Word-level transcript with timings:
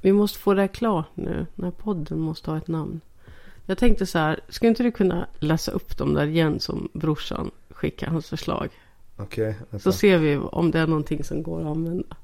Vi 0.00 0.12
måste 0.12 0.38
få 0.38 0.54
det 0.54 0.60
här 0.60 0.68
klart 0.68 1.06
nu. 1.14 1.46
När 1.54 1.70
podden 1.70 2.18
måste 2.20 2.50
ha 2.50 2.58
ett 2.58 2.68
namn. 2.68 3.00
Jag 3.66 3.78
tänkte 3.78 4.06
så 4.06 4.18
här. 4.18 4.40
Skulle 4.48 4.68
inte 4.68 4.82
du 4.82 4.90
kunna 4.90 5.26
läsa 5.38 5.72
upp 5.72 5.96
dem 5.98 6.14
där 6.14 6.26
igen 6.26 6.60
som 6.60 6.88
brorsan 6.92 7.50
skickar 7.70 8.06
hans 8.06 8.28
förslag? 8.28 8.68
Okej, 9.16 9.54
Så 9.70 9.76
alltså. 9.76 9.92
ser 9.92 10.18
vi 10.18 10.36
om 10.36 10.70
det 10.70 10.78
är 10.78 10.86
någonting 10.86 11.24
som 11.24 11.42
går 11.42 11.60
att 11.60 11.66
använda. 11.66 12.16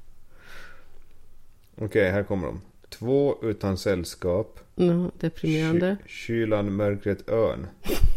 Okej, 1.75 2.11
här 2.11 2.23
kommer 2.23 2.47
de. 2.47 2.61
Två 2.89 3.35
utan 3.41 3.77
sällskap. 3.77 4.59
Ja, 4.75 5.11
deprimerande. 5.19 5.97
Ky- 6.05 6.09
kylan, 6.09 6.75
mörkret, 6.75 7.29
ön. 7.29 7.67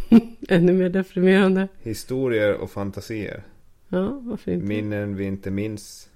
Ännu 0.48 0.72
mer 0.72 0.88
deprimerande. 0.88 1.68
Historier 1.82 2.54
och 2.54 2.70
fantasier. 2.70 3.42
Ja, 3.88 4.20
varför 4.22 4.52
inte? 4.52 4.66
Minnen 4.66 5.16
vi 5.16 5.24
inte 5.24 5.50
minns. 5.50 6.08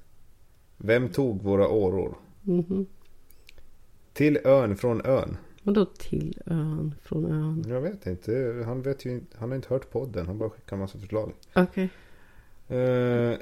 Vem 0.77 1.09
tog 1.09 1.43
våra 1.43 1.69
åror? 1.69 2.15
Mhm. 2.43 2.87
Till 4.15 4.39
ön 4.45 4.77
från 4.77 5.07
ön. 5.07 5.37
Och 5.65 5.73
då 5.73 5.85
till 5.85 6.39
ön, 6.47 6.95
från 7.03 7.25
ön. 7.33 7.65
Jag 7.69 7.81
vet 7.81 8.07
inte. 8.07 8.63
Han, 8.67 8.83
vet 8.83 9.05
ju, 9.05 9.21
han 9.37 9.49
har 9.49 9.57
inte 9.57 9.69
hört 9.75 9.91
podden. 9.91 10.27
Han 10.27 10.39
bara 10.39 10.51
skickar 10.51 10.77
en 10.77 10.81
massa 10.81 10.99
förslag. 10.99 11.33
Okej. 11.55 11.89
Eh, 12.69 13.35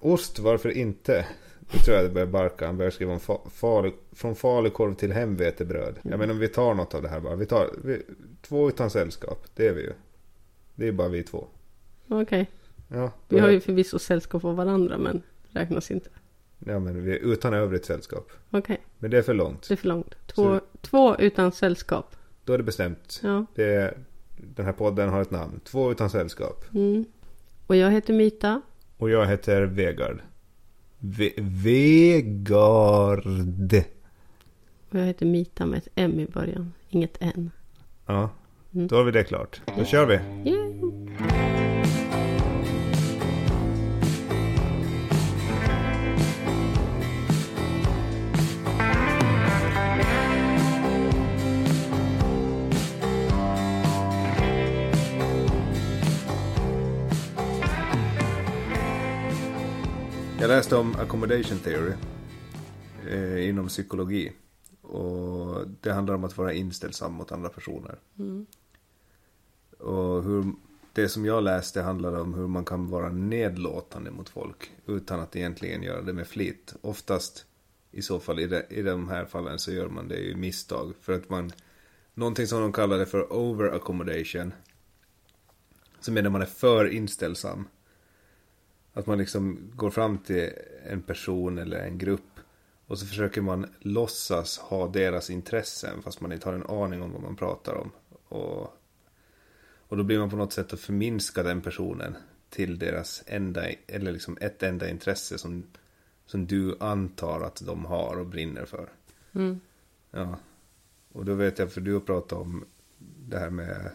ost, 0.00 0.38
varför 0.38 0.68
inte? 0.70 1.26
Nu 1.72 1.78
tror 1.78 1.96
jag 1.96 2.04
det 2.06 2.10
börjar 2.14 2.26
barka. 2.26 2.66
Han 2.66 2.76
börjar 2.76 2.90
skriva 2.90 3.12
om 3.12 3.18
fa- 3.18 3.48
falu, 3.50 3.92
från 4.12 4.34
falukorv 4.36 4.94
till 4.94 5.12
hemvetebröd. 5.12 5.94
Jag 6.02 6.18
menar 6.18 6.32
om 6.34 6.38
vi 6.38 6.48
tar 6.48 6.74
något 6.74 6.94
av 6.94 7.02
det 7.02 7.08
här 7.08 7.20
bara. 7.20 7.36
Vi 7.36 7.46
tar 7.46 7.70
vi, 7.84 8.02
två 8.42 8.68
utan 8.68 8.90
sällskap. 8.90 9.46
Det 9.54 9.66
är 9.68 9.72
vi 9.74 9.80
ju. 9.82 9.92
Det 10.74 10.88
är 10.88 10.92
bara 10.92 11.08
vi 11.08 11.22
två. 11.22 11.46
Okej. 12.08 12.50
Ja, 12.88 13.10
Vi 13.28 13.38
har 13.38 13.50
ju 13.50 13.60
förvisso 13.60 13.98
sällskap 13.98 14.44
av 14.44 14.56
varandra 14.56 14.98
men 14.98 15.22
det 15.52 15.58
räknas 15.60 15.90
inte. 15.90 16.10
Ja 16.64 16.78
men 16.78 17.04
vi 17.04 17.12
är 17.12 17.16
utan 17.16 17.54
övrigt 17.54 17.84
sällskap. 17.84 18.30
Okej, 18.50 18.80
Men 18.98 19.10
det 19.10 19.18
är 19.18 19.22
för 19.22 19.34
långt. 19.34 19.68
det 19.68 19.74
är 19.74 19.76
för 19.76 19.88
långt. 19.88 20.14
Två, 20.26 20.60
två 20.80 21.16
utan 21.16 21.52
sällskap. 21.52 22.16
Då 22.44 22.52
är 22.52 22.58
det 22.58 22.64
bestämt. 22.64 23.20
Ja. 23.22 23.46
Det 23.54 23.64
är, 23.64 23.98
den 24.36 24.64
här 24.66 24.72
podden 24.72 25.08
har 25.08 25.22
ett 25.22 25.30
namn. 25.30 25.60
Två 25.64 25.90
utan 25.92 26.10
sällskap. 26.10 26.64
Mm. 26.74 27.04
Och 27.66 27.76
jag 27.76 27.90
heter 27.90 28.14
Mita. 28.14 28.62
Och 28.96 29.10
jag 29.10 29.26
heter 29.26 29.62
Vegard. 29.62 30.18
Ve- 30.98 31.32
Vegard. 31.36 33.26
Och 34.90 34.98
jag 34.98 35.04
heter 35.04 35.26
Mita 35.26 35.66
med 35.66 35.78
ett 35.78 35.88
M 35.94 36.20
i 36.20 36.26
början. 36.26 36.72
Inget 36.88 37.16
N. 37.20 37.50
Ja, 38.06 38.30
Mm. 38.74 38.86
då 38.86 38.96
har 38.96 39.04
vi 39.04 39.10
det 39.10 39.24
klart. 39.24 39.60
Då 39.78 39.84
kör 39.84 40.06
vi. 40.06 40.14
Yay! 40.50 40.73
Jag 60.44 60.48
läste 60.48 60.76
om 60.76 60.94
accommodation 60.94 61.58
theory 61.58 61.92
eh, 63.08 63.48
inom 63.48 63.68
psykologi. 63.68 64.32
Och 64.82 65.68
det 65.80 65.92
handlar 65.92 66.14
om 66.14 66.24
att 66.24 66.38
vara 66.38 66.52
inställsam 66.52 67.12
mot 67.12 67.32
andra 67.32 67.48
personer. 67.48 67.98
Mm. 68.18 68.46
Och 69.78 70.24
hur, 70.24 70.52
det 70.92 71.08
som 71.08 71.24
jag 71.24 71.44
läste 71.44 71.82
handlade 71.82 72.20
om 72.20 72.34
hur 72.34 72.46
man 72.46 72.64
kan 72.64 72.88
vara 72.88 73.08
nedlåtande 73.08 74.10
mot 74.10 74.28
folk 74.28 74.70
utan 74.86 75.20
att 75.20 75.36
egentligen 75.36 75.82
göra 75.82 76.02
det 76.02 76.12
med 76.12 76.26
flit. 76.26 76.74
Oftast 76.80 77.46
i 77.90 78.02
så 78.02 78.20
fall 78.20 78.40
i, 78.40 78.46
de, 78.46 78.62
i 78.68 78.82
de 78.82 79.08
här 79.08 79.24
fallen 79.24 79.58
så 79.58 79.72
gör 79.72 79.88
man 79.88 80.08
det 80.08 80.18
i 80.18 80.34
misstag. 80.34 80.92
För 81.00 81.12
att 81.12 81.28
man, 81.28 81.52
någonting 82.14 82.46
som 82.46 82.60
de 82.60 82.72
kallade 82.72 83.06
för 83.06 83.32
over 83.32 83.76
accommodation. 83.76 84.52
Som 86.00 86.16
är 86.16 86.22
när 86.22 86.30
man 86.30 86.42
är 86.42 86.46
för 86.46 86.88
inställsam. 86.88 87.64
Att 88.94 89.06
man 89.06 89.18
liksom 89.18 89.72
går 89.76 89.90
fram 89.90 90.18
till 90.18 90.50
en 90.86 91.02
person 91.02 91.58
eller 91.58 91.78
en 91.78 91.98
grupp. 91.98 92.40
Och 92.86 92.98
så 92.98 93.06
försöker 93.06 93.40
man 93.40 93.66
låtsas 93.78 94.58
ha 94.58 94.88
deras 94.88 95.30
intressen 95.30 96.02
fast 96.02 96.20
man 96.20 96.32
inte 96.32 96.48
har 96.48 96.54
en 96.54 96.66
aning 96.66 97.02
om 97.02 97.12
vad 97.12 97.22
man 97.22 97.36
pratar 97.36 97.74
om. 97.74 97.90
Och, 98.28 98.76
och 99.88 99.96
då 99.96 100.02
blir 100.02 100.18
man 100.18 100.30
på 100.30 100.36
något 100.36 100.52
sätt 100.52 100.72
att 100.72 100.80
förminska 100.80 101.42
den 101.42 101.60
personen 101.60 102.16
till 102.50 102.78
deras 102.78 103.22
enda, 103.26 103.62
eller 103.86 104.12
liksom 104.12 104.38
ett 104.40 104.62
enda 104.62 104.88
intresse 104.88 105.38
som, 105.38 105.64
som 106.26 106.46
du 106.46 106.76
antar 106.80 107.40
att 107.40 107.62
de 107.66 107.84
har 107.84 108.16
och 108.18 108.26
brinner 108.26 108.64
för. 108.64 108.88
Mm. 109.32 109.60
Ja. 110.10 110.38
Och 111.12 111.24
då 111.24 111.34
vet 111.34 111.58
jag, 111.58 111.72
för 111.72 111.80
du 111.80 111.92
har 111.92 112.00
pratat 112.00 112.38
om 112.38 112.64
det 112.98 113.38
här 113.38 113.50
med, 113.50 113.90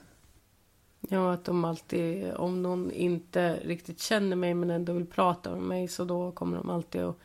Ja, 1.11 1.33
att 1.33 1.45
de 1.45 1.65
alltid, 1.65 2.33
om 2.33 2.63
någon 2.63 2.91
inte 2.91 3.55
riktigt 3.55 3.99
känner 3.99 4.35
mig 4.35 4.53
men 4.53 4.69
ändå 4.69 4.93
vill 4.93 5.05
prata 5.05 5.51
med 5.51 5.61
mig 5.61 5.87
så 5.87 6.05
då 6.05 6.31
kommer 6.31 6.57
de 6.57 6.69
alltid 6.69 7.03
och, 7.03 7.19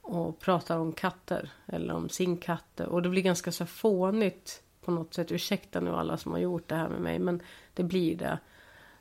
och 0.00 0.38
pratar 0.38 0.78
om 0.78 0.92
katter 0.92 1.50
eller 1.66 1.94
om 1.94 2.08
sin 2.08 2.36
katt. 2.36 2.80
Och 2.80 3.02
det 3.02 3.08
blir 3.08 3.22
ganska 3.22 3.52
så 3.52 3.66
fånigt 3.66 4.62
på 4.84 4.90
något 4.90 5.14
sätt. 5.14 5.32
Ursäkta 5.32 5.80
nu 5.80 5.90
alla 5.90 6.16
som 6.16 6.32
har 6.32 6.38
gjort 6.38 6.68
det 6.68 6.74
här 6.74 6.88
med 6.88 7.00
mig 7.00 7.18
men 7.18 7.42
det 7.74 7.82
blir 7.82 8.16
det. 8.16 8.38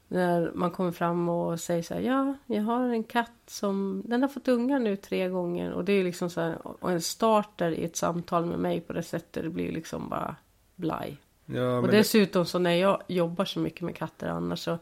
När 0.07 0.51
man 0.55 0.71
kommer 0.71 0.91
fram 0.91 1.29
och 1.29 1.59
säger 1.59 1.83
så 1.83 1.93
här, 1.93 2.01
ja, 2.01 2.35
jag 2.45 2.63
har 2.63 2.89
en 2.89 3.03
katt 3.03 3.41
som, 3.47 4.03
den 4.05 4.21
har 4.21 4.29
fått 4.29 4.47
ungar 4.47 4.79
nu 4.79 4.95
tre 4.95 5.29
gånger. 5.29 5.71
Och 5.71 5.85
det 5.85 5.93
är 5.93 6.03
liksom 6.03 6.29
så 6.29 6.41
här, 6.41 6.67
och 6.83 6.91
en 6.91 7.01
starter 7.01 7.71
i 7.71 7.85
ett 7.85 7.95
samtal 7.95 8.45
med 8.45 8.59
mig 8.59 8.81
på 8.81 8.93
det 8.93 9.03
sättet, 9.03 9.43
det 9.43 9.49
blir 9.49 9.71
liksom 9.71 10.09
bara 10.09 10.35
blaj 10.75 11.17
ja 11.47 11.77
Och 11.77 11.87
dessutom 11.87 12.45
så 12.45 12.59
när 12.59 12.73
jag 12.75 13.03
jobbar 13.07 13.45
så 13.45 13.59
mycket 13.59 13.81
med 13.81 13.95
katter 13.95 14.27
annars 14.27 14.59
så 14.59 14.77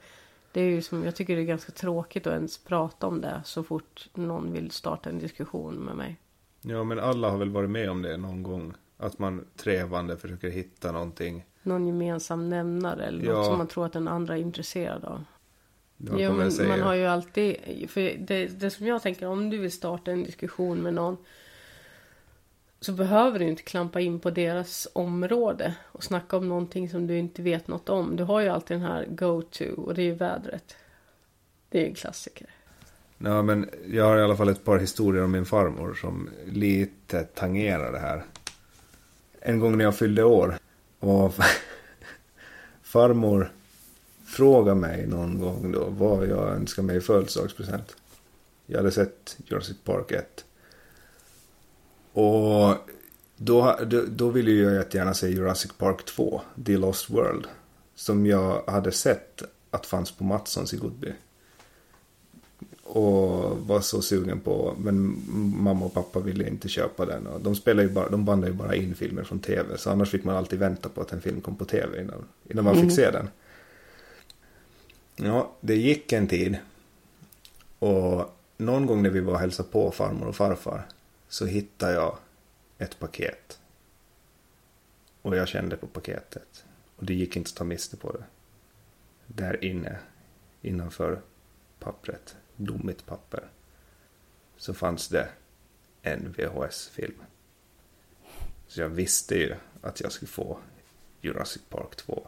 det 0.52 0.62
är 0.62 0.66
ju 0.70 0.81
som, 0.81 1.03
jag 1.03 1.16
tycker 1.16 1.36
det 1.36 1.42
är 1.42 1.46
ganska 1.46 1.72
tråkigt 1.72 2.28
att 2.28 2.34
ens 2.34 2.58
prata 2.58 3.08
om 3.08 3.22
det 3.22 3.42
så 3.46 3.64
fort 3.64 4.09
någon 4.14 4.53
vill 4.53 4.72
starta 4.72 5.09
en 5.09 5.20
diskussion 5.20 5.76
med 5.76 5.96
mig. 5.96 6.16
ja 6.62 6.84
men 6.84 7.00
alla 7.00 7.30
har 7.30 7.38
väl 7.38 7.50
varit 7.50 7.70
med 7.70 7.90
om 7.90 8.02
det 8.02 8.18
någon 8.18 8.44
gång. 8.44 8.74
Att 8.98 9.20
man 9.20 9.46
trevande 9.56 10.18
försöker 10.18 10.50
hitta 10.50 10.92
någonting. 10.92 11.46
Någon 11.64 11.88
gemensam 11.88 12.50
nämnare 12.50 13.06
eller 13.06 13.26
Ja. 13.26 13.34
något 13.34 13.46
som 13.46 13.58
man 13.58 13.68
tror 13.68 13.86
att 13.86 13.94
den 13.94 14.08
andra 14.08 14.38
är 14.38 14.42
intresserad 14.42 15.06
av. 15.06 15.24
Ja, 15.97 16.34
men 16.34 16.52
man 16.68 16.82
har 16.82 16.94
ju 16.94 17.06
alltid, 17.06 17.56
för 17.90 18.02
det, 18.20 18.47
det 18.47 18.70
som 18.70 18.88
jag 18.88 19.02
tänker 19.02 19.28
om 19.28 19.50
du 19.50 19.58
vill 19.58 19.72
starta 19.72 20.12
en 20.12 20.24
diskussion 20.24 20.78
med 20.78 20.94
någon 20.94 21.18
så 22.80 22.91
behöver 22.91 23.40
du 23.40 23.46
inte 23.46 23.63
klampa 23.63 24.02
in 24.02 24.19
på 24.19 24.30
deras 24.30 24.88
område 24.94 25.75
och 25.91 26.03
snacka 26.03 26.38
om 26.38 26.50
någonting 26.50 26.90
som 26.90 27.08
du 27.08 27.18
inte 27.18 27.41
vet 27.41 27.68
något 27.68 27.90
om. 27.90 28.16
Du 28.16 28.24
har 28.24 28.40
ju 28.41 28.50
alltid 28.50 28.78
den 28.78 28.88
här 28.88 29.06
go-to 29.06 29.81
och 29.81 29.94
det 29.94 30.02
är 30.02 30.06
ju 30.06 30.16
vädret. 30.16 30.75
Det 31.69 31.78
är 31.78 31.81
ju 31.81 31.88
en 31.88 31.96
klassiker. 31.96 32.47
Ja, 33.18 33.41
men 33.41 33.69
jag 33.88 34.06
har 34.06 34.18
i 34.18 34.22
alla 34.22 34.38
fall 34.38 34.50
ett 34.50 34.64
par 34.64 34.80
historier 34.80 35.24
om 35.24 35.31
min 35.31 35.46
farmor 35.46 35.94
som 35.94 36.30
lite 36.46 37.24
tangerar 37.24 37.91
det 37.91 38.00
här. 38.00 38.24
En 39.40 39.59
gång 39.59 39.78
när 39.78 39.85
jag 39.85 39.96
fyllde 39.96 40.24
år 40.24 40.58
och 41.00 41.34
farmor 42.81 43.52
frågade 44.25 44.80
mig 44.80 45.08
någon 45.08 45.40
gång 45.40 45.72
då 45.72 45.85
vad 45.90 46.28
jag 46.28 46.50
önskar 46.50 46.84
mig 46.84 46.97
i 46.97 47.02
födelsedagspresent. 47.02 47.96
Jag 48.66 48.78
hade 48.78 48.91
sett 48.91 49.38
Jurassic 49.46 49.78
Park 49.84 50.12
1. 50.12 50.46
Och 52.16 52.78
då, 53.38 53.80
då, 53.86 54.03
då 54.08 54.30
ville 54.30 54.52
jag 54.52 54.74
jättegärna 54.74 55.14
se 55.14 55.30
Jurassic 55.30 55.72
Park 55.78 56.06
2, 56.06 56.42
The 56.66 56.78
Lost 56.78 57.09
World. 57.09 57.48
Som 57.96 58.26
jag 58.26 58.64
hade 58.68 58.92
sett 58.92 59.44
att 59.72 59.86
fanns 59.86 60.12
på 60.12 60.24
Matssons 60.24 60.74
i 60.74 60.78
Goodby. 60.78 61.14
Och 62.84 63.58
var 63.58 63.81
så 63.81 64.02
sugen 64.02 64.40
på. 64.40 64.76
Men 64.78 65.24
mamma 65.58 65.86
och 65.86 65.94
pappa 65.94 66.20
ville 66.20 66.48
inte 66.48 66.70
köpa 66.70 67.06
den. 67.06 67.28
Och 67.28 67.42
de, 67.42 67.56
spelar 67.56 67.84
ju 67.84 67.90
bara, 67.90 68.09
de 68.09 68.26
bandade 68.26 68.52
ju 68.52 68.58
bara 68.58 68.76
in 68.76 68.96
filmer 68.96 69.24
från 69.24 69.40
tv. 69.40 69.78
Så 69.78 69.90
annars 69.90 70.09
fick 70.09 70.23
man 70.23 70.35
alltid 70.35 70.59
vänta 70.59 70.90
på 70.90 71.02
att 71.02 71.11
en 71.11 71.22
film 71.22 71.41
kom 71.41 71.56
på 71.56 71.66
tv 71.66 72.02
innan, 72.02 72.26
innan 72.50 72.64
man 72.64 72.82
fick 72.82 72.91
se 72.91 73.11
den. 73.11 73.29
Ja, 75.16 75.52
det 75.61 75.76
gick 75.76 76.11
en 76.11 76.28
tid. 76.28 76.58
Och 77.79 78.35
någon 78.58 78.85
gång 78.85 79.03
när 79.03 79.09
vi 79.09 79.20
var 79.20 79.34
och 79.34 79.40
hälsade 79.40 79.70
på 79.70 79.91
farmor 79.91 80.28
och 80.28 80.35
farfar. 80.35 80.88
Så 81.27 81.45
hittade 81.45 81.93
jag 81.93 82.17
ett 82.77 82.99
paket. 82.99 83.59
Och 85.22 85.35
jag 85.35 85.47
kände 85.47 85.77
på 85.77 85.87
paketet. 85.87 86.66
Och 86.95 87.05
det 87.05 87.13
gick 87.13 87.35
inte 87.35 87.49
att 87.49 87.55
ta 87.55 87.63
miste 87.63 87.97
på 87.97 88.11
det. 88.11 88.23
Där 89.27 89.63
inne, 89.63 89.99
innanför 90.61 91.22
pappret, 91.79 92.35
domigt 92.55 93.05
papper, 93.05 93.43
så 94.57 94.73
fanns 94.73 95.07
det 95.07 95.29
en 96.01 96.35
VHS-film. 96.37 97.22
Så 98.67 98.81
jag 98.81 98.89
visste 98.89 99.35
ju 99.35 99.55
att 99.81 100.01
jag 100.01 100.11
skulle 100.11 100.29
få 100.29 100.59
Jurassic 101.22 101.61
Park 101.69 101.95
2. 101.95 102.27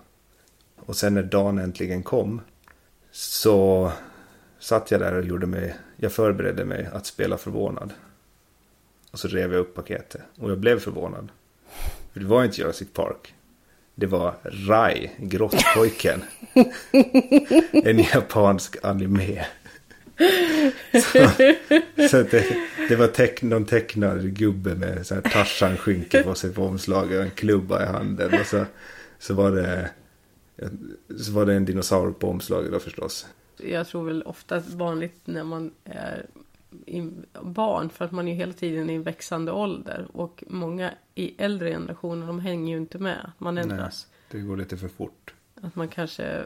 Och 0.76 0.96
sen 0.96 1.14
när 1.14 1.24
dagen 1.24 1.60
äntligen 1.60 2.04
kom 2.04 2.42
så 3.12 3.92
satt 4.60 4.92
jag 4.92 5.00
där 5.00 5.14
och 5.14 5.26
gjorde 5.26 5.48
mig, 5.48 5.76
jag 5.96 6.12
förberedde 6.12 6.66
mig 6.66 6.86
att 6.86 7.06
spela 7.06 7.38
förvånad. 7.38 7.94
Och 9.18 9.22
så 9.22 9.28
rev 9.28 9.54
jag 9.54 9.60
upp 9.60 9.76
paketet. 9.76 10.22
Och 10.36 10.52
jag 10.52 10.58
blev 10.58 10.80
förvånad. 10.80 11.30
För 12.14 12.20
det 12.20 12.26
var 12.26 12.44
inte 12.44 12.62
Jurassic 12.62 12.88
Park. 12.94 13.34
Det 13.96 14.06
var 14.06 14.36
Rai, 14.44 15.12
Grottpojken. 15.18 16.24
en 17.72 18.00
japansk 18.00 18.78
anime. 18.84 19.46
Så, 20.94 21.30
så 22.10 22.24
det, 22.24 22.58
det, 22.90 22.96
var 22.96 23.08
teck, 23.08 23.42
någon 23.42 23.66
tecknad 23.66 24.34
gubbe 24.34 24.76
med 24.76 25.08
så 25.08 25.16
här 25.16 25.22
Tarzan-skynke 25.22 26.24
på 26.24 26.36
sig 26.36 26.54
på 26.54 26.66
omslaget 26.66 27.18
och 27.18 27.24
en 27.24 27.32
klubba 27.32 27.84
i 27.84 27.86
handen. 27.86 28.40
Och 28.40 28.46
så, 28.46 28.66
så, 29.20 29.34
var 29.34 29.52
det, 29.52 29.90
så 31.20 31.32
var 31.32 31.46
det 31.46 31.54
en 31.54 31.66
dinosaur 31.66 32.12
på 32.12 32.30
omslaget 32.30 32.72
då 32.72 32.80
förstås. 32.80 33.28
Jag 33.58 33.88
tror 33.88 34.06
väl 34.06 34.24
oftast 34.24 34.70
vanligt 34.70 35.22
när 35.26 35.44
man 35.44 35.72
är 35.84 36.26
barn 37.42 37.90
för 37.90 38.06
att 38.06 38.12
man 38.12 38.28
är 38.28 38.34
hela 38.36 38.54
tiden 38.54 38.90
i 38.90 38.94
en 38.94 39.04
växande 39.04 39.52
ålder 39.52 40.08
och 40.14 40.44
många 40.48 40.94
i 41.16 41.36
äldre 41.38 41.70
generationer 41.70 42.28
de 42.28 42.40
hänger 42.40 42.74
ju 42.74 42.78
inte 42.78 43.00
med. 43.00 43.32
Man 43.38 43.58
ändras. 43.58 44.08
Nej, 44.12 44.42
det 44.42 44.48
går 44.48 44.58
lite 44.58 44.78
för 44.78 44.88
fort. 44.88 45.34
Att 45.62 45.76
man 45.76 45.88
kanske 45.88 46.44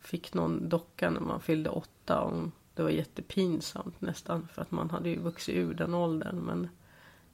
fick 0.00 0.34
någon 0.34 0.68
docka 0.68 1.10
när 1.10 1.20
man 1.20 1.40
fyllde 1.40 1.70
åtta 1.70 2.20
och 2.20 2.48
det 2.74 2.82
var 2.82 2.90
jättepinsamt 2.90 4.00
nästan 4.00 4.48
för 4.52 4.62
att 4.62 4.70
man 4.70 4.90
hade 4.90 5.08
ju 5.08 5.18
vuxit 5.18 5.54
ur 5.54 5.74
den 5.74 5.94
åldern 5.94 6.36
men 6.36 6.68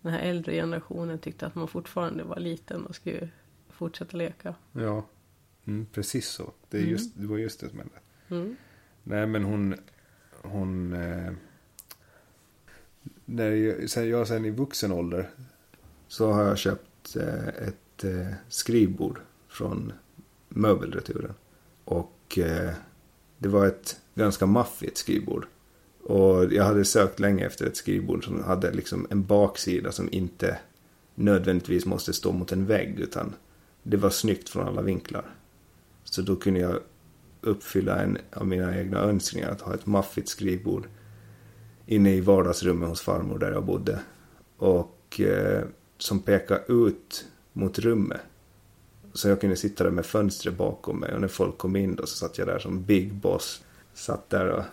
den 0.01 0.13
här 0.13 0.21
äldre 0.21 0.53
generationen 0.53 1.19
tyckte 1.19 1.47
att 1.47 1.55
man 1.55 1.69
fortfarande 1.69 2.25
var 2.25 2.41
liten 2.41 2.87
och 2.87 2.95
skulle 2.95 3.29
fortsätta 3.69 4.17
leka. 4.17 4.55
Ja, 4.73 5.07
mm, 5.65 5.87
precis 5.93 6.29
så. 6.29 6.53
Det, 6.69 6.77
är 6.77 6.81
mm. 6.81 6.93
just, 6.93 7.19
det 7.19 7.27
var 7.27 7.39
just 7.39 7.61
det 7.61 7.69
som 7.69 7.79
hände. 7.79 7.95
Mm. 8.29 8.57
Nej 9.03 9.27
men 9.27 9.45
hon, 9.45 9.75
hon 10.43 10.93
eh, 10.93 11.33
när 13.25 13.51
jag, 13.51 13.91
sen, 13.91 14.09
jag 14.09 14.29
sen 14.29 14.45
i 14.45 14.51
vuxen 14.51 14.93
ålder 14.93 15.31
så 16.09 16.33
har 16.33 16.45
jag 16.45 16.59
köpt 16.59 17.17
eh, 17.17 17.49
ett 17.49 18.05
eh, 18.05 18.35
skrivbord 18.49 19.21
från 19.49 19.93
möbelreturen. 20.49 21.35
Och 21.85 22.39
eh, 22.39 22.71
det 23.39 23.49
var 23.49 23.67
ett 23.67 24.01
ganska 24.15 24.47
maffigt 24.47 24.99
skrivbord. 24.99 25.47
Och 26.03 26.53
jag 26.53 26.65
hade 26.65 26.85
sökt 26.85 27.21
länge 27.21 27.47
efter 27.47 27.67
ett 27.67 27.77
skrivbord 27.77 28.25
som 28.25 28.45
hade 28.45 28.73
liksom 28.73 29.07
en 29.11 29.25
baksida 29.25 29.93
som 29.93 30.09
inte 30.13 30.59
nödvändigtvis 31.15 31.87
måste 31.87 32.13
stå 32.13 32.33
mot 32.33 32.53
en 32.53 32.67
vägg 32.67 33.01
utan 33.01 33.35
det 33.83 33.97
var 33.97 34.11
snyggt 34.11 34.49
från 34.49 34.69
alla 34.69 34.83
vinklar. 34.83 35.25
Så 36.05 36.23
då 36.23 36.37
kunde 36.37 36.61
jag 36.61 36.79
uppfylla 37.41 38.03
en 38.03 38.19
av 38.33 38.47
mina 38.47 38.79
egna 38.79 38.99
önskningar 38.99 39.51
att 39.51 39.61
ha 39.61 39.75
ett 39.75 39.87
maffigt 39.87 40.29
skrivbord 40.29 40.89
inne 41.87 42.15
i 42.15 42.21
vardagsrummet 42.21 42.89
hos 42.89 43.01
farmor 43.01 43.39
där 43.39 43.53
jag 43.53 43.65
bodde. 43.65 44.01
Och 44.57 45.21
eh, 45.21 45.65
som 45.99 46.21
pekade 46.21 46.63
ut 46.69 47.27
mot 47.53 47.79
rummet. 47.79 48.21
Så 49.13 49.29
jag 49.29 49.41
kunde 49.41 49.57
sitta 49.57 49.85
där 49.85 49.91
med 49.91 50.07
fönstret 50.07 50.55
bakom 50.55 51.01
mig 51.01 51.15
och 51.15 51.21
när 51.21 51.29
folk 51.29 51.59
kom 51.59 51.77
in 51.77 51.95
då 51.95 52.07
så 52.07 52.17
satt 52.17 52.39
jag 52.39 52.47
där 52.47 52.59
som 52.59 52.85
big 52.85 53.13
boss. 53.13 53.65
Satt 53.95 54.31
där 54.31 54.49
och 54.49 54.65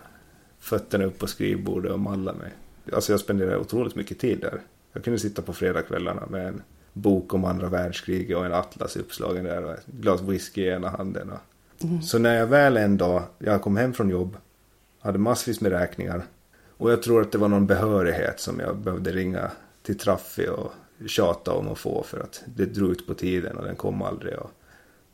fötterna 0.58 1.04
upp 1.04 1.18
på 1.18 1.26
skrivbordet 1.26 1.92
och 1.92 2.00
mallade 2.00 2.38
mig. 2.38 2.52
Alltså 2.92 3.12
jag 3.12 3.20
spenderade 3.20 3.58
otroligt 3.58 3.94
mycket 3.94 4.18
tid 4.18 4.40
där. 4.40 4.60
Jag 4.92 5.04
kunde 5.04 5.18
sitta 5.18 5.42
på 5.42 5.52
fredagskvällarna 5.52 6.26
med 6.26 6.48
en 6.48 6.62
bok 6.92 7.34
om 7.34 7.44
andra 7.44 7.68
världskriget 7.68 8.36
och 8.36 8.46
en 8.46 8.52
atlas 8.52 8.96
uppslagen 8.96 9.44
där 9.44 9.64
och 9.64 9.72
ett 9.72 9.86
glas 9.86 10.20
whisky 10.20 10.62
i 10.62 10.68
ena 10.68 10.88
handen. 10.88 11.30
Och... 11.30 11.84
Mm. 11.84 12.02
Så 12.02 12.18
när 12.18 12.34
jag 12.34 12.46
väl 12.46 12.76
en 12.76 12.96
dag, 12.96 13.22
jag 13.38 13.62
kom 13.62 13.76
hem 13.76 13.92
från 13.92 14.08
jobb, 14.08 14.36
hade 15.00 15.18
massvis 15.18 15.60
med 15.60 15.72
räkningar 15.72 16.22
och 16.82 16.92
jag 16.92 17.02
tror 17.02 17.20
att 17.20 17.32
det 17.32 17.38
var 17.38 17.48
någon 17.48 17.66
behörighet 17.66 18.40
som 18.40 18.60
jag 18.60 18.76
behövde 18.76 19.12
ringa 19.12 19.50
till 19.82 19.98
Traffi 19.98 20.48
och 20.48 20.72
tjata 21.06 21.52
om 21.52 21.68
att 21.68 21.78
få 21.78 22.02
för 22.02 22.20
att 22.20 22.42
det 22.46 22.64
drog 22.64 22.90
ut 22.90 23.06
på 23.06 23.14
tiden 23.14 23.56
och 23.56 23.64
den 23.64 23.76
kom 23.76 24.02
aldrig. 24.02 24.34
Och 24.38 24.50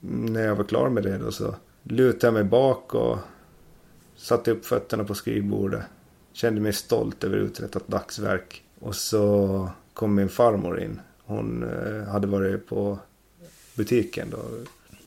när 0.01 0.47
jag 0.47 0.57
var 0.57 0.65
klar 0.65 0.89
med 0.89 1.03
det 1.03 1.19
då 1.19 1.33
så 1.33 1.55
lutade 1.83 2.27
jag 2.27 2.35
mig 2.35 2.45
bak 2.45 2.95
och 2.95 3.19
satte 4.17 4.51
upp 4.51 4.67
fötterna 4.67 5.05
på 5.05 5.15
skrivbordet. 5.15 5.83
Kände 6.33 6.61
mig 6.61 6.73
stolt 6.73 7.25
över 7.25 7.37
uträttat 7.37 7.89
dagsverk. 7.89 8.65
Och 8.81 8.95
så 8.95 9.71
kom 9.95 10.15
min 10.15 10.29
farmor 10.29 10.81
in. 10.81 11.01
Hon 11.25 11.63
eh, 11.63 12.09
hade 12.09 12.27
varit 12.27 12.69
på 12.69 12.99
butiken 13.75 14.31
då 14.31 14.39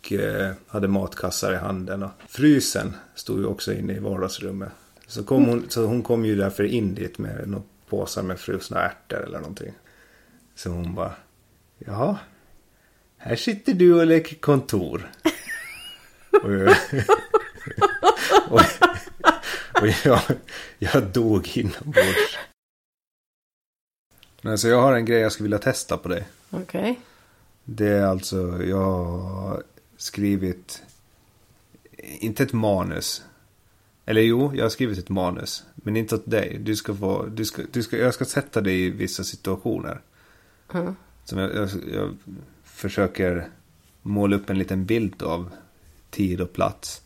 och 0.01 0.11
eh, 0.11 0.51
hade 0.67 0.87
matkassar 0.87 1.53
i 1.53 1.57
handen. 1.57 2.03
Och 2.03 2.11
frysen 2.27 2.93
stod 3.15 3.39
ju 3.39 3.45
också 3.45 3.73
inne 3.73 3.93
i 3.93 3.99
vardagsrummet. 3.99 4.69
Så, 5.11 5.23
kom 5.23 5.45
hon, 5.45 5.69
så 5.69 5.85
hon 5.85 6.03
kom 6.03 6.25
ju 6.25 6.35
därför 6.35 6.63
in 6.63 6.95
dit 6.95 7.17
med 7.17 7.47
några 7.47 7.63
påsar 7.89 8.23
med 8.23 8.39
frusna 8.39 8.81
ärtor 8.81 9.23
eller 9.23 9.39
någonting. 9.39 9.73
Så 10.55 10.69
hon 10.69 10.95
bara, 10.95 11.15
ja, 11.77 12.17
här 13.17 13.35
sitter 13.35 13.73
du 13.73 13.99
och 13.99 14.07
leker 14.07 14.35
kontor. 14.35 15.11
och, 16.43 16.53
jag, 16.53 16.67
och, 18.49 18.61
och 19.81 19.87
jag, 20.03 20.21
jag 20.79 21.03
dog 21.03 21.57
inombords. 21.57 22.37
Men 24.41 24.51
alltså 24.51 24.67
jag 24.67 24.81
har 24.81 24.93
en 24.93 25.05
grej 25.05 25.19
jag 25.19 25.31
skulle 25.31 25.45
vilja 25.45 25.59
testa 25.59 25.97
på 25.97 26.09
dig. 26.09 26.27
Okej. 26.49 26.81
Okay. 26.81 26.95
Det 27.63 27.87
är 27.87 28.05
alltså, 28.05 28.63
jag 28.63 29.03
har 29.03 29.63
skrivit, 29.97 30.83
inte 31.97 32.43
ett 32.43 32.53
manus, 32.53 33.23
eller 34.05 34.21
jo, 34.21 34.51
jag 34.55 34.65
har 34.65 34.69
skrivit 34.69 34.97
ett 34.97 35.09
manus. 35.09 35.65
Men 35.75 35.97
inte 35.97 36.15
åt 36.15 36.29
dig. 36.29 36.57
Du 36.59 36.75
ska 36.75 36.95
få, 36.95 37.25
du 37.25 37.45
ska, 37.45 37.61
du 37.71 37.83
ska, 37.83 37.97
jag 37.97 38.13
ska 38.13 38.25
sätta 38.25 38.61
dig 38.61 38.85
i 38.85 38.89
vissa 38.89 39.23
situationer. 39.23 40.01
Mm. 40.73 40.95
Som 41.23 41.39
jag, 41.39 41.55
jag, 41.55 41.69
jag 41.93 42.17
försöker 42.63 43.49
måla 44.01 44.35
upp 44.35 44.49
en 44.49 44.57
liten 44.57 44.85
bild 44.85 45.23
av 45.23 45.51
tid 46.09 46.41
och 46.41 46.53
plats. 46.53 47.01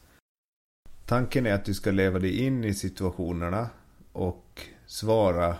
Tanken 1.05 1.45
är 1.45 1.53
att 1.53 1.65
du 1.65 1.73
ska 1.73 1.91
leva 1.91 2.19
dig 2.19 2.39
in 2.39 2.63
i 2.63 2.73
situationerna 2.73 3.69
och 4.11 4.61
svara 4.85 5.55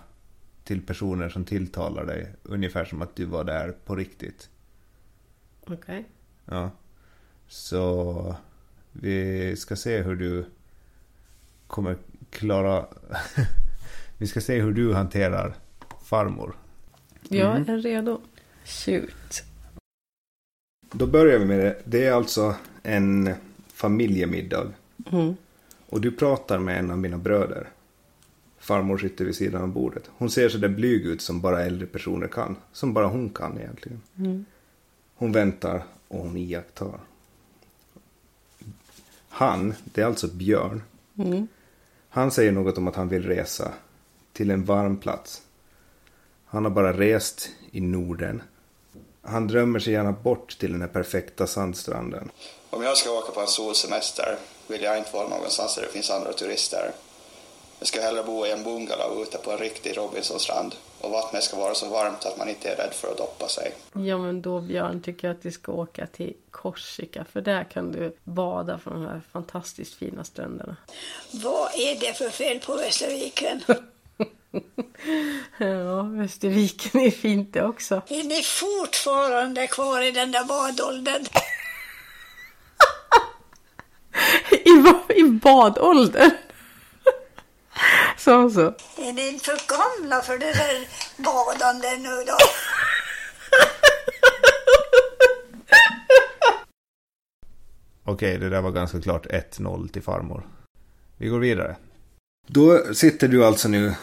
till 0.64 0.82
personer 0.82 1.30
som 1.30 1.46
tilltalar 1.46 2.06
dig. 2.06 2.34
Ungefär 2.44 2.86
som 2.86 3.02
att 3.02 3.16
du 3.16 3.26
var 3.26 3.44
där 3.44 3.72
på 3.86 3.96
riktigt. 3.96 4.50
Okej. 5.62 5.76
Okay. 5.78 6.04
Ja. 6.46 6.72
Så 7.48 8.36
vi 8.92 9.56
ska 9.56 9.76
se 9.76 10.02
hur 10.02 10.16
du 10.16 10.46
kommer 11.76 11.98
klara... 12.30 12.86
vi 14.18 14.28
ska 14.28 14.42
se 14.42 14.62
hur 14.62 14.74
du 14.74 14.94
hanterar 14.94 15.56
farmor. 16.04 16.56
Jag 17.30 17.56
mm. 17.56 17.70
är 17.70 17.78
redo. 17.78 18.22
Shoot. 18.66 19.44
Då 20.92 21.08
börjar 21.08 21.40
vi 21.40 21.46
med 21.46 21.60
det. 21.60 21.82
Det 21.86 22.06
är 22.06 22.12
alltså 22.12 22.56
en 22.84 23.34
familjemiddag. 23.68 24.72
Mm. 25.12 25.36
Och 25.90 26.02
du 26.02 26.12
pratar 26.12 26.60
med 26.60 26.80
en 26.80 26.92
av 26.92 26.98
mina 26.98 27.18
bröder. 27.18 27.70
Farmor 28.60 28.98
sitter 28.98 29.26
vid 29.26 29.36
sidan 29.36 29.62
av 29.62 29.68
bordet. 29.68 30.10
Hon 30.18 30.30
ser 30.30 30.50
så 30.50 30.58
där 30.58 30.70
blyg 30.70 31.06
ut 31.06 31.22
som 31.22 31.42
bara 31.42 31.64
äldre 31.64 31.88
personer 31.88 32.28
kan. 32.28 32.56
Som 32.72 32.94
bara 32.94 33.08
hon 33.08 33.30
kan 33.30 33.58
egentligen. 33.58 34.02
Mm. 34.18 34.46
Hon 35.16 35.32
väntar 35.32 35.84
och 36.08 36.20
hon 36.20 36.38
iakttar. 36.38 37.00
Han, 39.30 39.74
det 39.84 40.02
är 40.02 40.06
alltså 40.06 40.28
Björn. 40.28 40.82
Mm. 41.18 41.48
Han 42.16 42.32
säger 42.32 42.52
något 42.52 42.78
om 42.78 42.88
att 42.88 42.96
han 42.96 43.10
vill 43.10 43.28
resa 43.28 43.72
till 44.34 44.52
en 44.52 44.66
varm 44.66 44.98
plats. 44.98 45.42
Han 46.46 46.64
har 46.64 46.72
bara 46.72 46.94
rest 46.94 47.50
i 47.72 47.82
Norden. 47.82 48.42
Han 49.22 49.48
drömmer 49.48 49.80
sig 49.80 49.94
gärna 49.94 50.12
bort 50.12 50.58
till 50.60 50.72
den 50.72 50.82
här 50.82 50.88
perfekta 50.88 51.48
sandstranden. 51.48 52.32
Om 52.70 52.84
jag 52.84 52.98
ska 52.98 53.12
åka 53.12 53.32
på 53.32 53.42
en 53.42 53.48
solsemester 53.48 54.38
vill 54.68 54.84
jag 54.84 54.98
inte 54.98 55.14
vara 55.14 55.28
någonstans 55.28 55.76
där 55.76 55.82
det 55.82 55.88
finns 55.88 56.12
andra 56.12 56.34
turister. 56.34 56.92
Jag 57.80 57.88
ska 57.88 58.02
hellre 58.02 58.24
bo 58.24 58.46
i 58.46 58.52
en 58.52 58.64
bungalow 58.64 59.22
ute 59.22 59.38
på 59.38 59.52
en 59.52 59.58
riktig 59.58 59.98
Robinsonstrand. 59.98 60.76
Och 61.06 61.12
vattnet 61.12 61.44
ska 61.44 61.58
vara 61.58 61.76
så 61.76 61.90
varmt 61.90 62.26
att 62.26 62.38
man 62.38 62.50
inte 62.50 62.70
är 62.70 62.76
rädd 62.76 62.94
för 62.94 63.12
att 63.12 63.18
doppa 63.18 63.48
sig. 63.48 63.74
Ja 63.94 64.18
men 64.18 64.42
då 64.42 64.62
Björn 64.62 65.02
tycker 65.02 65.28
jag 65.28 65.38
att 65.38 65.46
vi 65.46 65.52
ska 65.52 65.72
åka 65.72 66.08
till 66.08 66.34
Korsika. 66.52 67.26
För 67.32 67.42
där 67.42 67.64
kan 67.64 67.92
du 67.92 68.18
bada 68.24 68.78
på 68.78 68.90
de 68.90 69.02
här 69.06 69.22
fantastiskt 69.32 69.94
fina 69.94 70.24
stränderna. 70.24 70.76
Vad 71.32 71.74
är 71.74 72.00
det 72.00 72.14
för 72.14 72.30
fel 72.30 72.60
på 72.60 72.76
Västerviken? 72.76 73.62
ja, 75.58 76.02
Västerviken 76.02 77.02
är 77.02 77.12
fint 77.12 77.54
det 77.54 77.64
också. 77.64 78.02
Är 78.08 78.24
ni 78.24 78.44
fortfarande 78.44 79.68
kvar 79.68 80.02
i 80.02 80.12
den 80.12 80.32
där 80.32 80.44
badåldern? 80.44 81.26
I, 84.52 84.84
I 85.20 85.24
badåldern? 88.26 88.50
Så 88.50 88.50
så. 88.50 88.62
Är 89.02 89.14
ni 89.14 89.28
inte 89.28 89.46
för 89.46 89.60
gamla 89.68 90.22
för 90.22 90.38
det 90.38 90.54
där 90.54 90.88
badande 91.18 91.98
nu 91.98 92.24
då? 92.26 92.38
Okej, 98.12 98.38
det 98.38 98.50
där 98.50 98.62
var 98.62 98.72
ganska 98.72 99.02
klart 99.02 99.26
1-0 99.26 99.88
till 99.92 100.02
farmor. 100.02 100.48
Vi 101.18 101.28
går 101.28 101.40
vidare. 101.40 101.76
Då 102.48 102.94
sitter 102.94 103.28
du 103.28 103.46
alltså 103.46 103.68
nu 103.68 103.94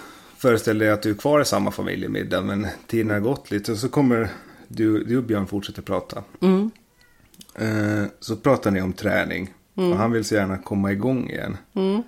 Föreställ 0.42 0.78
dig 0.78 0.90
att 0.90 1.02
du 1.02 1.11
är 1.11 1.14
kvar 1.14 1.40
i 1.40 1.45
samma 1.45 1.71
familjemiddag 1.71 2.42
men 2.42 2.66
tiden 2.87 3.11
har 3.11 3.21
gått 3.21 3.50
lite 3.50 3.73
och 3.73 3.78
så 3.78 3.88
kommer 3.88 4.28
du, 4.69 5.04
du 5.04 5.16
och 5.16 5.25
Björn 5.25 5.47
fortsätter 5.47 5.83
prata. 5.83 6.25
Mm. 6.40 6.71
Eh, 7.54 8.04
så 8.21 8.37
pratar 8.37 8.71
ni 8.71 8.83
om 8.83 8.92
träning 8.92 9.54
och 9.75 9.97
han 9.97 10.12
vill 10.12 10.25
så 10.25 10.35
gärna 10.35 10.59
komma 10.59 10.92
igång 10.92 11.31
igen. 11.31 11.57
Mm. 11.75 12.02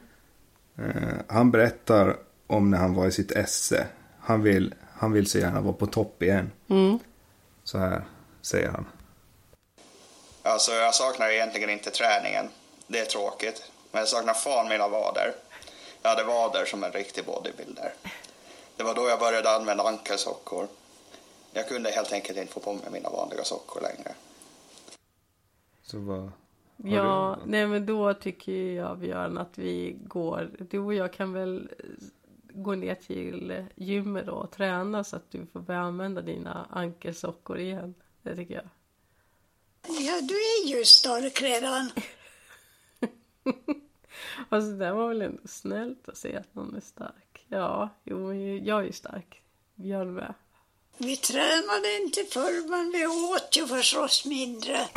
Eh, 0.78 1.18
han 1.28 1.50
berättar 1.50 2.16
om 2.46 2.70
när 2.70 2.78
han 2.78 2.94
var 2.94 3.06
i 3.06 3.12
sitt 3.12 3.30
esse. 3.30 3.86
Han 4.20 4.42
vill, 4.42 4.74
han 4.94 5.12
vill 5.12 5.30
så 5.30 5.38
gärna 5.38 5.60
vara 5.60 5.72
på 5.72 5.86
topp 5.86 6.22
igen. 6.22 6.52
Mm. 6.68 6.98
Så 7.64 7.78
här 7.78 8.04
säger 8.42 8.68
han. 8.68 8.86
Alltså 10.42 10.72
jag 10.72 10.94
saknar 10.94 11.30
egentligen 11.30 11.70
inte 11.70 11.90
träningen. 11.90 12.48
Det 12.86 12.98
är 12.98 13.04
tråkigt. 13.04 13.70
Men 13.92 13.98
jag 13.98 14.08
saknar 14.08 14.34
fan 14.34 14.68
mina 14.68 14.88
vader. 14.88 15.34
Jag 16.02 16.10
hade 16.10 16.24
vader 16.24 16.64
som 16.64 16.84
en 16.84 16.92
riktig 16.92 17.24
bodybuilder. 17.24 17.92
Det 18.76 18.84
var 18.84 18.94
då 18.94 19.08
jag 19.08 19.18
började 19.18 19.50
använda 19.50 19.84
ankelsockor. 19.88 20.68
Jag 21.52 21.68
kunde 21.68 21.90
helt 21.90 22.12
enkelt 22.12 22.38
inte 22.38 22.52
få 22.52 22.60
på 22.60 22.72
mig 22.72 22.90
mina 22.92 23.10
vanliga 23.10 23.44
sockor 23.44 23.80
längre. 23.80 24.14
Så 25.82 25.98
vad... 25.98 26.30
Ja, 26.76 27.38
nej 27.46 27.66
men 27.66 27.86
då 27.86 28.14
tycker 28.14 28.72
jag 28.72 28.98
Björn 28.98 29.38
att 29.38 29.58
vi 29.58 29.96
går, 30.04 30.50
du 30.70 30.78
och 30.78 30.94
jag 30.94 31.12
kan 31.12 31.32
väl 31.32 31.70
eh, 31.78 31.84
gå 32.54 32.74
ner 32.74 32.94
till 32.94 33.66
gymmet 33.74 34.26
då 34.26 34.32
och 34.32 34.50
träna 34.50 35.04
så 35.04 35.16
att 35.16 35.30
du 35.30 35.46
får 35.46 35.60
börja 35.60 35.80
använda 35.80 36.20
dina 36.20 36.66
ankelsockor 36.70 37.58
igen. 37.58 37.94
Det 38.22 38.36
tycker 38.36 38.54
jag. 38.54 38.68
Ja, 40.00 40.20
du 40.20 40.34
är 40.34 40.78
ju 40.78 40.84
stark 40.84 41.42
redan. 41.42 41.90
Alltså 44.48 44.70
det 44.70 44.92
var 44.92 45.08
väl 45.08 45.22
ändå 45.22 45.42
snällt 45.44 46.08
att 46.08 46.16
se 46.16 46.36
att 46.36 46.54
någon 46.54 46.76
är 46.76 46.80
stark. 46.80 47.46
Ja, 47.48 47.88
jo 48.04 48.28
men 48.28 48.64
jag 48.64 48.80
är 48.80 48.84
ju 48.84 48.92
stark. 48.92 49.42
Björn 49.74 50.14
med. 50.14 50.34
Vi 50.98 51.16
tränade 51.16 51.96
inte 52.02 52.24
förr, 52.24 52.68
men 52.68 52.90
vi 52.90 53.06
åt 53.06 53.56
ju 53.56 53.66
förstås 53.66 54.24
mindre. 54.24 54.78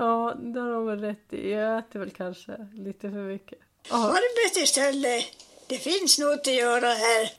Ja, 0.00 0.34
det 0.38 0.60
har 0.60 0.70
de 0.70 0.86
väl 0.86 1.00
rätt 1.00 1.32
i. 1.32 1.50
Jag 1.50 1.78
äter 1.78 2.00
väl 2.00 2.10
kanske 2.10 2.68
lite 2.72 3.10
för 3.10 3.22
mycket. 3.22 3.58
Ja, 3.90 4.08
Arbet 4.08 4.56
istället. 4.64 5.24
Det 5.68 5.76
finns 5.76 6.18
något 6.18 6.40
att 6.40 6.54
göra 6.54 6.86
här. 6.86 7.30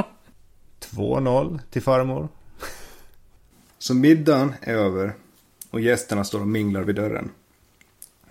2-0 0.80 1.60
till 1.70 1.82
farmor. 1.82 2.28
Så 3.78 3.94
middagen 3.94 4.54
är 4.60 4.74
över 4.74 5.12
och 5.70 5.80
gästerna 5.80 6.24
står 6.24 6.40
och 6.40 6.48
minglar 6.48 6.82
vid 6.82 6.96
dörren. 6.96 7.30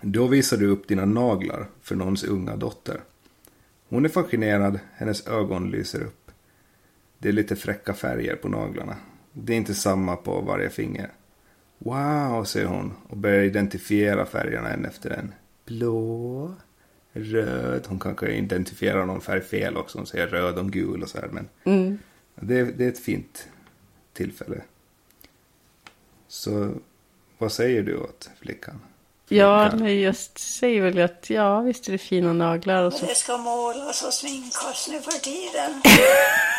Då 0.01 0.27
visar 0.27 0.57
du 0.57 0.67
upp 0.67 0.87
dina 0.87 1.05
naglar 1.05 1.67
för 1.81 1.95
någons 1.95 2.23
unga 2.23 2.55
dotter. 2.55 3.01
Hon 3.89 4.05
är 4.05 4.09
fascinerad, 4.09 4.79
hennes 4.93 5.27
ögon 5.27 5.71
lyser 5.71 6.01
upp. 6.01 6.31
Det 7.17 7.29
är 7.29 7.33
lite 7.33 7.55
fräcka 7.55 7.93
färger 7.93 8.35
på 8.35 8.49
naglarna. 8.49 8.95
Det 9.33 9.53
är 9.53 9.57
inte 9.57 9.75
samma 9.75 10.15
på 10.15 10.41
varje 10.41 10.69
finger. 10.69 11.11
Wow, 11.77 12.43
säger 12.43 12.67
hon 12.67 12.93
och 13.09 13.17
börjar 13.17 13.43
identifiera 13.43 14.25
färgerna 14.25 14.69
en 14.69 14.85
efter 14.85 15.09
en. 15.09 15.33
Blå, 15.65 16.55
röd. 17.13 17.85
Hon 17.87 17.99
kanske 17.99 18.31
identifierar 18.31 19.05
någon 19.05 19.21
färg 19.21 19.41
fel 19.41 19.77
också. 19.77 19.97
Hon 19.97 20.07
säger 20.07 20.27
röd 20.27 20.57
och 20.57 20.71
gul 20.71 21.03
och 21.03 21.09
så 21.09 21.17
här. 21.17 21.27
Men 21.27 21.49
mm. 21.63 21.99
det, 22.35 22.63
det 22.63 22.85
är 22.85 22.89
ett 22.89 22.99
fint 22.99 23.47
tillfälle. 24.13 24.61
Så 26.27 26.71
vad 27.37 27.51
säger 27.51 27.83
du 27.83 27.97
åt 27.97 28.29
flickan? 28.39 28.79
ja 29.29 29.71
men 29.75 30.01
jag 30.01 30.15
säger 30.15 30.81
väl 30.81 30.99
att 31.01 31.29
ja, 31.29 31.61
visst 31.61 31.87
är 31.87 31.91
det 31.91 31.97
fina 31.97 32.33
naglar 32.33 32.83
och 32.83 32.93
så. 32.93 33.05
Det 33.05 33.15
ska 33.15 33.37
målas 33.37 34.03
och 34.03 34.13
sminkas 34.13 34.87
nu 34.91 35.01
för 35.01 35.11
tiden. 35.11 35.81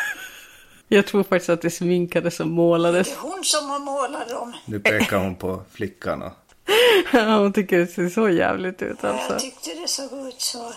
Jag 0.88 1.06
tror 1.06 1.22
faktiskt 1.22 1.48
att 1.50 1.62
det 1.62 1.70
sminkades 1.70 2.36
som 2.36 2.48
Det 2.48 2.54
målades. 2.54 3.12
är 3.12 3.16
hon 3.16 3.44
som 3.44 3.70
har 3.70 3.78
målat 3.78 4.28
dem. 4.28 4.52
Nu 4.64 4.80
pekar 4.80 5.18
hon 5.18 5.36
på 5.36 5.62
flickan 5.72 6.22
och 6.22 6.32
Hon 7.12 7.52
tycker 7.52 7.78
det 7.78 7.86
ser 7.86 8.08
så 8.08 8.28
jävligt 8.28 8.82
ut 8.82 9.04
alltså. 9.04 9.32
Jag 9.32 9.40
tyckte 9.40 9.74
det 9.74 9.88
såg 9.88 10.28
ut 10.28 10.40
så. 10.40 10.58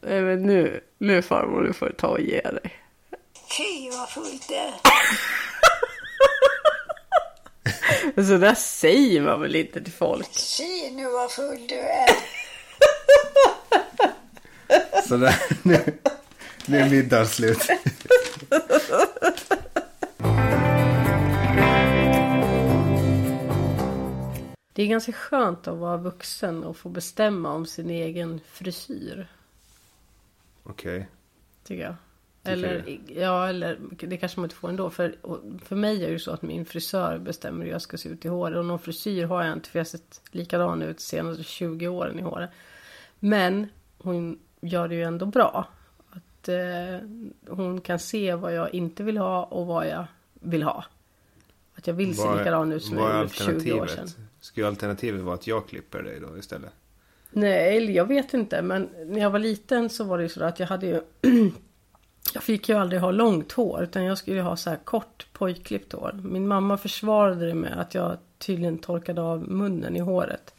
Nej, 0.00 0.20
men 0.20 0.42
nu, 0.42 0.80
nu 0.98 1.22
farmor, 1.22 1.62
nu 1.62 1.72
får 1.72 1.86
du 1.86 1.92
ta 1.92 2.06
och 2.08 2.20
ge 2.20 2.40
dig. 2.40 2.80
Fy 3.56 3.90
vad 3.90 4.08
fullt 4.08 4.48
det 4.48 4.56
är. 4.56 4.74
Så 8.24 8.36
där 8.36 8.54
säger 8.54 9.20
man 9.20 9.40
väl 9.40 9.56
inte 9.56 9.84
till 9.84 9.92
folk? 9.92 10.28
Se 10.30 10.90
nu 10.90 11.10
vad 11.10 11.30
full 11.32 11.66
du 11.68 11.78
är. 11.78 12.08
så 15.08 15.16
där, 15.16 15.34
nu, 15.62 15.98
nu 16.68 16.78
är 16.78 16.90
middagen 16.90 17.26
slut. 17.26 17.68
Det 24.72 24.82
är 24.82 24.86
ganska 24.86 25.12
skönt 25.12 25.68
att 25.68 25.78
vara 25.78 25.96
vuxen 25.96 26.64
och 26.64 26.76
få 26.76 26.88
bestämma 26.88 27.52
om 27.52 27.66
sin 27.66 27.90
egen 27.90 28.40
frisyr. 28.46 29.28
Okej. 30.62 31.08
Tycker 31.64 31.82
jag. 31.82 31.94
Tycker 32.42 32.52
eller, 32.52 33.00
ja, 33.06 33.48
eller 33.48 33.78
det 33.90 34.16
kanske 34.16 34.40
man 34.40 34.44
inte 34.44 34.56
får 34.56 34.68
ändå. 34.68 34.90
För, 34.90 35.16
för 35.64 35.76
mig 35.76 36.02
är 36.02 36.06
det 36.06 36.12
ju 36.12 36.18
så 36.18 36.30
att 36.30 36.42
min 36.42 36.64
frisör 36.64 37.18
bestämmer 37.18 37.64
hur 37.64 37.72
jag 37.72 37.82
ska 37.82 37.98
se 37.98 38.08
ut 38.08 38.24
i 38.24 38.28
håret. 38.28 38.58
Och 38.58 38.64
någon 38.64 38.78
frisyr 38.78 39.24
har 39.24 39.44
jag 39.44 39.52
inte 39.52 39.68
för 39.68 39.78
jag 39.78 39.84
har 39.84 39.90
sett 39.90 40.20
likadan 40.30 40.82
ut 40.82 40.96
de 40.96 41.02
senaste 41.02 41.42
20 41.42 41.88
åren 41.88 42.18
i 42.18 42.22
håret. 42.22 42.50
Men 43.18 43.66
hon 43.98 44.38
gör 44.60 44.88
det 44.88 44.94
ju 44.94 45.02
ändå 45.02 45.26
bra. 45.26 45.68
Att 46.44 46.48
eh, 46.48 47.08
hon 47.56 47.80
kan 47.80 47.98
se 47.98 48.34
vad 48.34 48.54
jag 48.54 48.74
inte 48.74 49.02
vill 49.02 49.16
ha 49.16 49.44
och 49.44 49.66
vad 49.66 49.88
jag 49.88 50.06
vill 50.34 50.62
ha. 50.62 50.84
Att 51.74 51.86
jag 51.86 51.94
vill 51.94 52.16
se 52.16 52.36
likadan 52.36 52.72
ut 52.72 52.84
som 52.84 52.98
jag 52.98 53.16
gjorde 53.16 53.28
för 53.28 53.60
20 53.60 53.72
år 53.72 53.86
sedan. 53.86 54.08
Skulle 54.40 54.66
alternativet 54.66 55.20
vara 55.20 55.34
att 55.34 55.46
jag 55.46 55.68
klipper 55.68 56.02
dig 56.02 56.20
då 56.20 56.38
istället? 56.38 56.70
Nej, 57.30 57.90
jag 57.90 58.04
vet 58.04 58.34
inte. 58.34 58.62
Men 58.62 58.88
när 59.06 59.20
jag 59.20 59.30
var 59.30 59.38
liten 59.38 59.90
så 59.90 60.04
var 60.04 60.18
det 60.18 60.22
ju 60.22 60.28
så 60.28 60.44
att 60.44 60.60
jag 60.60 60.66
hade 60.66 60.86
ju... 60.86 61.00
jag 62.34 62.42
fick 62.42 62.68
ju 62.68 62.74
aldrig 62.74 63.00
ha 63.00 63.10
långt 63.10 63.52
hår. 63.52 63.82
Utan 63.82 64.04
jag 64.04 64.18
skulle 64.18 64.36
ju 64.36 64.42
ha 64.42 64.56
så 64.56 64.70
här 64.70 64.76
kort 64.76 65.26
pojkklippt 65.32 65.92
hår. 65.92 66.20
Min 66.24 66.48
mamma 66.48 66.76
försvarade 66.78 67.46
det 67.46 67.54
med 67.54 67.80
att 67.80 67.94
jag 67.94 68.18
tydligen 68.38 68.78
torkade 68.78 69.22
av 69.22 69.48
munnen 69.48 69.96
i 69.96 70.00
håret. 70.00 70.54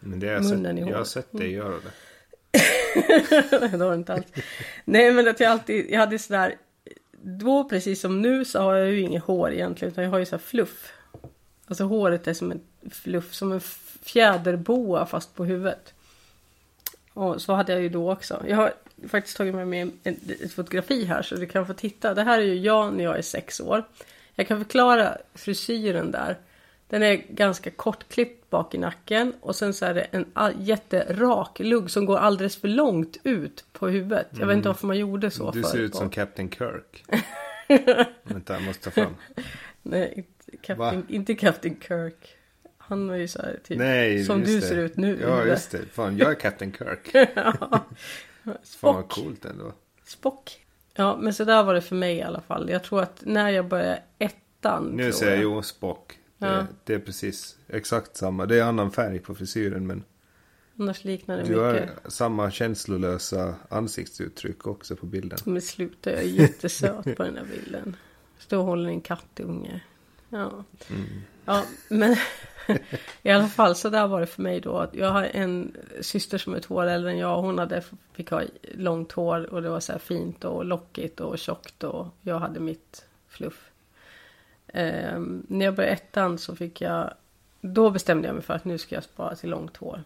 Men 0.00 0.20
det 0.20 0.26
har 0.26 0.34
jag, 0.34 0.44
sett, 0.44 0.78
jag 0.88 0.96
har 0.96 1.04
sett 1.04 1.32
dig 1.32 1.52
göra 1.52 1.74
det. 1.74 1.90
det 3.78 3.84
har 3.84 3.94
inte 3.94 4.12
alls. 4.12 4.26
Nej, 4.84 5.12
men 5.12 5.28
att 5.28 5.40
jag 5.40 5.52
alltid... 5.52 5.90
Jag 5.90 6.00
hade 6.00 6.18
sådär... 6.18 6.54
Då 7.22 7.64
precis 7.64 8.00
som 8.00 8.22
nu 8.22 8.44
så 8.44 8.60
har 8.60 8.74
jag 8.74 8.90
ju 8.90 9.00
inget 9.00 9.24
hår 9.24 9.52
egentligen. 9.52 9.92
Utan 9.92 10.04
jag 10.04 10.10
har 10.10 10.18
ju 10.18 10.26
såhär 10.26 10.42
fluff. 10.42 10.92
Alltså 11.66 11.84
håret 11.84 12.26
är 12.26 12.34
som 12.34 12.50
en 12.52 12.60
fluff. 12.90 13.34
Som 13.34 13.52
en 13.52 13.60
fjäderboa 14.02 15.06
fast 15.06 15.34
på 15.34 15.44
huvudet. 15.44 15.94
Och 17.12 17.42
så 17.42 17.52
hade 17.52 17.72
jag 17.72 17.82
ju 17.82 17.88
då 17.88 18.12
också. 18.12 18.44
Jag 18.48 18.56
har 18.56 18.72
faktiskt 19.08 19.36
tagit 19.36 19.54
med 19.54 19.68
mig 19.68 19.80
en, 19.80 20.16
ett 20.42 20.52
fotografi 20.52 21.04
här 21.04 21.22
så 21.22 21.34
du 21.34 21.46
kan 21.46 21.66
få 21.66 21.74
titta. 21.74 22.14
Det 22.14 22.22
här 22.22 22.38
är 22.38 22.42
ju 22.42 22.54
jag 22.54 22.94
när 22.94 23.04
jag 23.04 23.18
är 23.18 23.22
sex 23.22 23.60
år. 23.60 23.84
Jag 24.34 24.48
kan 24.48 24.58
förklara 24.58 25.18
frisyren 25.34 26.10
där. 26.10 26.36
Den 26.90 27.02
är 27.02 27.14
ganska 27.14 27.70
kortklippt 27.70 28.50
bak 28.50 28.74
i 28.74 28.78
nacken 28.78 29.34
och 29.40 29.56
sen 29.56 29.74
så 29.74 29.86
är 29.86 29.94
det 29.94 30.02
en 30.02 30.26
jätterak 30.58 31.58
lugg 31.58 31.90
som 31.90 32.04
går 32.06 32.18
alldeles 32.18 32.56
för 32.56 32.68
långt 32.68 33.16
ut 33.24 33.64
på 33.72 33.88
huvudet. 33.88 34.28
Jag 34.30 34.46
vet 34.46 34.56
inte 34.56 34.68
varför 34.68 34.86
man 34.86 34.98
gjorde 34.98 35.30
så 35.30 35.50
Du 35.50 35.62
ser 35.62 35.78
ut 35.78 35.94
som. 35.94 36.10
Captain 36.10 36.50
Kirk. 36.50 37.04
Vänta, 38.22 38.54
jag 38.54 38.62
måste 38.62 38.84
ta 38.84 38.90
fram. 38.90 39.16
Nej, 39.82 40.12
inte 40.16 40.56
Captain, 40.56 41.06
inte 41.08 41.34
Captain 41.34 41.76
Kirk. 41.88 42.36
Han 42.78 43.08
var 43.08 43.16
ju 43.16 43.28
så 43.28 43.42
här 43.42 43.58
typ 43.64 43.78
Nej, 43.78 44.24
som 44.24 44.44
du 44.44 44.60
det. 44.60 44.66
ser 44.66 44.76
ut 44.76 44.96
nu. 44.96 45.18
Ja, 45.22 45.44
just 45.44 45.70
det. 45.70 45.78
Fan, 45.92 46.16
jag 46.16 46.30
är 46.30 46.34
Captain 46.34 46.72
Kirk. 46.72 47.10
ja. 47.34 47.52
Fan 47.52 47.84
vad 48.42 48.56
Spock. 48.62 49.10
coolt 49.10 49.44
ändå. 49.44 49.72
Spock. 50.04 50.66
Ja, 50.94 51.16
men 51.16 51.34
så 51.34 51.44
där 51.44 51.62
var 51.62 51.74
det 51.74 51.82
för 51.82 51.96
mig 51.96 52.16
i 52.16 52.22
alla 52.22 52.40
fall. 52.40 52.70
Jag 52.70 52.84
tror 52.84 53.02
att 53.02 53.22
när 53.24 53.50
jag 53.50 53.68
började 53.68 54.02
ettan. 54.18 54.84
Nu 54.84 55.12
säger 55.12 55.32
jag 55.32 55.42
jo 55.42 55.62
Spock. 55.62 56.16
Det, 56.40 56.46
Ja. 56.46 56.66
det 56.84 56.94
är 56.94 56.98
precis 56.98 57.58
exakt 57.68 58.16
samma. 58.16 58.46
Det 58.46 58.58
är 58.58 58.62
annan 58.64 58.90
färg 58.90 59.18
på 59.18 59.34
frisyren 59.34 59.86
men 59.86 60.04
Annars 60.78 61.04
liknar 61.04 61.36
det 61.36 61.42
du 61.42 61.58
har 61.58 61.72
mycket. 61.72 62.12
samma 62.12 62.50
känslolösa 62.50 63.54
ansiktsuttryck 63.68 64.66
också 64.66 64.96
på 64.96 65.06
bilden. 65.06 65.38
Men 65.44 65.62
sluta, 65.62 66.10
jag 66.10 66.20
är 66.20 66.26
jättesöt 66.26 67.16
på 67.16 67.22
den 67.22 67.36
här 67.36 67.44
bilden. 67.44 67.96
Står 68.38 68.58
och 68.58 68.64
håller 68.64 68.88
en 68.90 69.00
kattunge. 69.00 69.80
Ja. 70.28 70.64
Mm. 70.90 71.04
Ja, 71.44 71.64
men 71.88 72.16
i 73.22 73.30
alla 73.30 73.48
fall 73.48 73.74
så 73.76 73.88
där 73.90 74.06
var 74.06 74.20
det 74.20 74.26
för 74.26 74.42
mig 74.42 74.60
då. 74.60 74.90
Jag 74.92 75.10
har 75.10 75.22
en 75.24 75.76
syster 76.00 76.38
som 76.38 76.54
är 76.54 76.60
två 76.60 76.74
år 76.74 76.86
äldre 76.86 77.10
än 77.10 77.18
jag. 77.18 77.42
Hon 77.42 77.58
hade, 77.58 77.82
fick 78.12 78.30
ha 78.30 78.42
långt 78.74 79.12
hår 79.12 79.54
och 79.54 79.62
det 79.62 79.68
var 79.68 79.80
så 79.80 79.92
här 79.92 79.98
fint 79.98 80.44
och 80.44 80.64
lockigt 80.64 81.20
och 81.20 81.38
tjockt 81.38 81.84
och 81.84 82.06
jag 82.22 82.38
hade 82.38 82.60
mitt 82.60 83.04
fluff. 83.28 83.69
Ehm, 84.72 85.46
när 85.48 85.64
jag 85.64 85.74
började 85.74 85.92
ettan 85.92 86.38
så 86.38 86.56
fick 86.56 86.80
jag 86.80 87.14
då 87.60 87.90
bestämde 87.90 88.28
jag 88.28 88.34
mig 88.34 88.42
för 88.42 88.54
att 88.54 88.64
nu 88.64 88.78
ska 88.78 88.94
jag 88.94 89.04
spara 89.04 89.34
till 89.34 89.50
långt 89.50 89.76
hår. 89.76 90.02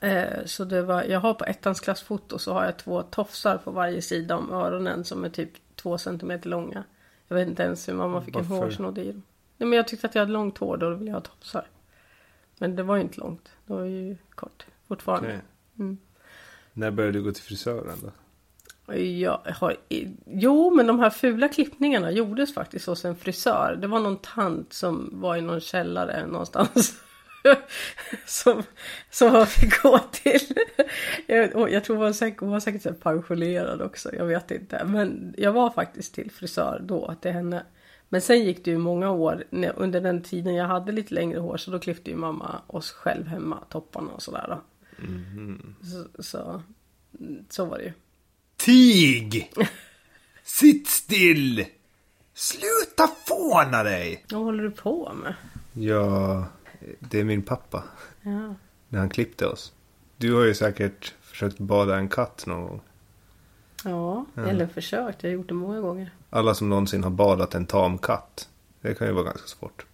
Eh, 0.00 0.44
så 0.44 0.64
det 0.64 0.82
var, 0.82 1.02
jag 1.02 1.20
har 1.20 1.34
på 1.34 1.44
ettans 1.44 1.80
klassfoto 1.80 2.38
så 2.38 2.52
har 2.52 2.64
jag 2.64 2.76
två 2.76 3.02
tofsar 3.02 3.56
på 3.58 3.70
varje 3.70 4.02
sida 4.02 4.36
om 4.36 4.52
öronen 4.52 5.04
som 5.04 5.24
är 5.24 5.28
typ 5.28 5.50
två 5.74 5.98
centimeter 5.98 6.48
långa. 6.48 6.84
Jag 7.28 7.36
vet 7.36 7.48
inte 7.48 7.62
ens 7.62 7.88
hur 7.88 7.94
mamma 7.94 8.22
fick 8.22 8.36
en 8.36 8.48
Varför? 8.48 8.64
hårsnodd 8.64 8.98
i 8.98 9.12
dem. 9.12 9.22
Nej, 9.56 9.68
men 9.68 9.76
jag 9.76 9.88
tyckte 9.88 10.06
att 10.06 10.14
jag 10.14 10.22
hade 10.22 10.32
långt 10.32 10.58
hår 10.58 10.76
då 10.76 10.90
ville 10.90 11.10
jag 11.10 11.16
ha 11.16 11.20
tofsar. 11.20 11.66
Men 12.58 12.76
det 12.76 12.82
var 12.82 12.96
ju 12.96 13.02
inte 13.02 13.20
långt. 13.20 13.50
Det 13.66 13.72
var 13.72 13.84
ju 13.84 14.16
kort 14.34 14.66
fortfarande. 14.88 15.28
Okej. 15.28 15.40
Mm. 15.78 15.98
När 16.72 16.90
började 16.90 17.18
du 17.18 17.22
gå 17.22 17.32
till 17.32 17.42
frisören 17.42 17.98
då? 18.02 18.10
Jag 18.96 19.40
har, 19.60 19.76
jo, 20.26 20.74
men 20.74 20.86
de 20.86 20.98
här 20.98 21.10
fula 21.10 21.48
klippningarna 21.48 22.10
gjordes 22.10 22.54
faktiskt 22.54 22.86
hos 22.86 23.04
en 23.04 23.16
frisör. 23.16 23.78
Det 23.80 23.86
var 23.86 24.00
någon 24.00 24.16
tant 24.16 24.72
som 24.72 25.10
var 25.12 25.36
i 25.36 25.40
någon 25.40 25.60
källare 25.60 26.26
någonstans. 26.26 27.02
som, 28.26 28.62
som 29.10 29.32
man 29.32 29.46
fick 29.46 29.82
gå 29.82 29.98
till. 29.98 30.54
jag, 31.26 31.70
jag 31.70 31.84
tror 31.84 31.96
hon 31.96 32.04
var 32.04 32.12
säkert, 32.12 32.40
hon 32.40 32.50
var 32.50 32.60
säkert 32.60 33.00
pensionerad 33.00 33.82
också. 33.82 34.14
Jag 34.14 34.26
vet 34.26 34.50
inte. 34.50 34.84
Men 34.84 35.34
jag 35.38 35.52
var 35.52 35.70
faktiskt 35.70 36.14
till 36.14 36.30
frisör 36.30 36.80
då 36.84 37.14
till 37.20 37.32
henne. 37.32 37.62
Men 38.08 38.20
sen 38.20 38.44
gick 38.44 38.64
det 38.64 38.70
ju 38.70 38.78
många 38.78 39.10
år. 39.10 39.44
Under 39.76 40.00
den 40.00 40.22
tiden 40.22 40.54
jag 40.54 40.66
hade 40.66 40.92
lite 40.92 41.14
längre 41.14 41.38
hår. 41.38 41.56
Så 41.56 41.70
då 41.70 41.78
klippte 41.78 42.10
ju 42.10 42.16
mamma 42.16 42.62
oss 42.66 42.90
själv 42.90 43.26
hemma. 43.26 43.58
Topparna 43.68 44.12
och 44.12 44.22
sådär 44.22 44.46
då. 44.48 44.60
Så, 45.86 46.22
så, 46.22 46.62
så 47.48 47.64
var 47.64 47.78
det 47.78 47.84
ju. 47.84 47.92
Tig! 48.56 49.52
Sitt 50.44 50.88
still! 50.88 51.64
Sluta 52.34 53.08
fåna 53.26 53.82
dig! 53.82 54.24
Vad 54.30 54.42
håller 54.42 54.62
du 54.62 54.70
på 54.70 55.12
med? 55.22 55.34
Ja, 55.72 56.44
det 56.98 57.20
är 57.20 57.24
min 57.24 57.42
pappa. 57.42 57.84
Ja. 58.22 58.54
När 58.88 58.98
han 58.98 59.08
klippte 59.10 59.46
oss. 59.46 59.72
Du 60.16 60.34
har 60.34 60.44
ju 60.44 60.54
säkert 60.54 61.14
försökt 61.20 61.58
bada 61.58 61.96
en 61.96 62.08
katt 62.08 62.44
någon 62.46 62.62
gång. 62.68 62.80
Ja, 63.84 64.24
eller 64.36 64.66
försökt. 64.66 65.22
Jag 65.22 65.30
har 65.30 65.34
gjort 65.34 65.48
det 65.48 65.54
många 65.54 65.80
gånger. 65.80 66.10
Alla 66.30 66.54
som 66.54 66.68
någonsin 66.68 67.04
har 67.04 67.10
badat 67.10 67.54
en 67.54 67.66
tam 67.66 67.98
katt. 67.98 68.48
Det 68.80 68.94
kan 68.94 69.06
ju 69.06 69.12
vara 69.12 69.24
ganska 69.24 69.46
svårt. 69.46 69.86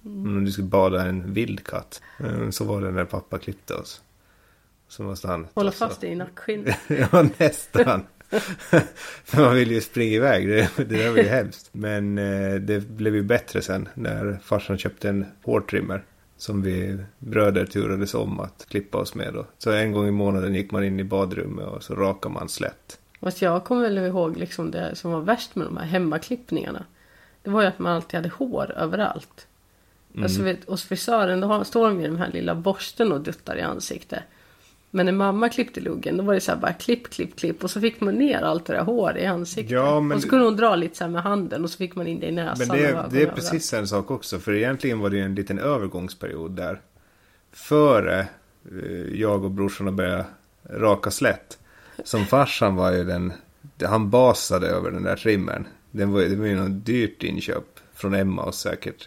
Men 0.00 0.36
om 0.36 0.44
du 0.44 0.52
ska 0.52 0.62
bada 0.62 1.06
en 1.06 1.32
vild 1.32 1.64
katt. 1.66 2.02
eh, 2.20 2.50
Så 2.50 2.64
var 2.64 2.80
det 2.82 2.90
när 2.90 3.04
pappa 3.04 3.38
klippte 3.38 3.74
oss. 3.74 4.02
Så 4.92 5.02
måste 5.02 5.28
han... 5.28 5.46
Hålla 5.54 5.72
fast 5.72 6.00
dig 6.00 6.10
i 6.10 6.14
nackskinnet. 6.14 6.78
ja, 6.88 7.26
nästan. 7.38 8.06
För 9.24 9.42
man 9.42 9.54
vill 9.54 9.70
ju 9.70 9.80
springa 9.80 10.12
iväg. 10.12 10.48
Det, 10.48 10.70
det 10.76 10.84
där 10.84 11.10
var 11.10 11.16
ju 11.16 11.22
hemskt. 11.22 11.68
Men 11.72 12.18
eh, 12.18 12.54
det 12.54 12.88
blev 12.88 13.14
ju 13.14 13.22
bättre 13.22 13.62
sen 13.62 13.88
när 13.94 14.38
farsan 14.42 14.78
köpte 14.78 15.08
en 15.08 15.26
hårtrimmer. 15.44 16.04
Som 16.36 16.62
vi 16.62 16.98
bröder 17.18 17.66
turades 17.66 18.14
om 18.14 18.40
att 18.40 18.66
klippa 18.68 18.98
oss 18.98 19.14
med 19.14 19.34
då. 19.34 19.46
Så 19.58 19.70
en 19.70 19.92
gång 19.92 20.08
i 20.08 20.10
månaden 20.10 20.54
gick 20.54 20.70
man 20.70 20.84
in 20.84 21.00
i 21.00 21.04
badrummet 21.04 21.66
och 21.66 21.82
så 21.82 21.94
rakade 21.94 22.34
man 22.34 22.48
slätt. 22.48 22.98
Fast 23.20 23.42
jag 23.42 23.64
kommer 23.64 23.82
väl 23.82 23.98
ihåg 23.98 24.36
liksom 24.36 24.70
det 24.70 24.96
som 24.96 25.12
var 25.12 25.20
värst 25.20 25.54
med 25.54 25.66
de 25.66 25.76
här 25.76 25.86
hemmaklippningarna. 25.86 26.84
Det 27.42 27.50
var 27.50 27.62
ju 27.62 27.68
att 27.68 27.78
man 27.78 27.92
alltid 27.92 28.14
hade 28.14 28.28
hår 28.28 28.72
överallt. 28.76 29.46
Alltså 30.18 30.42
vet, 30.42 30.68
hos 30.68 30.84
frisören 30.84 31.40
då 31.40 31.46
har, 31.46 31.64
står 31.64 31.88
de 31.88 31.96
med 31.96 32.10
den 32.10 32.18
här 32.18 32.32
lilla 32.32 32.54
borsten 32.54 33.12
och 33.12 33.20
duttar 33.20 33.56
i 33.56 33.62
ansiktet. 33.62 34.22
Men 34.94 35.06
när 35.06 35.12
mamma 35.12 35.48
klippte 35.48 35.80
luggen 35.80 36.16
då 36.16 36.24
var 36.24 36.34
det 36.34 36.40
så 36.40 36.52
här 36.52 36.58
bara 36.58 36.72
klipp, 36.72 37.10
klipp, 37.10 37.36
klipp. 37.36 37.64
Och 37.64 37.70
så 37.70 37.80
fick 37.80 38.00
man 38.00 38.14
ner 38.14 38.40
allt 38.42 38.66
det 38.66 38.72
där 38.72 38.82
hår 38.82 39.16
i 39.18 39.26
ansiktet. 39.26 39.70
Ja, 39.70 40.00
men- 40.00 40.16
Och 40.16 40.22
så 40.22 40.28
kunde 40.28 40.44
hon 40.44 40.56
dra 40.56 40.76
lite 40.76 40.96
så 40.96 41.04
här 41.04 41.10
med 41.10 41.22
handen 41.22 41.64
och 41.64 41.70
så 41.70 41.76
fick 41.78 41.94
man 41.94 42.06
in 42.06 42.20
det 42.20 42.26
i 42.26 42.32
näsan. 42.32 42.66
Men 42.68 42.70
och 42.70 42.76
det, 42.76 42.88
ögonen 42.88 43.06
det 43.10 43.22
är 43.22 43.26
precis 43.26 43.72
en 43.72 43.88
sak 43.88 44.10
också. 44.10 44.38
För 44.38 44.52
egentligen 44.54 44.98
var 45.00 45.10
det 45.10 45.20
en 45.20 45.34
liten 45.34 45.58
övergångsperiod 45.58 46.50
där. 46.50 46.80
Före 47.52 48.20
eh, 48.20 49.20
jag 49.20 49.44
och 49.44 49.50
brorsorna 49.50 49.92
började 49.92 50.24
raka 50.70 51.10
slätt. 51.10 51.58
Som 52.04 52.24
farsan 52.26 52.74
var 52.76 52.92
ju 52.92 53.04
den. 53.04 53.32
Han 53.84 54.10
basade 54.10 54.66
över 54.66 54.90
den 54.90 55.02
där 55.02 55.16
trimmern. 55.16 55.66
Den 55.90 56.12
var, 56.12 56.20
det 56.22 56.36
var 56.36 56.46
ju 56.46 56.54
något 56.56 56.86
dyrt 56.86 57.22
inköp. 57.22 57.64
Från 57.94 58.14
Emma 58.14 58.52
säkert. 58.52 59.04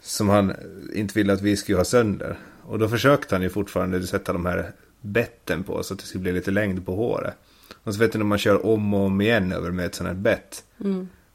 Som 0.00 0.28
han 0.28 0.54
inte 0.94 1.18
ville 1.18 1.32
att 1.32 1.42
vi 1.42 1.56
skulle 1.56 1.78
ha 1.78 1.84
sönder. 1.84 2.38
Och 2.62 2.78
då 2.78 2.88
försökte 2.88 3.34
han 3.34 3.42
ju 3.42 3.48
fortfarande 3.48 4.06
sätta 4.06 4.32
de 4.32 4.46
här 4.46 4.72
betten 5.00 5.62
på 5.62 5.82
så 5.82 5.94
att 5.94 6.00
det 6.00 6.06
skulle 6.06 6.22
bli 6.22 6.32
lite 6.32 6.50
längd 6.50 6.86
på 6.86 6.96
håret. 6.96 7.34
Och 7.82 7.94
så 7.94 8.00
vet 8.00 8.12
du 8.12 8.18
när 8.18 8.24
man 8.24 8.38
kör 8.38 8.66
om 8.66 8.94
och 8.94 9.00
om 9.00 9.20
igen 9.20 9.52
över 9.52 9.70
med 9.70 9.86
ett 9.86 9.94
sånt 9.94 10.08
här 10.08 10.14
bett. 10.14 10.64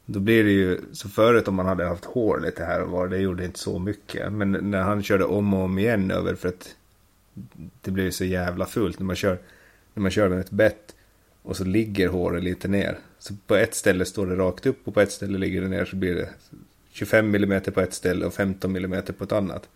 Då 0.06 0.20
blir 0.20 0.44
det 0.44 0.50
ju, 0.50 0.80
så 0.92 1.08
förut 1.08 1.48
om 1.48 1.54
man 1.54 1.66
hade 1.66 1.84
haft 1.84 2.04
hår 2.04 2.40
lite 2.40 2.64
här 2.64 2.82
och 2.82 2.90
var, 2.90 3.08
det 3.08 3.18
gjorde 3.18 3.44
inte 3.44 3.58
så 3.58 3.78
mycket. 3.78 4.32
Men 4.32 4.52
när 4.52 4.80
han 4.82 5.02
körde 5.02 5.24
om 5.24 5.54
och 5.54 5.60
om 5.60 5.78
igen 5.78 6.10
över 6.10 6.34
för 6.34 6.48
att 6.48 6.74
det 7.80 7.90
blir 7.90 8.04
ju 8.04 8.12
så 8.12 8.24
jävla 8.24 8.66
fult 8.66 8.98
när 8.98 9.06
man 9.06 9.16
kör, 9.16 9.38
när 9.94 10.02
man 10.02 10.10
kör 10.10 10.28
med 10.28 10.40
ett 10.40 10.50
bett 10.50 10.94
och 11.42 11.56
så 11.56 11.64
ligger 11.64 12.08
håret 12.08 12.44
lite 12.44 12.68
ner. 12.68 12.98
Så 13.18 13.34
på 13.46 13.54
ett 13.54 13.74
ställe 13.74 14.04
står 14.04 14.26
det 14.26 14.36
rakt 14.36 14.66
upp 14.66 14.88
och 14.88 14.94
på 14.94 15.00
ett 15.00 15.12
ställe 15.12 15.38
ligger 15.38 15.62
det 15.62 15.68
ner 15.68 15.84
så 15.84 15.96
blir 15.96 16.14
det 16.14 16.28
25 16.96 17.34
mm 17.34 17.62
på 17.62 17.80
ett 17.80 17.94
ställe 17.94 18.26
och 18.26 18.34
15 18.34 18.76
mm 18.76 19.02
på 19.18 19.24
ett 19.24 19.32
annat. 19.32 19.68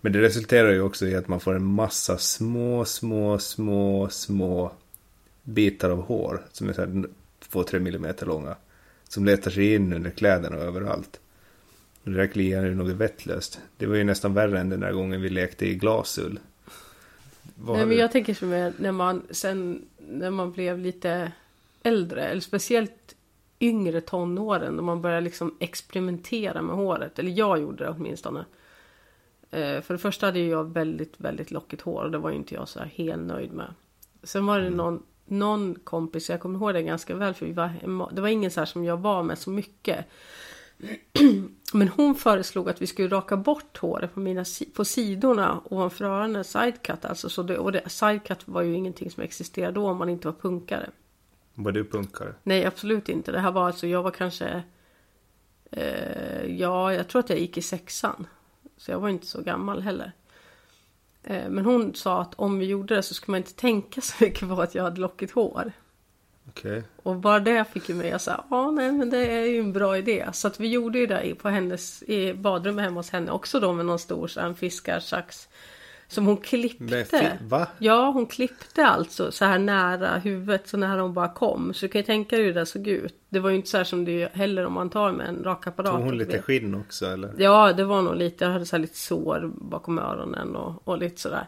Men 0.00 0.12
det 0.12 0.20
resulterar 0.20 0.72
ju 0.72 0.80
också 0.80 1.06
i 1.06 1.14
att 1.14 1.28
man 1.28 1.40
får 1.40 1.54
en 1.54 1.64
massa 1.64 2.18
små, 2.18 2.84
små, 2.84 3.38
små, 3.38 4.08
små 4.08 4.72
bitar 5.42 5.90
av 5.90 6.02
hår 6.02 6.42
som 6.52 6.68
är 6.68 6.72
så 6.72 6.80
här 6.80 7.04
2-3 7.52 7.78
millimeter 7.78 8.26
långa. 8.26 8.56
Som 9.08 9.24
letar 9.24 9.50
sig 9.50 9.74
in 9.74 9.92
under 9.92 10.10
kläderna 10.10 10.56
och 10.56 10.62
överallt. 10.62 11.20
Och 12.04 12.10
det 12.10 12.16
där 12.16 12.26
kliar 12.26 12.64
ju 12.64 12.74
något 12.74 12.96
vettlöst. 12.96 13.60
Det 13.76 13.86
var 13.86 13.96
ju 13.96 14.04
nästan 14.04 14.34
värre 14.34 14.60
än 14.60 14.68
den 14.68 14.80
där 14.80 14.92
gången 14.92 15.22
vi 15.22 15.28
lekte 15.28 15.66
i 15.66 15.74
glasull. 15.74 16.38
Nej, 17.66 17.86
men 17.86 17.96
jag 17.96 18.12
tänker 18.12 18.34
som 18.34 18.52
är 18.52 18.72
när 18.78 18.92
man 18.92 19.22
sen 19.30 19.82
när 19.98 20.30
man 20.30 20.52
blev 20.52 20.78
lite 20.78 21.32
äldre 21.82 22.24
eller 22.24 22.40
speciellt 22.40 23.14
yngre 23.62 24.00
tonåren 24.00 24.76
då 24.76 24.82
man 24.82 25.02
började 25.02 25.20
liksom 25.20 25.56
experimentera 25.60 26.62
med 26.62 26.76
håret. 26.76 27.18
Eller 27.18 27.30
jag 27.30 27.60
gjorde 27.60 27.84
det 27.84 27.90
åtminstone. 27.90 28.44
Eh, 29.50 29.80
för 29.80 29.94
det 29.94 29.98
första 29.98 30.26
hade 30.26 30.40
jag 30.40 30.72
väldigt, 30.72 31.14
väldigt 31.16 31.50
lockigt 31.50 31.82
hår 31.82 32.04
och 32.04 32.10
det 32.10 32.18
var 32.18 32.30
ju 32.30 32.36
inte 32.36 32.54
jag 32.54 32.68
så 32.68 32.78
här 32.78 32.86
helt 32.86 33.22
nöjd 33.22 33.52
med. 33.52 33.74
Sen 34.22 34.46
var 34.46 34.60
det 34.60 34.70
någon, 34.70 35.02
någon 35.26 35.74
kompis, 35.74 36.30
jag 36.30 36.40
kommer 36.40 36.58
ihåg 36.58 36.74
det 36.74 36.82
ganska 36.82 37.14
väl 37.14 37.34
för 37.34 37.46
vi 37.46 37.52
var 37.52 37.66
hemma, 37.66 38.10
det 38.12 38.20
var 38.20 38.28
ingen 38.28 38.50
så 38.50 38.60
här 38.60 38.66
som 38.66 38.84
jag 38.84 38.96
var 38.96 39.22
med 39.22 39.38
så 39.38 39.50
mycket. 39.50 40.06
Men 41.72 41.88
hon 41.88 42.14
föreslog 42.14 42.70
att 42.70 42.82
vi 42.82 42.86
skulle 42.86 43.08
raka 43.08 43.36
bort 43.36 43.78
håret 43.78 44.14
på, 44.14 44.20
mina, 44.20 44.44
på 44.74 44.84
sidorna 44.84 45.60
ovanför 45.64 46.04
öronen, 46.04 46.44
sidecut 46.44 47.04
alltså. 47.04 47.28
Så 47.28 47.42
det, 47.42 47.58
och 47.58 47.72
det, 47.72 47.88
sidecut 47.88 48.48
var 48.48 48.62
ju 48.62 48.74
ingenting 48.74 49.10
som 49.10 49.22
existerade 49.22 49.72
då 49.72 49.88
om 49.88 49.96
man 49.96 50.08
inte 50.08 50.28
var 50.28 50.34
punkare. 50.34 50.90
Var 51.54 51.72
du 51.72 51.84
punkare? 51.84 52.34
Nej, 52.42 52.64
absolut 52.64 53.08
inte. 53.08 53.32
Det 53.32 53.40
här 53.40 53.52
var 53.52 53.66
alltså, 53.66 53.86
jag 53.86 54.02
var 54.02 54.10
kanske... 54.10 54.62
Eh, 55.70 56.44
ja, 56.46 56.94
jag 56.94 57.08
tror 57.08 57.20
att 57.20 57.30
jag 57.30 57.38
gick 57.38 57.58
i 57.58 57.62
sexan. 57.62 58.26
Så 58.76 58.90
jag 58.90 59.00
var 59.00 59.08
inte 59.08 59.26
så 59.26 59.42
gammal 59.42 59.82
heller. 59.82 60.12
Eh, 61.22 61.48
men 61.48 61.64
hon 61.64 61.94
sa 61.94 62.20
att 62.20 62.34
om 62.34 62.58
vi 62.58 62.66
gjorde 62.66 62.94
det 62.94 63.02
så 63.02 63.14
skulle 63.14 63.32
man 63.32 63.40
inte 63.40 63.54
tänka 63.54 64.00
så 64.00 64.24
mycket 64.24 64.48
på 64.48 64.62
att 64.62 64.74
jag 64.74 64.82
hade 64.82 65.00
lockigt 65.00 65.32
hår. 65.32 65.72
Okej. 66.48 66.82
Och 67.02 67.16
bara 67.16 67.40
det 67.40 67.64
fick 67.64 67.88
ju 67.88 67.94
mig 67.94 68.12
att 68.12 68.22
säga, 68.22 68.44
ja 68.50 68.70
nej 68.70 68.92
men 68.92 69.10
det 69.10 69.26
är 69.26 69.44
ju 69.46 69.60
en 69.60 69.72
bra 69.72 69.98
idé. 69.98 70.28
Så 70.32 70.48
att 70.48 70.60
vi 70.60 70.68
gjorde 70.68 70.98
ju 70.98 71.06
det 71.06 71.34
på 71.34 71.48
hennes, 71.48 72.02
i 72.02 72.34
badrummet 72.34 72.84
hemma 72.84 73.00
hos 73.00 73.10
henne 73.10 73.30
också 73.30 73.60
då 73.60 73.72
med 73.72 73.86
någon 73.86 73.98
stor 73.98 74.28
så 74.28 74.40
här, 74.40 74.46
en 74.46 74.54
fiskarsax. 74.54 75.48
Som 76.12 76.26
hon 76.26 76.36
klippte. 76.36 77.38
Va? 77.40 77.66
Ja, 77.78 78.10
hon 78.10 78.26
klippte 78.26 78.86
alltså 78.86 79.32
så 79.32 79.44
här 79.44 79.58
nära 79.58 80.18
huvudet, 80.18 80.68
så 80.68 80.76
nära 80.76 81.00
hon 81.02 81.14
bara 81.14 81.28
kom. 81.28 81.74
Så 81.74 81.86
du 81.86 81.92
kan 81.92 81.98
ju 81.98 82.04
tänka 82.06 82.36
dig 82.36 82.44
hur 82.44 82.54
det 82.54 82.66
såg 82.66 82.86
ut. 82.86 83.14
Det 83.28 83.38
var 83.38 83.50
ju 83.50 83.56
inte 83.56 83.68
så 83.68 83.76
här 83.76 83.84
som 83.84 84.04
det 84.04 84.22
är 84.22 84.28
heller 84.28 84.66
om 84.66 84.72
man 84.72 84.90
tar 84.90 85.12
med 85.12 85.28
en 85.28 85.44
rakapparat. 85.44 85.92
Tog 85.92 86.00
hon 86.00 86.18
lite 86.18 86.42
skinn 86.42 86.74
också 86.74 87.06
eller? 87.06 87.34
Ja, 87.38 87.72
det 87.72 87.84
var 87.84 88.02
nog 88.02 88.16
lite. 88.16 88.44
Jag 88.44 88.52
hade 88.52 88.66
så 88.66 88.76
här 88.76 88.80
lite 88.80 88.98
sår 88.98 89.50
bakom 89.54 89.98
öronen 89.98 90.56
och, 90.56 90.88
och 90.88 90.98
lite 90.98 91.20
sådär. 91.20 91.46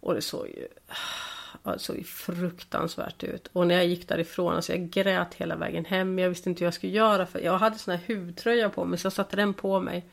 Och 0.00 0.14
det 0.14 0.22
såg 0.22 0.46
ju... 0.46 0.68
Ja, 1.62 1.72
det 1.72 1.78
såg 1.78 1.96
ju 1.96 2.04
fruktansvärt 2.04 3.24
ut. 3.24 3.48
Och 3.52 3.66
när 3.66 3.74
jag 3.74 3.86
gick 3.86 4.08
därifrån, 4.08 4.54
alltså 4.54 4.72
jag 4.72 4.90
grät 4.90 5.34
hela 5.34 5.56
vägen 5.56 5.84
hem. 5.84 6.18
Jag 6.18 6.28
visste 6.28 6.48
inte 6.48 6.60
hur 6.60 6.66
jag 6.66 6.74
skulle 6.74 6.92
göra. 6.92 7.26
För 7.26 7.40
jag 7.40 7.58
hade 7.58 7.78
sån 7.78 7.94
här 7.96 8.14
hudtröja 8.14 8.68
på 8.68 8.84
mig, 8.84 8.98
så 8.98 9.06
jag 9.06 9.12
satte 9.12 9.36
den 9.36 9.54
på 9.54 9.80
mig. 9.80 10.06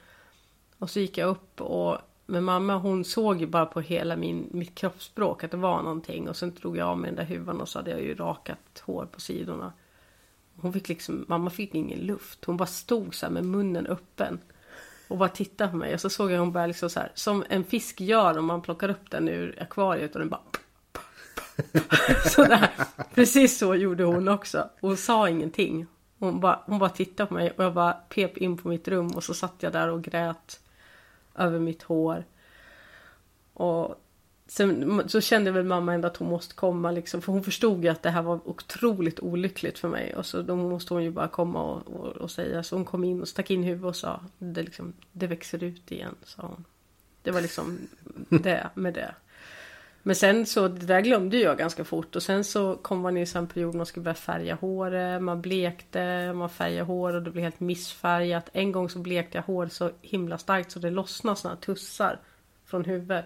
Och 0.78 0.90
så 0.90 1.00
gick 1.00 1.18
jag 1.18 1.30
upp 1.30 1.62
och... 1.62 1.98
Men 2.32 2.44
mamma 2.44 2.78
hon 2.78 3.06
såg 3.06 3.42
ju 3.42 3.48
bara 3.48 3.66
på 3.66 3.82
hela 3.82 4.16
min, 4.16 4.50
mitt 4.52 4.76
kroppsspråk 4.76 5.44
att 5.44 5.52
det 5.52 5.58
var 5.58 5.82
någonting. 5.82 6.30
Och 6.30 6.38
sen 6.38 6.54
drog 6.54 6.78
jag 6.78 6.88
av 6.88 6.98
mig 6.98 7.12
den 7.12 7.16
där 7.16 7.36
huvan 7.36 7.62
och 7.62 7.70
så 7.70 7.80
hade 7.80 7.92
jag 7.92 8.02
ju 8.02 8.16
rakat 8.16 8.84
hår 8.86 9.06
på 9.06 9.22
sidorna. 9.22 9.74
Hon 10.56 10.74
fick 10.74 10.90
liksom, 10.90 11.26
mamma 11.28 11.50
fick 11.50 11.76
ingen 11.76 12.00
luft. 12.00 12.46
Hon 12.46 12.58
bara 12.58 12.66
stod 12.66 13.16
så 13.16 13.26
här 13.26 13.34
med 13.34 13.46
munnen 13.46 13.88
öppen. 13.88 14.40
Och 15.08 15.18
bara 15.18 15.30
tittade 15.30 15.72
på 15.72 15.78
mig. 15.78 15.94
Och 15.94 16.02
så 16.02 16.10
såg 16.10 16.32
jag 16.32 16.40
hon 16.40 16.52
bara 16.52 16.68
liksom 16.68 16.90
så 16.90 17.00
här. 17.00 17.12
Som 17.14 17.44
en 17.50 17.64
fisk 17.64 18.02
gör 18.02 18.38
om 18.38 18.46
man 18.46 18.62
plockar 18.62 18.90
upp 18.90 19.12
den 19.12 19.30
ur 19.30 19.62
akvariet. 19.62 20.14
Och 20.14 20.20
den 20.20 20.30
bara. 20.30 20.42
Sådär. 22.30 22.70
Precis 23.14 23.58
så 23.58 23.76
gjorde 23.76 24.04
hon 24.04 24.28
också. 24.28 24.70
Och 24.80 24.90
hon 24.90 24.98
sa 24.98 25.30
ingenting. 25.30 25.86
Hon 26.20 26.40
bara, 26.40 26.60
hon 26.66 26.80
bara 26.80 26.90
tittade 26.90 27.28
på 27.28 27.34
mig. 27.34 27.52
Och 27.52 27.64
jag 27.64 27.74
bara 27.74 27.94
pep 27.94 28.38
in 28.38 28.58
på 28.58 28.68
mitt 28.68 28.88
rum. 28.88 29.08
Och 29.08 29.24
så 29.24 29.34
satt 29.34 29.56
jag 29.60 29.74
där 29.74 29.90
och 29.90 30.04
grät 30.04 30.60
över 31.36 31.60
mitt 31.60 31.84
hår. 31.84 32.26
Och 33.54 33.96
sen 34.48 35.04
så 35.08 35.22
kände 35.22 35.52
väl 35.52 35.66
mamma 35.66 35.94
ändå 35.94 36.08
att 36.08 36.18
hon 36.18 36.30
måste 36.30 36.56
komma 36.56 36.92
liksom. 36.92 37.22
För 37.22 37.32
hon 37.32 37.44
förstod 37.44 37.84
ju 37.84 37.90
att 37.90 38.04
det 38.04 38.10
här 38.10 38.22
var 38.22 38.50
otroligt 38.50 39.20
olyckligt 39.20 39.80
för 39.80 39.88
mig. 39.88 40.16
Och 40.16 40.26
så 40.26 40.42
då 40.42 40.56
måste 40.56 40.94
hon 40.94 41.04
ju 41.04 41.12
bara 41.12 41.28
komma 41.28 41.64
och, 41.64 41.88
och, 41.88 42.08
och 42.08 42.32
säga. 42.32 42.64
Så 42.64 42.76
hon 42.76 42.86
kom 42.86 43.04
in 43.04 43.22
och 43.22 43.28
stack 43.28 43.52
in 43.52 43.64
huvudet 43.64 43.90
och 43.90 43.96
sa. 43.96 44.20
Det, 44.38 44.64
liksom, 44.64 44.94
det 45.12 45.28
växer 45.28 45.64
ut 45.64 45.92
igen, 45.92 46.16
sa 46.24 46.42
hon. 46.42 46.66
Det 47.22 47.32
var 47.32 47.42
liksom 47.42 47.78
det 48.30 48.70
med 48.74 48.94
det. 48.94 49.16
Men 50.04 50.16
sen 50.16 50.46
så, 50.46 50.68
det 50.68 50.86
där 50.86 51.02
glömde 51.02 51.38
jag 51.38 51.58
ganska 51.58 51.84
fort 51.84 52.16
och 52.16 52.24
sen 52.24 52.44
så 52.44 52.76
kom 52.76 53.00
man 53.00 53.18
i 53.18 53.26
en 53.36 53.48
period 53.48 53.76
man 53.76 53.86
skulle 53.86 54.04
börja 54.04 54.16
färga 54.16 54.56
håret, 54.56 55.22
man 55.22 55.42
blekte, 55.42 56.34
man 56.34 56.50
färgade 56.50 56.84
hår 56.84 57.14
och 57.14 57.22
det 57.22 57.32
blev 57.32 57.44
helt 57.44 57.60
missfärgat. 57.60 58.50
En 58.54 58.72
gång 58.72 58.90
så 58.90 59.00
blekte 59.00 59.38
jag 59.38 59.44
hår 59.44 59.68
så 59.68 59.92
himla 60.02 60.38
starkt 60.38 60.72
så 60.72 60.80
det 60.80 60.90
lossnade 60.90 61.38
såna 61.38 61.56
tussar 61.56 62.20
från 62.66 62.86
huvudet. 62.86 63.26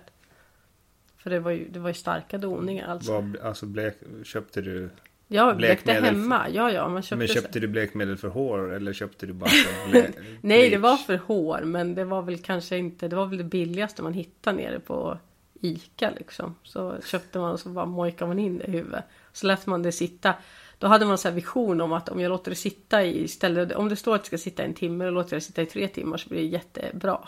För 1.17 1.29
det 1.29 1.39
var 1.39 1.51
ju, 1.51 1.69
det 1.69 1.79
var 1.79 1.89
ju 1.89 1.93
starka 1.93 2.37
doningar 2.37 2.87
alltså. 2.87 3.11
Vad, 3.11 3.37
alltså 3.37 3.65
blek, 3.65 3.95
köpte 4.23 4.61
du 4.61 4.89
Ja, 5.27 5.53
blekte 5.53 5.91
hemma. 5.91 6.49
Ja, 6.49 6.71
ja, 6.71 6.89
man 6.89 7.01
köpte 7.01 7.15
Men 7.15 7.27
köpte 7.27 7.59
du 7.59 7.67
blekmedel 7.67 8.17
för 8.17 8.27
hår 8.27 8.73
eller 8.73 8.93
köpte 8.93 9.25
du 9.25 9.33
bara 9.33 9.49
för 9.49 9.89
ble, 9.91 10.11
Nej, 10.41 10.69
det 10.69 10.77
var 10.77 10.97
för 10.97 11.17
hår, 11.17 11.61
men 11.63 11.95
det 11.95 12.05
var 12.05 12.21
väl 12.21 12.37
kanske 12.37 12.77
inte, 12.77 13.07
det 13.07 13.15
var 13.15 13.25
väl 13.25 13.37
det 13.37 13.43
billigaste 13.43 14.03
man 14.03 14.13
hittade 14.13 14.57
nere 14.57 14.79
på 14.79 15.17
Ica 15.65 16.11
liksom. 16.17 16.55
Så 16.63 16.95
köpte 17.05 17.39
man 17.39 17.51
och 17.51 17.59
så 17.59 17.69
bara 17.69 17.85
mojkade 17.85 18.27
man 18.27 18.39
in 18.39 18.57
det 18.57 18.65
i 18.65 18.71
huvudet. 18.71 19.03
Så 19.33 19.47
lät 19.47 19.65
man 19.65 19.83
det 19.83 19.91
sitta. 19.91 20.33
Då 20.77 20.87
hade 20.87 21.05
man 21.05 21.17
så 21.17 21.27
här 21.27 21.35
vision 21.35 21.81
om 21.81 21.93
att 21.93 22.09
om 22.09 22.19
jag 22.19 22.29
låter 22.29 22.51
det 22.51 22.55
sitta 22.55 23.03
i 23.03 23.23
istället, 23.23 23.71
om 23.71 23.89
det 23.89 23.95
står 23.95 24.15
att 24.15 24.21
det 24.21 24.27
ska 24.27 24.37
sitta 24.37 24.63
en 24.63 24.73
timme 24.73 25.05
och 25.05 25.11
låter 25.11 25.33
jag 25.33 25.41
det 25.41 25.45
sitta 25.45 25.61
i 25.61 25.65
tre 25.65 25.87
timmar 25.87 26.17
så 26.17 26.29
blir 26.29 26.39
det 26.39 26.47
jättebra. 26.47 27.19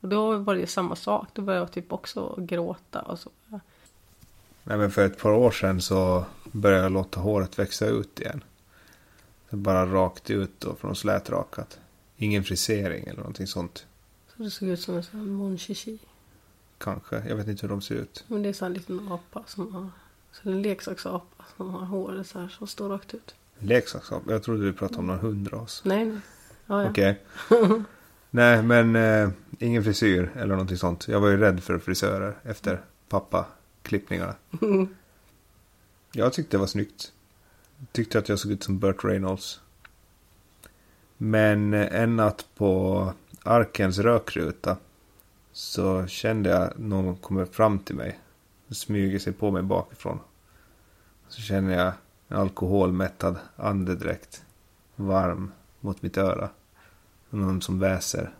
Och 0.00 0.08
då 0.08 0.36
var 0.36 0.54
det 0.54 0.66
samma 0.66 0.96
sak, 0.96 1.28
då 1.32 1.42
började 1.42 1.62
jag 1.64 1.72
typ 1.72 1.92
också 1.92 2.34
gråta 2.38 3.02
och 3.02 3.18
så. 3.18 3.30
Nej 4.66 4.78
men 4.78 4.90
för 4.90 5.06
ett 5.06 5.18
par 5.18 5.30
år 5.30 5.50
sedan 5.50 5.82
så 5.82 6.24
började 6.52 6.82
jag 6.82 6.92
låta 6.92 7.20
håret 7.20 7.58
växa 7.58 7.86
ut 7.86 8.20
igen. 8.20 8.44
Så 9.50 9.56
bara 9.56 9.86
rakt 9.86 10.30
ut 10.30 10.64
och 10.64 10.78
från 10.78 10.96
slätrakat. 10.96 11.78
Ingen 12.16 12.44
frisering 12.44 13.04
eller 13.06 13.18
någonting 13.18 13.46
sånt. 13.46 13.86
Så 14.36 14.42
det 14.42 14.50
såg 14.50 14.68
ut 14.68 14.80
som 14.80 14.96
en 14.96 15.02
sån 15.02 15.20
här 15.20 15.26
mon 15.26 15.58
chichi. 15.58 15.98
Kanske. 16.78 17.22
Jag 17.28 17.36
vet 17.36 17.48
inte 17.48 17.62
hur 17.62 17.68
de 17.68 17.82
ser 17.82 17.94
ut. 17.94 18.24
Men 18.28 18.42
det 18.42 18.48
är 18.48 18.52
så 18.52 18.64
en 18.64 18.72
liten 18.72 19.12
apa 19.12 19.42
som 19.46 19.74
har, 19.74 19.90
så 20.32 20.48
en 20.48 20.62
leksaksapa 20.62 21.44
som 21.56 21.74
har 21.74 21.86
håret 21.86 22.26
så 22.26 22.38
här 22.38 22.48
som 22.48 22.66
står 22.66 22.88
rakt 22.88 23.14
ut. 23.14 23.34
Leksaksap. 23.58 24.22
Jag 24.28 24.42
trodde 24.42 24.64
du 24.64 24.72
pratade 24.72 25.00
om 25.00 25.06
någon 25.06 25.18
hundras. 25.18 25.82
Nej, 25.84 26.04
nej. 26.04 26.20
Ja, 26.66 26.82
ja. 26.82 26.90
Okej. 26.90 27.20
Nej 28.30 28.62
men 28.62 28.96
eh, 28.96 29.30
ingen 29.58 29.84
frisyr 29.84 30.32
eller 30.36 30.54
någonting 30.54 30.76
sånt. 30.76 31.08
Jag 31.08 31.20
var 31.20 31.28
ju 31.28 31.36
rädd 31.36 31.62
för 31.62 31.78
frisörer 31.78 32.34
efter 32.42 32.80
pappa-klippningarna. 33.08 34.34
Jag 36.12 36.32
tyckte 36.32 36.56
det 36.56 36.60
var 36.60 36.66
snyggt. 36.66 37.12
Tyckte 37.92 38.18
att 38.18 38.28
jag 38.28 38.38
såg 38.38 38.52
ut 38.52 38.62
som 38.62 38.78
Burt 38.78 39.04
Reynolds. 39.04 39.60
Men 41.16 41.74
eh, 41.74 42.02
en 42.02 42.16
natt 42.16 42.46
på 42.56 43.12
Arkens 43.42 43.98
rökruta 43.98 44.76
så 45.54 46.06
kände 46.06 46.50
jag 46.50 46.78
någon 46.78 47.16
kommer 47.16 47.44
fram 47.44 47.78
till 47.78 47.96
mig. 47.96 48.18
Och 48.68 48.76
smyger 48.76 49.18
sig 49.18 49.32
på 49.32 49.50
mig 49.50 49.62
bakifrån. 49.62 50.18
Så 51.28 51.40
känner 51.40 51.76
jag 51.76 51.92
en 52.28 52.36
alkoholmättad 52.36 53.36
andedräkt. 53.56 54.42
Varm 54.96 55.52
mot 55.80 56.02
mitt 56.02 56.18
öra. 56.18 56.48
Och 57.30 57.38
någon 57.38 57.62
som 57.62 57.78
väser. 57.78 58.34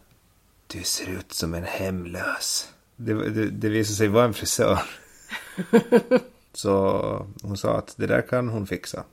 Du 0.66 0.83
ser 0.83 1.11
ut 1.11 1.33
som 1.33 1.55
en 1.55 1.64
hemlös. 1.64 2.72
Det, 2.96 3.29
det, 3.29 3.50
det 3.50 3.68
visade 3.68 3.96
sig 3.96 4.09
vara 4.09 4.24
en 4.24 4.35
frisör. 4.35 4.81
Så 6.53 7.27
hon 7.42 7.57
sa 7.57 7.79
att 7.79 7.94
det 7.96 8.07
där 8.07 8.22
kan 8.22 8.48
hon 8.48 8.66
fixa. 8.66 9.05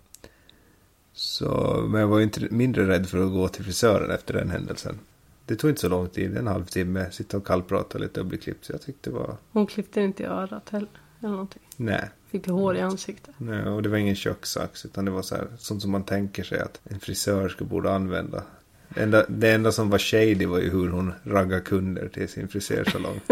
Så, 1.13 1.81
men 1.89 2.01
jag 2.01 2.07
var 2.07 2.17
ju 2.17 2.23
inte 2.23 2.47
mindre 2.51 2.87
rädd 2.87 3.09
för 3.09 3.25
att 3.25 3.31
gå 3.31 3.47
till 3.47 3.63
frisören 3.63 4.11
efter 4.11 4.33
den 4.33 4.49
händelsen. 4.49 4.99
Det 5.45 5.55
tog 5.55 5.69
inte 5.69 5.81
så 5.81 5.89
lång 5.89 6.09
tid, 6.09 6.37
en 6.37 6.47
halvtimme, 6.47 7.11
sitta 7.11 7.37
och 7.37 7.47
kallprata 7.47 7.97
lite 7.97 8.19
och 8.19 8.25
bli 8.25 8.37
klippt. 8.37 8.65
Så 8.65 8.73
jag 8.73 8.81
tyckte 8.81 9.09
det 9.09 9.13
var, 9.15 9.37
Hon 9.51 9.67
klippte 9.67 10.01
inte 10.01 10.23
i 10.23 10.25
örat 10.25 10.69
heller. 10.69 10.89
Eller 11.19 11.29
någonting. 11.31 11.61
nej. 11.77 12.09
Fick 12.31 12.45
du 12.45 12.51
hår 12.51 12.75
i 12.75 12.81
ansiktet. 12.81 13.35
nej. 13.37 13.63
Och 13.63 13.83
det 13.83 13.89
var 13.89 13.97
ingen 13.97 14.15
kökssax, 14.15 14.85
utan 14.85 15.05
det 15.05 15.11
var 15.11 15.21
så 15.21 15.35
här, 15.35 15.47
sånt 15.57 15.81
som 15.81 15.91
man 15.91 16.03
tänker 16.03 16.43
sig 16.43 16.59
att 16.59 16.79
en 16.83 16.99
frisörska 16.99 17.65
borde 17.65 17.91
använda. 17.91 18.43
Det 18.89 19.01
enda, 19.03 19.25
det 19.29 19.51
enda 19.51 19.71
som 19.71 19.89
var 19.89 19.97
shady 19.97 20.45
var 20.45 20.59
ju 20.59 20.69
hur 20.69 20.89
hon 20.89 21.13
raggade 21.23 21.61
kunder 21.61 22.07
till 22.07 22.29
sin 22.29 22.47
frisörsalong. 22.47 23.19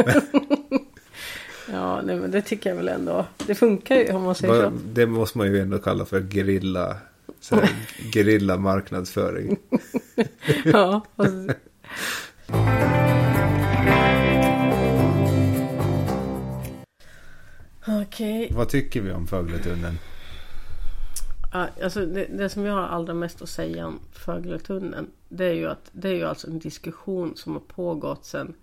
Ja, 1.72 2.02
nej, 2.02 2.16
men 2.16 2.32
det 2.32 2.42
tycker 2.42 2.70
jag 2.70 2.78
väl 2.78 2.88
ändå. 2.88 3.26
Det 3.48 3.56
funkar 3.56 3.96
ju 3.96 4.14
om 4.14 4.24
man 4.24 4.36
säger 4.36 4.64
så. 4.64 4.72
Det 4.94 5.06
måste 5.06 5.38
man 5.38 5.48
ju 5.48 5.60
ändå 5.60 5.78
kalla 5.80 6.06
för 6.06 6.22
gerilla, 6.22 6.98
gerilla 8.14 8.58
marknadsföring. 8.58 9.58
Ja, 10.66 11.02
och, 11.16 11.26
Okej. 17.88 18.52
Vad 18.56 18.70
tycker 18.70 19.02
vi 19.02 19.12
om 19.12 19.28
Fögletunneln? 19.28 19.98
Alltså 21.52 22.06
det, 22.06 22.26
det 22.26 22.50
som 22.50 22.66
jag 22.66 22.74
har 22.74 22.82
allra 22.82 23.14
mest 23.14 23.42
att 23.42 23.50
säga 23.50 23.88
om 23.88 24.00
Fögletunneln. 24.12 25.08
Det 25.30 25.46
är 25.46 25.54
ju 25.54 25.68
att 25.68 25.90
det 25.92 26.10
är 26.10 26.14
ju 26.14 26.24
alltså 26.24 26.48
en 26.48 26.60
diskussion 26.60 27.36
som 27.36 27.54
har 27.54 27.60
pågått 27.60 28.26
sen 28.26 28.54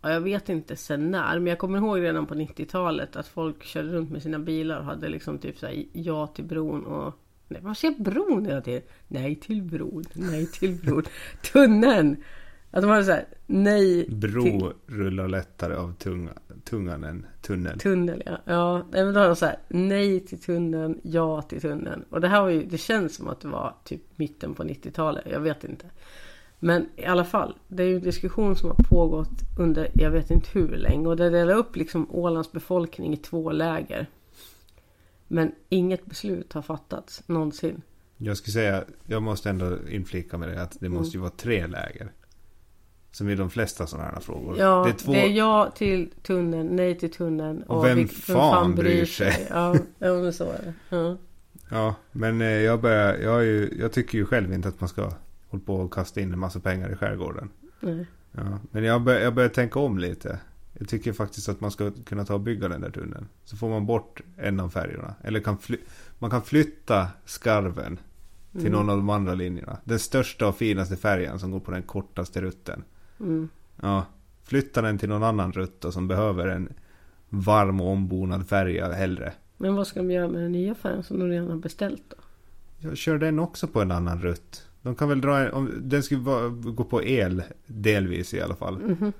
Ja, 0.00 0.12
jag 0.12 0.20
vet 0.20 0.48
inte 0.48 0.76
sen 0.76 1.10
när, 1.10 1.38
men 1.38 1.46
jag 1.46 1.58
kommer 1.58 1.78
ihåg 1.78 2.00
redan 2.00 2.26
på 2.26 2.34
90-talet 2.34 3.16
att 3.16 3.28
folk 3.28 3.64
körde 3.64 3.88
runt 3.88 4.10
med 4.10 4.22
sina 4.22 4.38
bilar 4.38 4.78
och 4.78 4.84
hade 4.84 5.08
liksom 5.08 5.38
typ 5.38 5.58
såhär 5.58 5.84
ja 5.92 6.26
till 6.26 6.44
bron 6.44 6.86
och 6.86 7.14
Nej, 7.48 7.60
vad 7.62 7.76
säger 7.76 7.98
bron 7.98 8.46
hela 8.46 8.60
tiden? 8.60 8.82
Nej 9.08 9.36
till 9.36 9.62
bron, 9.62 10.04
nej 10.12 10.46
till 10.46 10.74
bron. 10.74 11.04
Tunneln! 11.52 12.16
Att 12.70 12.82
de 12.82 12.90
hade 12.90 13.04
såhär, 13.04 13.26
nej 13.46 14.04
till 14.04 14.16
Bro 14.16 14.72
rullar 14.86 15.28
lättare 15.28 15.74
av 15.74 15.94
tunga, 15.94 16.32
tungan 16.64 17.04
än 17.04 17.26
tunnel. 17.42 17.78
tunnel. 17.78 18.22
Ja, 18.26 18.38
ja 18.44 18.86
nej, 18.90 19.04
men 19.04 19.14
då 19.14 19.20
har 19.20 19.26
de 19.26 19.36
såhär, 19.36 19.58
nej 19.68 20.20
till 20.20 20.40
tunneln, 20.40 21.00
ja 21.02 21.42
till 21.42 21.60
tunneln. 21.60 22.04
Och 22.10 22.20
det 22.20 22.28
här 22.28 22.42
var 22.42 22.48
ju, 22.48 22.62
det 22.62 22.78
känns 22.78 23.14
som 23.14 23.28
att 23.28 23.40
det 23.40 23.48
var 23.48 23.74
typ 23.84 24.02
mitten 24.16 24.54
på 24.54 24.64
90-talet, 24.64 25.24
jag 25.30 25.40
vet 25.40 25.64
inte. 25.64 25.86
Men 26.58 26.88
i 26.96 27.04
alla 27.04 27.24
fall, 27.24 27.54
det 27.68 27.82
är 27.82 27.86
ju 27.86 27.96
en 27.96 28.02
diskussion 28.02 28.56
som 28.56 28.68
har 28.68 28.76
pågått 28.88 29.58
under 29.58 29.90
jag 29.94 30.10
vet 30.10 30.30
inte 30.30 30.50
hur 30.52 30.76
länge. 30.76 31.08
Och 31.08 31.16
det 31.16 31.30
delar 31.30 31.54
upp 31.54 31.76
liksom 31.76 32.10
Ålands 32.10 32.52
befolkning 32.52 33.12
i 33.12 33.16
två 33.16 33.52
läger. 33.52 34.06
Men 35.28 35.52
inget 35.68 36.06
beslut 36.06 36.52
har 36.52 36.62
fattats 36.62 37.22
någonsin. 37.28 37.82
Jag 38.16 38.36
skulle 38.36 38.52
säga, 38.52 38.84
jag 39.06 39.22
måste 39.22 39.50
ändå 39.50 39.88
inflika 39.88 40.38
med 40.38 40.48
det 40.48 40.62
att 40.62 40.76
det 40.80 40.88
måste 40.88 41.16
ju 41.16 41.20
vara 41.20 41.30
tre 41.30 41.66
läger. 41.66 42.12
Som 43.12 43.28
i 43.28 43.34
de 43.34 43.50
flesta 43.50 43.86
sådana 43.86 44.08
här 44.08 44.20
frågor. 44.20 44.58
Ja, 44.58 44.84
det 44.84 44.90
är 44.90 44.94
två... 44.94 45.12
ja 45.14 45.72
till 45.76 46.10
tunneln, 46.22 46.76
nej 46.76 46.98
till 46.98 47.10
tunneln. 47.12 47.62
Och 47.62 47.84
vem 47.84 47.98
vil- 47.98 48.08
fan 48.08 48.74
bryr 48.74 49.04
sig? 49.04 49.46
Ja, 49.50 49.74
ja 49.98 50.14
men 50.14 50.32
så 50.32 50.44
är 50.44 50.58
det. 50.64 50.96
Ja. 50.96 51.16
Ja, 51.70 51.94
men 52.12 52.40
eh, 52.40 52.46
jag, 52.48 52.80
börjar, 52.80 53.14
jag, 53.16 53.38
är 53.40 53.44
ju, 53.44 53.76
jag 53.80 53.92
tycker 53.92 54.18
ju 54.18 54.24
själv 54.26 54.52
inte 54.52 54.68
att 54.68 54.80
man 54.80 54.88
ska 54.88 55.12
hålla 55.48 55.62
på 55.66 55.74
och 55.76 55.92
kasta 55.92 56.20
in 56.20 56.32
en 56.32 56.38
massa 56.38 56.60
pengar 56.60 56.92
i 56.92 56.96
skärgården. 56.96 57.50
Nej. 57.80 58.06
Ja, 58.32 58.58
men 58.70 58.84
jag 58.84 59.02
börjar, 59.02 59.20
jag 59.20 59.34
börjar 59.34 59.48
tänka 59.48 59.78
om 59.78 59.98
lite. 59.98 60.38
Jag 60.78 60.88
tycker 60.88 61.12
faktiskt 61.12 61.48
att 61.48 61.60
man 61.60 61.70
ska 61.70 61.90
kunna 62.06 62.24
ta 62.24 62.34
och 62.34 62.40
bygga 62.40 62.68
den 62.68 62.80
där 62.80 62.90
tunneln. 62.90 63.28
Så 63.44 63.56
får 63.56 63.68
man 63.68 63.86
bort 63.86 64.20
en 64.36 64.60
av 64.60 64.68
färjorna. 64.70 65.14
Eller 65.24 65.40
kan 65.40 65.58
man 66.18 66.30
kan 66.30 66.42
flytta 66.42 67.08
skarven 67.24 67.98
till 68.52 68.60
Mm. 68.60 68.72
någon 68.72 68.90
av 68.90 68.96
de 68.96 69.10
andra 69.10 69.34
linjerna. 69.34 69.78
Den 69.84 69.98
största 69.98 70.48
och 70.48 70.56
finaste 70.56 70.96
färjan 70.96 71.38
som 71.38 71.50
går 71.50 71.60
på 71.60 71.70
den 71.70 71.82
kortaste 71.82 72.40
rutten. 72.40 72.84
Mm. 73.20 73.48
Ja, 73.82 74.06
flytta 74.42 74.82
den 74.82 74.98
till 74.98 75.08
någon 75.08 75.22
annan 75.22 75.52
rutt 75.52 75.80
då, 75.80 75.92
som 75.92 76.08
behöver 76.08 76.48
en 76.48 76.72
varm 77.28 77.80
och 77.80 77.88
ombonad 77.88 78.48
färja 78.48 78.92
hellre. 78.92 79.32
Men 79.56 79.74
vad 79.74 79.86
ska 79.86 80.00
de 80.00 80.10
göra 80.10 80.28
med 80.28 80.42
den 80.42 80.52
nya 80.52 80.74
färgen 80.74 81.02
som 81.02 81.18
de 81.18 81.28
redan 81.28 81.50
har 81.50 81.56
beställt 81.56 82.02
då? 82.08 82.16
Jag 82.78 82.96
kör 82.96 83.18
den 83.18 83.38
också 83.38 83.66
på 83.68 83.80
en 83.80 83.92
annan 83.92 84.22
rutt. 84.22 84.68
De 84.82 84.94
kan 84.94 85.08
väl 85.08 85.20
dra 85.20 85.50
om 85.50 85.70
den 85.80 86.02
skulle 86.02 86.20
vara, 86.20 86.48
gå 86.48 86.84
på 86.84 87.02
el 87.02 87.42
delvis 87.66 88.34
i 88.34 88.40
alla 88.40 88.54
fall. 88.54 88.78
Mhm. 88.78 89.12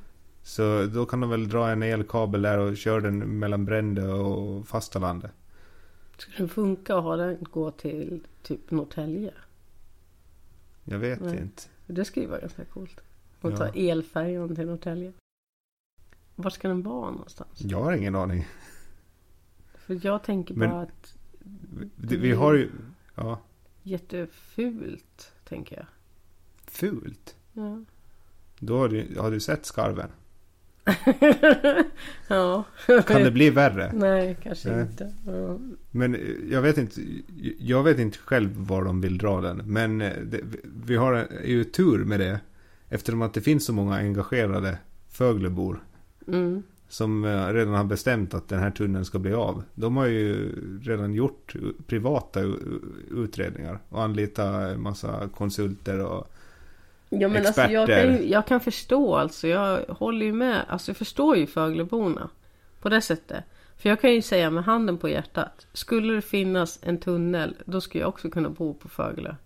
Så 0.42 0.84
då 0.94 1.06
kan 1.06 1.20
de 1.20 1.30
väl 1.30 1.48
dra 1.48 1.70
en 1.70 1.82
elkabel 1.82 2.42
där 2.42 2.58
och 2.58 2.76
köra 2.76 3.00
den 3.00 3.38
mellan 3.38 3.64
Brände 3.64 4.08
och 4.08 4.68
fastalandet. 4.68 5.30
Skulle 6.16 6.48
det 6.48 6.48
funka 6.48 6.96
att 6.96 7.02
ha 7.02 7.16
den 7.16 7.36
gå 7.52 7.70
till 7.70 8.20
typ 8.42 8.70
Norrtälje? 8.70 9.32
Jag 10.84 10.98
vet 10.98 11.20
Nej. 11.20 11.38
inte. 11.38 11.62
Det 11.86 12.04
skulle 12.04 12.24
ju 12.24 12.30
vara 12.30 12.40
ganska 12.40 12.64
coolt. 12.64 13.00
Och 13.40 13.52
Ja. 13.52 13.56
ta 13.56 13.68
elfärjan 13.68 14.54
till 14.56 14.66
Norrtälje. 14.66 15.12
Var 16.34 16.50
ska 16.50 16.68
den 16.68 16.82
vara 16.82 17.10
någonstans? 17.10 17.60
Jag 17.62 17.82
har 17.82 17.92
ingen 17.92 18.14
aning. 18.14 18.46
För 19.74 19.98
jag 20.06 20.22
tänker 20.22 20.54
Men- 20.54 20.70
bara 20.70 20.82
att 20.82 21.14
Vi, 21.96 22.16
vi 22.16 22.32
har 22.32 22.54
ju... 22.54 22.70
Ja. 23.14 23.40
jättefult, 23.82 25.32
tänker 25.48 25.76
jag. 25.76 25.86
Fult. 26.66 27.36
Ja. 27.52 27.84
Då 28.58 28.78
har 28.78 28.88
du, 28.88 29.16
har 29.18 29.30
du 29.30 29.40
sett 29.40 29.66
skarven? 29.66 30.10
ja. 32.28 32.64
Kan 32.86 33.22
det 33.22 33.30
bli 33.30 33.50
värre? 33.50 33.92
Nej, 33.94 34.36
kanske 34.42 34.70
Nej. 34.70 34.80
inte. 34.82 35.12
Ja. 35.26 35.58
Men 35.90 36.14
eh, 36.14 36.20
jag 36.50 36.62
vet 36.62 36.78
inte, 36.78 37.00
jag 37.58 37.82
vet 37.82 37.98
inte 37.98 38.18
själv 38.18 38.56
var 38.56 38.84
de 38.84 39.00
vill 39.00 39.18
dra 39.18 39.40
den. 39.40 39.56
Men 39.72 40.00
eh, 40.00 40.16
det, 40.22 40.40
vi 40.86 40.96
har 40.96 41.28
ju 41.44 41.64
tur 41.64 42.04
med 42.04 42.20
det. 42.20 42.40
Eftersom 42.88 43.22
att 43.22 43.34
det 43.34 43.40
finns 43.40 43.64
så 43.64 43.72
många 43.72 43.96
engagerade 43.96 44.78
Föglebor. 45.08 45.84
Mm. 46.26 46.62
Som 46.88 47.24
eh, 47.24 47.46
redan 47.46 47.74
har 47.74 47.84
bestämt 47.84 48.34
att 48.34 48.48
den 48.48 48.58
här 48.58 48.70
tunneln 48.70 49.04
ska 49.04 49.18
bli 49.18 49.32
av. 49.32 49.62
De 49.74 49.96
har 49.96 50.06
ju 50.06 50.54
redan 50.82 51.14
gjort 51.14 51.54
privata 51.86 52.40
utredningar. 53.10 53.78
Och 53.88 54.02
anlitat 54.02 54.72
en 54.72 54.82
massa 54.82 55.28
konsulter 55.34 56.04
och 56.04 56.32
Ja 57.10 57.28
men 57.28 57.46
alltså 57.46 57.60
jag 57.60 57.82
Experter. 57.82 58.18
kan, 58.18 58.28
jag 58.28 58.46
kan 58.46 58.60
förstå 58.60 59.16
alltså. 59.16 59.48
Jag 59.48 59.80
håller 59.88 60.26
ju 60.26 60.32
med. 60.32 60.64
Alltså 60.68 60.90
jag 60.90 60.96
förstår 60.96 61.36
ju 61.36 61.46
Fögleborna. 61.46 62.28
På 62.80 62.88
det 62.88 63.00
sättet. 63.00 63.44
För 63.76 63.88
jag 63.88 64.00
kan 64.00 64.14
ju 64.14 64.22
säga 64.22 64.50
med 64.50 64.64
handen 64.64 64.98
på 64.98 65.08
hjärtat. 65.08 65.66
Skulle 65.72 66.14
det 66.14 66.22
finnas 66.22 66.78
en 66.82 66.98
tunnel. 66.98 67.56
Då 67.64 67.80
skulle 67.80 68.02
jag 68.02 68.08
också 68.08 68.30
kunna 68.30 68.50
bo 68.50 68.74
på 68.74 68.88
Fögle. 68.88 69.36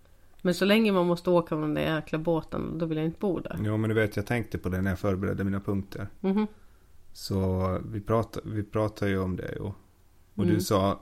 Men 0.42 0.54
så 0.54 0.64
länge 0.64 0.92
man 0.92 1.06
måste 1.06 1.30
åka 1.30 1.54
med 1.54 1.64
den 1.64 1.74
där 1.74 1.94
jäkla 1.96 2.18
båten. 2.18 2.78
Då 2.78 2.86
vill 2.86 2.98
jag 2.98 3.06
inte 3.06 3.18
bo 3.20 3.40
där. 3.40 3.58
Ja 3.64 3.76
men 3.76 3.88
du 3.88 3.94
vet 3.94 4.16
jag 4.16 4.26
tänkte 4.26 4.58
på 4.58 4.68
det 4.68 4.80
när 4.82 4.90
jag 4.90 4.98
förberedde 4.98 5.44
mina 5.44 5.60
punkter. 5.60 6.08
Mhm. 6.20 6.46
Så 7.12 7.78
vi 7.92 8.00
pratade, 8.00 8.48
vi 8.50 8.62
pratade 8.62 9.10
ju 9.10 9.18
om 9.18 9.36
det 9.36 9.56
och, 9.56 9.74
och 10.34 10.42
Mm. 10.44 10.54
du 10.54 10.60
sa 10.60 11.00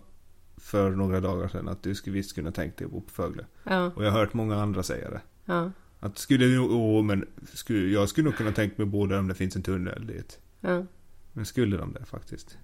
för 0.57 0.91
några 0.91 1.21
dagar 1.21 1.49
sedan 1.49 1.69
att 1.69 1.83
du 1.83 1.95
skulle 1.95 2.15
visst 2.15 2.35
kunna 2.35 2.53
tänka 2.53 2.77
dig 2.77 2.85
att 2.85 2.91
bo 2.93 3.01
på 3.01 3.11
Fögle. 3.11 3.47
Ja, 3.65 3.91
Och 3.97 4.05
jag 4.05 4.11
har 4.11 4.19
hört 4.21 4.35
många 4.35 4.57
andra 4.63 4.83
säga 4.83 5.11
det. 5.11 5.21
ja, 5.45 5.71
Att 6.01 6.19
skulle 6.19 6.45
du, 6.47 6.59
åh 6.59 7.03
men 7.05 7.27
skulle, 7.53 7.89
jag 7.89 8.09
skulle 8.09 8.25
nog 8.25 8.37
kunna 8.37 8.53
tänka 8.53 8.75
mig 8.79 8.85
att 8.85 8.93
bo 8.93 9.07
där 9.07 9.19
om 9.19 9.29
det 9.29 9.35
finns 9.35 9.57
en 9.57 9.63
tunnel 9.63 10.07
dit. 10.07 10.39
ja. 10.61 10.85
Men 11.33 11.45
skulle 11.47 11.77
de 11.77 11.93
det 11.93 12.05
faktiskt? 12.05 12.59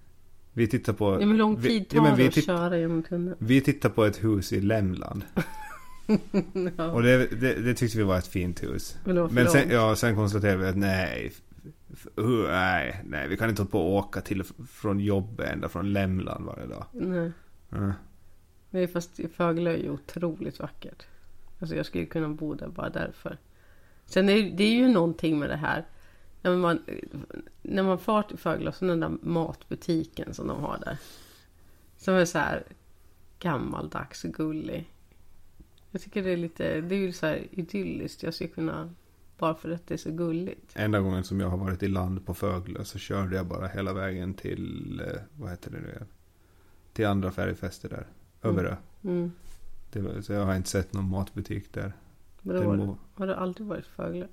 Vi 0.53 0.67
tittar 0.67 0.93
på... 0.93 1.17
ja 1.21 1.25
men 1.25 1.37
lång 1.37 1.59
vi, 1.59 1.67
tid 1.69 1.89
tar 1.89 1.97
ja, 1.97 2.03
men 2.03 2.15
vi, 2.15 2.27
att 2.27 2.43
köra 2.45 2.77
genom 2.77 3.03
tunneln? 3.03 3.35
vi 3.39 3.61
tittar 3.61 3.89
på 3.89 4.05
ett 4.05 4.23
hus 4.23 4.53
i 4.53 4.61
Lämland. 4.61 5.23
Ja. 6.77 6.91
Och 6.91 7.03
det, 7.03 7.27
det, 7.27 7.53
det 7.53 7.73
tyckte 7.73 7.97
vi 7.97 8.03
var 8.03 8.17
ett 8.17 8.27
fint 8.27 8.63
hus. 8.63 8.97
Men 9.05 9.47
sen, 9.49 9.69
ja, 9.69 9.95
sen 9.95 10.15
konstaterade 10.15 10.57
vi 10.57 10.67
att 10.69 10.77
nej, 10.77 11.31
hur- 12.15 12.47
nej, 12.47 13.01
nej, 13.05 13.27
vi 13.27 13.37
kan 13.37 13.49
inte 13.49 13.61
hålla 13.61 13.71
på 13.71 13.79
och 13.81 13.93
åka 13.95 14.21
till 14.21 14.43
från 14.69 14.99
jobbet 14.99 15.49
ända 15.49 15.69
från 15.69 15.93
Lämland 15.93 16.45
varje 16.45 16.65
dag. 16.67 16.85
Nej. 16.91 17.31
Nej 18.69 18.87
fast 18.87 19.19
Fögle 19.35 19.71
är 19.71 19.77
ju 19.77 19.89
otroligt 19.89 20.59
vackert. 20.59 21.03
Alltså 21.59 21.75
jag 21.75 21.85
skulle 21.85 22.05
kunna 22.05 22.29
bo 22.29 22.53
där 22.53 22.67
bara 22.67 22.89
därför. 22.89 23.37
Sen 24.05 24.29
är 24.29 24.51
det 24.57 24.63
är 24.63 24.73
ju 24.73 24.87
någonting 24.87 25.39
med 25.39 25.49
det 25.49 25.55
här. 25.55 25.85
När 26.41 26.55
man, 26.55 26.79
när 27.61 27.83
man 27.83 27.99
far 27.99 28.23
till 28.57 28.67
och 28.67 28.75
så 28.75 28.85
den 28.85 28.99
där 28.99 29.11
matbutiken 29.21 30.33
som 30.33 30.47
de 30.47 30.59
har 30.63 30.77
där. 30.85 30.97
Som 31.97 32.13
är 32.13 32.25
så 32.25 32.37
här 32.37 32.63
gammaldags 33.39 34.23
och 34.23 34.33
gullig. 34.33 34.91
Jag 35.97 36.01
tycker 36.01 36.23
det 36.23 36.29
är 36.31 36.37
lite, 36.37 36.81
det 36.81 36.95
är 36.95 36.99
ju 36.99 37.11
så 37.11 37.25
här 37.25 37.47
idylliskt. 37.51 38.23
Jag 38.23 38.33
skulle 38.33 38.49
kunna, 38.49 38.89
bara 39.37 39.55
för 39.55 39.71
att 39.71 39.87
det 39.87 39.93
är 39.93 39.97
så 39.97 40.11
gulligt. 40.11 40.71
Enda 40.75 40.99
gången 40.99 41.23
som 41.23 41.39
jag 41.39 41.49
har 41.49 41.57
varit 41.57 41.83
i 41.83 41.87
land 41.87 42.25
på 42.25 42.33
Fögle 42.33 42.85
så 42.85 42.99
körde 42.99 43.35
jag 43.35 43.45
bara 43.45 43.67
hela 43.67 43.93
vägen 43.93 44.33
till, 44.33 44.99
eh, 45.07 45.21
vad 45.37 45.49
heter 45.49 45.71
det 45.71 45.77
nu 45.79 45.87
igen? 45.89 46.05
Till 46.93 47.05
andra 47.05 47.31
färgfester 47.31 47.89
där. 47.89 48.07
Överö. 48.41 48.75
Mm. 49.03 49.31
Det 49.91 50.01
var, 50.01 50.21
så 50.21 50.33
jag 50.33 50.45
har 50.45 50.55
inte 50.55 50.69
sett 50.69 50.93
någon 50.93 51.09
matbutik 51.09 51.73
där. 51.73 51.93
Men 52.41 52.55
då 52.55 52.61
Det 52.61 52.67
har, 52.67 52.77
må- 52.77 52.97
har 53.13 53.27
du 53.27 53.33
aldrig 53.33 53.67
varit 53.67 53.85
i 53.85 53.89
Fögle? 53.95 54.27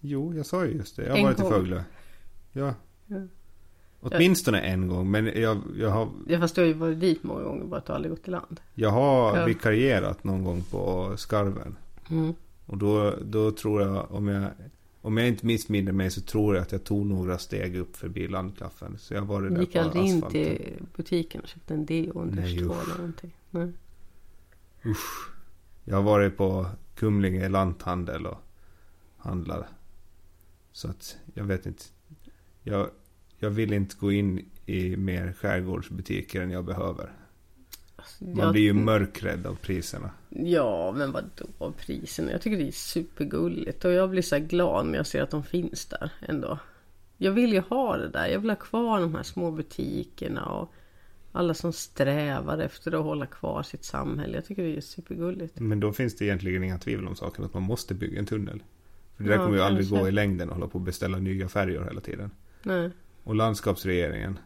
Jo, 0.00 0.34
jag 0.34 0.46
sa 0.46 0.64
ju 0.64 0.72
just 0.72 0.96
det. 0.96 1.02
Jag 1.02 1.10
har 1.10 1.18
En 1.18 1.24
varit 1.24 1.38
i 1.38 1.42
gång. 1.42 1.52
Fögle. 1.52 1.84
Ja. 2.52 2.74
Ja. 3.06 3.16
Åtminstone 4.12 4.60
en 4.60 4.88
gång. 4.88 5.10
Men 5.10 5.26
jag, 5.26 5.60
jag 5.76 5.90
har, 5.90 6.08
Ja 6.28 6.38
fast 6.40 6.54
du 6.54 6.60
har 6.60 6.66
ju 6.68 6.72
varit 6.74 7.00
dit 7.00 7.22
många 7.22 7.42
gånger 7.42 7.64
bara 7.64 7.76
att 7.78 7.86
du 7.86 7.92
aldrig 7.92 8.10
gått 8.12 8.28
i 8.28 8.30
land. 8.30 8.60
jag 8.74 8.90
har 8.90 9.36
Ja. 9.38 9.44
vikarierat 9.44 10.24
någon 10.24 10.44
gång 10.44 10.62
på 10.70 11.12
Skarven. 11.16 11.76
Mm. 12.10 12.34
Och 12.66 12.78
då, 12.78 13.14
då 13.24 13.50
tror 13.50 13.82
jag, 13.82 14.12
om 14.12 14.28
jag, 14.28 14.50
om 15.00 15.16
jag 15.16 15.28
inte 15.28 15.46
missminner 15.46 15.92
mig 15.92 16.10
så 16.10 16.20
tror 16.20 16.54
jag 16.54 16.62
att 16.62 16.72
jag 16.72 16.84
tog 16.84 17.06
några 17.06 17.38
steg 17.38 17.76
upp 17.76 17.96
förbi 17.96 18.28
landklaffen. 18.28 18.98
Så 18.98 19.14
jag 19.14 19.22
varit 19.22 19.54
där 19.54 19.60
Gick 19.60 19.72
på 19.72 19.80
aldrig 19.80 20.04
in 20.04 20.16
asfalten. 20.16 20.30
till 20.56 20.72
butiken 20.96 21.40
och 21.40 21.48
köpte 21.48 21.74
en 21.74 21.86
deo 21.86 22.10
och 22.12 22.22
en 22.22 22.36
duschtvål 22.36 22.76
usch. 22.76 22.84
eller 22.84 22.96
någonting? 22.98 23.30
Nej. 23.50 23.72
Jag 25.84 25.96
har 25.96 26.02
varit 26.02 26.36
på 26.36 26.66
Kumlinge 26.94 27.48
lanthandel 27.48 28.26
och 28.26 28.38
handlat. 29.16 29.64
Så 30.72 30.88
att 30.88 31.16
jag 31.34 31.44
vet 31.44 31.66
inte. 31.66 31.84
Jag, 32.62 32.88
jag 33.44 33.50
vill 33.50 33.72
inte 33.72 33.96
gå 33.98 34.12
in 34.12 34.44
i 34.66 34.96
mer 34.96 35.32
skärgårdsbutiker 35.32 36.42
än 36.42 36.50
jag 36.50 36.64
behöver. 36.64 37.12
Alltså, 37.96 38.24
Man 38.24 38.36
jag- 38.38 38.52
blir 38.52 38.62
ju 38.62 38.72
mörkrädd 38.72 39.46
av 39.46 39.54
priserna. 39.54 40.10
Ja, 40.28 40.94
men 40.96 41.12
vadå 41.12 41.72
priserna? 41.78 42.32
Jag 42.32 42.40
tycker 42.42 42.56
det 42.58 42.68
är 42.68 42.72
supergulligt 42.72 43.84
och 43.84 43.92
jag 43.92 44.10
blir 44.10 44.22
så 44.22 44.38
glad 44.38 44.86
när 44.86 44.96
jag 44.96 45.06
ser 45.06 45.22
att 45.22 45.30
de 45.30 45.42
finns 45.44 45.86
där 45.86 46.12
ändå. 46.28 46.58
Jag 47.16 47.32
vill 47.32 47.52
ju 47.52 47.60
ha 47.60 47.96
det 47.96 48.08
där. 48.08 48.26
Jag 48.26 48.40
vill 48.40 48.50
ha 48.50 48.56
kvar 48.56 49.00
de 49.00 49.14
här 49.14 49.22
små 49.22 49.50
butikerna 49.50 50.44
och 50.46 50.72
alla 51.32 51.54
som 51.54 51.72
strävar 51.72 52.58
efter 52.58 52.92
att 52.92 53.04
hålla 53.04 53.26
kvar 53.26 53.62
sitt 53.62 53.84
samhälle. 53.84 54.34
Jag 54.34 54.44
tycker 54.44 54.62
det 54.62 54.76
är 54.76 54.80
supergulligt. 54.80 55.60
Men 55.60 55.80
då 55.80 55.92
finns 55.92 56.16
det 56.16 56.24
egentligen 56.24 56.64
inga 56.64 56.78
tvivel 56.78 57.06
om 57.08 57.16
saken 57.16 57.44
att 57.44 57.54
man 57.54 57.62
måste 57.62 57.94
bygga 57.94 58.18
en 58.18 58.26
tunnel. 58.26 58.62
För 59.16 59.24
det 59.24 59.30
där 59.30 59.36
Ja, 59.36 59.44
kommer 59.44 59.56
ju 59.58 59.62
aldrig 59.62 59.90
gå 59.90 60.08
i 60.08 60.12
längden 60.12 60.48
att 60.48 60.54
hålla 60.54 60.66
på 60.68 60.74
och 60.78 60.84
beställa 60.84 61.18
nya 61.18 61.48
färjor 61.48 61.84
hela 61.84 62.00
tiden. 62.00 62.30
Nej. 62.62 62.90
Och 63.24 63.34
landskapsregeringen 63.34 64.38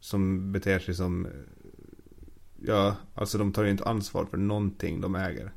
som 0.00 0.52
beter 0.52 0.78
sig 0.78 0.94
som 0.94 1.26
Ja, 2.62 2.96
alltså 3.14 3.38
de 3.38 3.52
tar 3.52 3.64
ju 3.64 3.70
inte 3.70 3.84
ansvar 3.84 4.24
för 4.24 4.36
någonting 4.36 5.00
de 5.00 5.14
äger. 5.14 5.52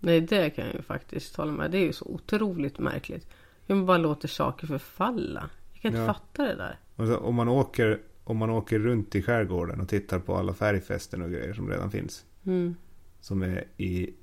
Nej, 0.00 0.20
det 0.20 0.50
kan 0.50 0.64
jag 0.66 0.74
ju 0.74 0.82
faktiskt 0.82 1.36
hålla 1.36 1.52
med. 1.52 1.70
Det 1.70 1.78
är 1.78 1.82
ju 1.86 1.92
så 1.92 2.04
otroligt 2.04 2.78
märkligt. 2.78 3.28
Jag 3.66 3.84
bara 3.84 3.98
låter 3.98 4.28
saker 4.28 4.66
förfalla. 4.66 5.50
Jag 5.72 5.82
kan 5.82 5.88
inte 5.88 6.00
Ja. 6.00 6.06
fatta 6.06 6.42
det 6.42 6.54
där. 6.54 6.78
Och 6.96 7.06
så, 7.06 7.16
om, 7.16 7.34
man 7.34 7.48
åker, 7.48 8.00
om 8.24 8.36
man 8.36 8.50
åker 8.50 8.78
runt 8.78 9.14
i 9.14 9.22
skärgården 9.22 9.80
och 9.80 9.88
tittar 9.88 10.18
på 10.18 10.36
alla 10.36 10.54
färgfästen 10.54 11.22
och 11.22 11.30
grejer 11.30 11.54
som 11.54 11.70
redan 11.70 11.90
finns. 11.90 12.24
Mm. 12.46 12.74
Som 13.20 13.42
är 13.42 13.64
i 13.76 14.14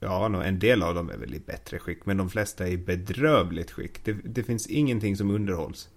Ja, 0.00 0.44
en 0.44 0.58
del 0.58 0.82
av 0.82 0.94
dem 0.94 1.10
är 1.10 1.16
väl 1.16 1.34
i 1.34 1.40
bättre 1.40 1.78
skick. 1.78 2.06
Men 2.06 2.16
de 2.16 2.30
flesta 2.30 2.66
är 2.66 2.70
i 2.72 2.78
bedrövligt 2.78 3.70
skick. 3.70 4.04
Det, 4.04 4.12
det 4.12 4.42
finns 4.42 4.66
ingenting 4.66 5.16
som 5.16 5.30
underhålls. 5.30 5.88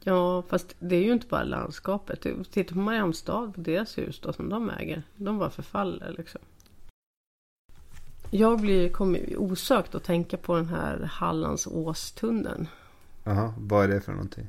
Ja, 0.00 0.42
fast 0.48 0.76
det 0.78 0.96
är 0.96 1.02
ju 1.02 1.12
inte 1.12 1.26
bara 1.26 1.44
landskapet. 1.44 2.26
Titta 2.50 2.74
på 2.74 2.78
Mariamstad, 2.80 3.52
deras 3.56 3.98
hus 3.98 4.20
då 4.20 4.32
som 4.32 4.48
de 4.48 4.70
äger. 4.70 5.02
De 5.16 5.38
bara 5.38 5.50
förfaller 5.50 6.14
liksom. 6.18 6.40
Jag 8.30 8.60
blir, 8.60 8.88
kommer 8.88 9.36
osökt 9.36 9.94
att 9.94 10.04
tänka 10.04 10.36
på 10.36 10.56
den 10.56 10.66
här 10.66 10.98
Hallandsåstunneln. 11.12 12.68
Jaha, 13.24 13.54
vad 13.58 13.84
är 13.84 13.88
det 13.88 14.00
för 14.00 14.12
någonting? 14.12 14.46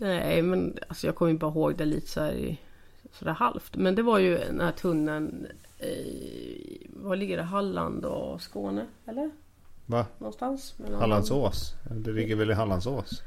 Nej, 0.00 0.42
men 0.42 0.78
alltså 0.88 1.06
jag 1.06 1.14
kommer 1.16 1.34
bara 1.34 1.50
ihåg 1.50 1.76
det 1.76 1.84
lite 1.84 2.06
så 2.08 2.20
här 2.20 2.32
i 2.32 2.60
sådär 3.12 3.32
halvt. 3.32 3.76
Men 3.76 3.94
det 3.94 4.02
var 4.02 4.18
ju 4.18 4.38
den 4.38 4.60
här 4.60 4.72
tunneln 4.72 5.46
i, 5.78 6.86
var 6.96 7.16
ligger 7.16 7.36
det? 7.36 7.42
Halland 7.42 8.04
och 8.04 8.42
Skåne? 8.42 8.86
Eller? 9.06 9.30
Va? 9.86 10.06
Någonstans? 10.18 10.74
mellan- 10.78 11.00
Hallandsås? 11.00 11.74
Det 11.90 12.12
ligger 12.12 12.36
väl 12.36 12.50
i 12.50 12.54
Hallandsås? 12.54 13.22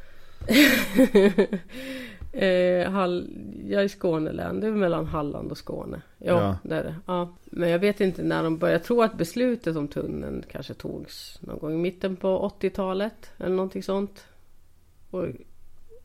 eh, 2.31 2.89
Hall, 2.91 3.29
jag 3.67 3.81
är 3.81 3.85
i 3.85 3.89
Skånelän, 3.89 4.59
det 4.59 4.67
är 4.67 4.71
mellan 4.71 5.05
Halland 5.05 5.51
och 5.51 5.57
Skåne. 5.57 6.01
Ja, 6.17 6.25
Ja. 6.41 6.57
det 6.63 6.75
är 6.75 6.83
det. 6.83 6.95
Ja. 7.05 7.35
Men 7.45 7.69
jag 7.69 7.79
vet 7.79 8.01
inte 8.01 8.23
när 8.23 8.43
de 8.43 8.57
började. 8.57 8.77
Jag 8.77 8.83
tror 8.83 9.03
att 9.03 9.17
beslutet 9.17 9.75
om 9.75 9.87
tunneln 9.87 10.43
kanske 10.51 10.73
togs 10.73 11.39
någon 11.41 11.59
gång 11.59 11.73
i 11.73 11.77
mitten 11.77 12.15
på 12.15 12.51
80-talet. 12.61 13.31
Eller 13.37 13.55
någonting 13.55 13.83
sånt. 13.83 14.25
Och 15.09 15.25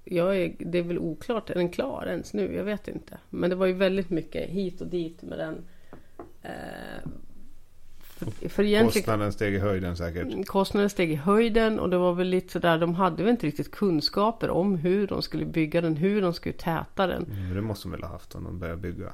jag 0.04 0.36
är, 0.36 0.54
det 0.58 0.78
är 0.78 0.82
väl 0.82 0.98
oklart, 0.98 1.50
är 1.50 1.54
den 1.54 1.68
klar 1.68 2.06
ens 2.08 2.32
nu? 2.34 2.54
Jag 2.54 2.64
vet 2.64 2.88
inte. 2.88 3.18
Men 3.30 3.50
det 3.50 3.56
var 3.56 3.66
ju 3.66 3.72
väldigt 3.72 4.10
mycket 4.10 4.48
hit 4.50 4.80
och 4.80 4.86
dit 4.86 5.22
med 5.22 5.38
den. 5.38 5.64
Eh, 6.42 7.10
för. 8.48 8.84
Kostnaden 8.84 9.32
steg 9.32 9.54
i 9.54 9.58
höjden 9.58 9.96
säkert. 9.96 10.46
Kostnaden 10.46 10.90
steg 10.90 11.12
i 11.12 11.14
höjden 11.14 11.80
och 11.80 11.90
det 11.90 11.98
var 11.98 12.12
väl 12.12 12.28
lite 12.28 12.52
sådär, 12.52 12.78
de 12.78 12.94
hade 12.94 13.22
väl 13.22 13.30
inte 13.30 13.46
riktigt 13.46 13.70
kunskaper 13.70 14.50
om 14.50 14.76
hur 14.76 15.06
de 15.06 15.22
skulle 15.22 15.44
bygga 15.44 15.80
den, 15.80 15.96
hur 15.96 16.22
de 16.22 16.34
skulle 16.34 16.52
täta 16.52 17.06
den. 17.06 17.24
Men 17.28 17.54
det 17.54 17.60
måste 17.60 17.88
de 17.88 17.92
väl 17.92 18.02
ha 18.02 18.08
haft 18.08 18.34
om 18.34 18.44
de 18.44 18.58
började 18.58 18.80
bygga. 18.80 19.12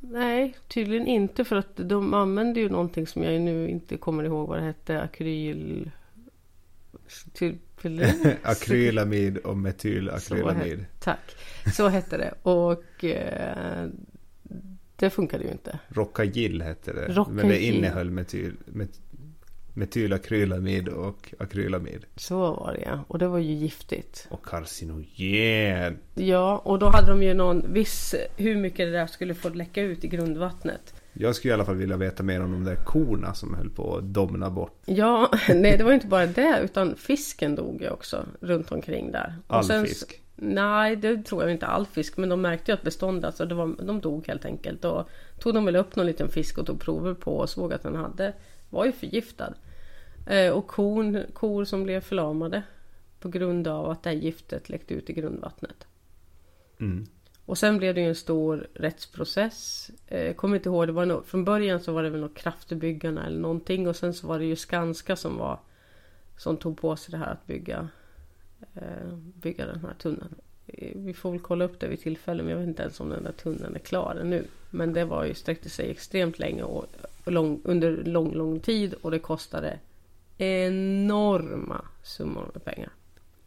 Nej, 0.00 0.56
tydligen 0.68 1.06
inte 1.06 1.44
för 1.44 1.56
att 1.56 1.76
de 1.76 2.14
använde 2.14 2.60
ju 2.60 2.68
någonting 2.68 3.06
som 3.06 3.22
jag 3.22 3.40
nu 3.42 3.68
inte 3.68 3.96
kommer 3.96 4.24
ihåg 4.24 4.48
vad 4.48 4.58
det 4.58 4.64
hette, 4.64 5.02
akryl... 5.02 5.90
Till, 7.32 7.58
Akrylamid 8.42 9.38
och 9.38 9.56
hette- 10.54 10.84
Tack. 11.00 11.36
Så 11.74 11.88
hette 11.88 12.16
det 12.16 12.34
och 12.42 13.04
eh, 13.04 13.88
det 14.96 15.10
funkade 15.10 15.44
ju 15.44 15.50
inte. 15.50 15.78
Rockagill 15.88 16.62
hette 16.62 16.92
det. 16.92 17.08
Rockagill. 17.08 17.34
Men 17.34 17.48
det 17.48 17.64
innehöll 17.64 18.10
metyl... 18.10 18.52
Met, 18.66 19.00
Metylakrylamid 19.76 20.88
och 20.88 21.34
akrylamid. 21.38 22.04
Så 22.16 22.38
var 22.38 22.72
det 22.72 22.82
ja. 22.86 23.04
Och 23.08 23.18
det 23.18 23.28
var 23.28 23.38
ju 23.38 23.52
giftigt. 23.52 24.26
Och 24.30 24.44
carcinogen. 24.46 25.98
Ja, 26.14 26.58
och 26.64 26.78
då 26.78 26.88
hade 26.88 27.10
de 27.10 27.22
ju 27.22 27.34
någon 27.34 27.72
viss 27.72 28.14
hur 28.36 28.56
mycket 28.56 28.78
det 28.78 28.90
där 28.90 29.06
skulle 29.06 29.34
få 29.34 29.48
läcka 29.48 29.82
ut 29.82 30.04
i 30.04 30.08
grundvattnet. 30.08 30.94
Jag 31.12 31.34
skulle 31.34 31.50
i 31.50 31.54
alla 31.54 31.64
fall 31.64 31.76
vilja 31.76 31.96
veta 31.96 32.22
mer 32.22 32.42
om 32.42 32.52
de 32.52 32.64
där 32.64 32.76
korna 32.84 33.34
som 33.34 33.54
höll 33.54 33.70
på 33.70 33.96
att 33.96 34.04
domna 34.04 34.50
bort. 34.50 34.82
Ja, 34.84 35.30
nej 35.48 35.76
det 35.78 35.84
var 35.84 35.92
inte 35.92 36.06
bara 36.06 36.26
det 36.26 36.60
utan 36.64 36.96
fisken 36.96 37.54
dog 37.54 37.82
ju 37.82 37.90
också 37.90 38.26
runt 38.40 38.72
omkring 38.72 39.12
där. 39.12 39.34
All 39.46 39.64
sen- 39.64 39.86
fisk. 39.86 40.20
Nej, 40.36 40.96
det 40.96 41.22
tror 41.22 41.42
jag 41.42 41.52
inte 41.52 41.66
all 41.66 41.86
fisk. 41.86 42.16
Men 42.16 42.28
de 42.28 42.40
märkte 42.40 42.70
ju 42.70 42.74
att 42.74 42.82
beståndet, 42.82 43.24
alltså 43.24 43.46
det 43.46 43.54
var, 43.54 43.76
de 43.82 44.00
dog 44.00 44.26
helt 44.26 44.44
enkelt. 44.44 44.84
Och 44.84 45.08
tog 45.38 45.54
de 45.54 45.64
väl 45.64 45.76
upp 45.76 45.96
någon 45.96 46.06
liten 46.06 46.28
fisk 46.28 46.58
och 46.58 46.66
tog 46.66 46.80
prover 46.80 47.14
på 47.14 47.36
och 47.36 47.50
såg 47.50 47.72
att 47.72 47.82
den 47.82 47.94
hade, 47.94 48.32
var 48.70 48.84
ju 48.84 48.92
förgiftad. 48.92 49.54
Eh, 50.26 50.52
och 50.52 50.66
kon, 50.66 51.22
kor 51.32 51.64
som 51.64 51.84
blev 51.84 52.00
förlamade 52.00 52.62
på 53.20 53.28
grund 53.28 53.68
av 53.68 53.90
att 53.90 54.02
det 54.02 54.10
här 54.10 54.16
giftet 54.16 54.68
läckte 54.68 54.94
ut 54.94 55.10
i 55.10 55.12
grundvattnet. 55.12 55.86
Mm. 56.80 57.06
Och 57.44 57.58
sen 57.58 57.78
blev 57.78 57.94
det 57.94 58.00
ju 58.00 58.08
en 58.08 58.14
stor 58.14 58.66
rättsprocess. 58.74 59.90
Eh, 60.06 60.34
kommer 60.34 60.56
inte 60.56 60.68
ihåg, 60.68 60.86
det 60.86 60.92
var 60.92 61.06
nog, 61.06 61.26
från 61.26 61.44
början 61.44 61.80
så 61.80 61.92
var 61.92 62.02
det 62.02 62.10
väl 62.10 62.20
något 62.20 62.36
kraftbyggarna 62.36 63.26
eller 63.26 63.40
någonting 63.40 63.88
och 63.88 63.96
sen 63.96 64.14
så 64.14 64.26
var 64.26 64.38
det 64.38 64.44
ju 64.44 64.56
Skanska 64.56 65.16
som 65.16 65.36
var 65.36 65.60
som 66.36 66.56
tog 66.56 66.78
på 66.78 66.96
sig 66.96 67.12
det 67.12 67.18
här 67.18 67.32
att 67.32 67.46
bygga 67.46 67.88
bygga 69.34 69.66
den 69.66 69.80
här 69.80 69.94
tunneln. 69.98 70.34
Eh, 70.66 70.92
Vi 70.94 71.14
får 71.14 71.30
väl 71.30 71.40
kolla 71.40 71.64
upp 71.64 71.80
det 71.80 71.88
vid 71.88 72.00
tillfälle 72.00 72.42
men 72.42 72.50
jag 72.52 72.58
vet 72.58 72.68
inte 72.68 72.82
ens 72.82 73.00
om 73.00 73.08
den 73.08 73.24
där 73.24 73.32
tunneln 73.32 73.74
är 73.74 73.78
klar 73.78 74.20
nu. 74.24 74.44
Men 74.70 74.92
det 74.92 75.04
var 75.04 75.24
ju 75.24 75.34
sträckte 75.34 75.68
sig 75.70 75.90
extremt 75.90 76.38
länge 76.38 76.62
och 76.62 76.86
och 77.24 77.32
lång, 77.32 77.60
under 77.64 77.96
lång, 78.04 78.34
lång 78.34 78.60
tid 78.60 78.94
och 79.02 79.10
det 79.10 79.18
kostade 79.18 79.78
enorma 80.38 81.84
summor 82.02 82.50
med 82.54 82.64
pengar. 82.64 82.90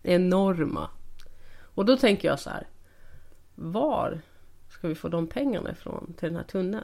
Enorma. 0.03 0.89
Och 1.75 1.85
då 1.85 1.97
tänker 1.97 2.27
jag 2.27 2.39
så 2.39 2.49
här. 2.49 2.67
Var 3.55 4.19
ska 4.69 4.87
vi 4.87 4.95
få 4.95 5.09
de 5.09 5.27
pengarna 5.27 5.71
ifrån 5.71 6.13
till 6.17 6.27
den 6.29 6.35
här 6.35 6.43
tunneln? 6.43 6.83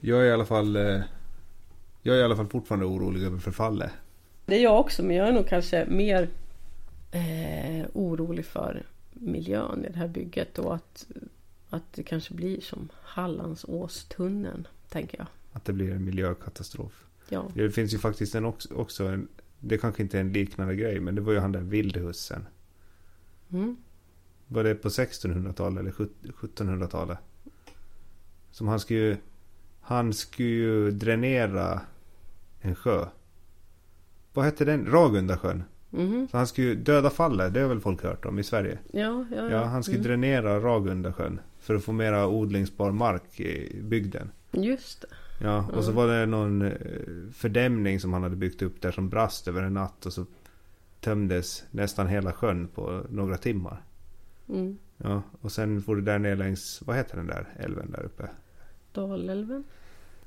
Jag 0.00 0.20
är 0.20 0.24
i 0.24 0.32
alla 0.32 0.44
fall... 0.46 0.76
eh, 0.76 1.00
Jag 2.02 2.16
är 2.16 2.20
i 2.20 2.24
alla 2.24 2.36
fall 2.36 2.46
fortfarande 2.48 2.86
orolig 2.86 3.22
över 3.24 3.38
förfallet. 3.38 3.90
Det 4.46 4.56
är 4.58 4.62
jag 4.62 4.80
också 4.80 5.02
men 5.02 5.16
jag 5.16 5.28
är 5.28 5.32
nog 5.32 5.48
kanske 5.48 5.86
mer 5.88 6.28
eh, 7.12 7.86
orolig 7.92 8.44
för 8.46 8.82
miljön 9.12 9.84
i 9.84 9.88
det 9.92 9.98
här 9.98 10.08
bygget 10.08 10.58
och 10.58 10.74
att, 10.74 11.06
att 11.70 11.92
det 11.92 12.02
kanske 12.02 12.34
blir 12.34 12.60
som 12.60 12.88
Hallandsåstunneln, 13.02 14.66
tänker 14.88 15.18
jag. 15.18 15.26
Att 15.52 15.64
det 15.64 15.72
blir 15.72 15.92
en 15.92 16.04
miljökatastrof. 16.04 17.04
Ja, 17.28 17.48
Det 17.54 17.70
finns 17.70 17.94
ju 17.94 17.98
faktiskt 17.98 18.34
en 18.34 18.44
också, 18.44 18.74
också 18.74 19.04
en... 19.06 19.28
Det 19.60 19.78
kanske 19.78 20.02
inte 20.02 20.16
är 20.16 20.20
en 20.20 20.32
liknande 20.32 20.76
grej 20.76 21.00
men 21.00 21.14
det 21.14 21.20
var 21.20 21.32
ju 21.32 21.38
han 21.38 21.52
där 21.52 21.60
vildhussen. 21.60 22.46
mm. 23.52 23.76
Var 24.48 24.64
det 24.64 24.74
på 24.74 24.88
1600-talet 24.88 25.80
eller 25.80 25.92
1700-talet? 26.32 27.18
Som 28.50 28.68
han 28.68 28.80
skulle 28.80 29.00
ju... 29.00 29.16
Han 29.80 30.12
skulle 30.12 30.48
ju 30.48 30.90
dränera 30.90 31.80
en 32.60 32.74
sjö. 32.74 33.06
Vad 34.32 34.44
hette 34.44 34.64
den? 34.64 34.86
Ragundasjön. 34.86 35.62
Mhm. 35.94 36.28
Så 36.30 36.36
han 36.36 36.46
skulle 36.46 36.66
ju 36.66 36.74
döda 36.74 37.10
fallet. 37.10 37.54
Det 37.54 37.60
har 37.60 37.68
väl 37.68 37.80
folk 37.80 38.02
hört 38.02 38.24
om 38.24 38.38
i 38.38 38.42
Sverige? 38.42 38.78
ja, 38.92 39.24
ja, 39.36 39.50
Ja, 39.50 39.64
han 39.64 39.82
skulle 39.82 39.98
Mm. 39.98 40.08
dränera 40.08 40.60
Ragundasjön. 40.60 41.40
För 41.60 41.74
att 41.74 41.84
få 41.84 41.92
mera 41.92 42.28
odlingsbar 42.28 42.90
mark 42.92 43.40
i 43.40 43.80
bygden. 43.82 44.30
Just 44.52 45.00
det. 45.00 45.06
Ja, 45.44 45.66
och 45.74 45.84
så 45.84 45.90
Mm. 45.90 45.94
var 45.94 46.14
det 46.14 46.26
någon 46.26 46.62
eh, 46.62 46.72
fördämning 47.32 48.00
som 48.00 48.12
han 48.12 48.22
hade 48.22 48.36
byggt 48.36 48.62
upp 48.62 48.80
där 48.80 48.90
som 48.92 49.08
brast 49.08 49.48
över 49.48 49.62
en 49.62 49.74
natt. 49.74 50.06
Och 50.06 50.12
så 50.12 50.26
tömdes 51.00 51.64
nästan 51.70 52.06
hela 52.06 52.32
sjön 52.32 52.68
på 52.74 53.02
några 53.10 53.36
timmar. 53.36 53.82
Mm. 54.48 54.78
Ja, 54.98 55.22
och 55.40 55.52
sen 55.52 55.82
får 55.82 55.96
du 55.96 56.02
där 56.02 56.18
ner 56.18 56.36
längs, 56.36 56.82
vad 56.86 56.96
heter 56.96 57.16
den 57.16 57.26
där 57.26 57.46
älven 57.56 57.90
där 57.90 58.02
uppe? 58.02 58.28
Dalälven. 58.92 59.64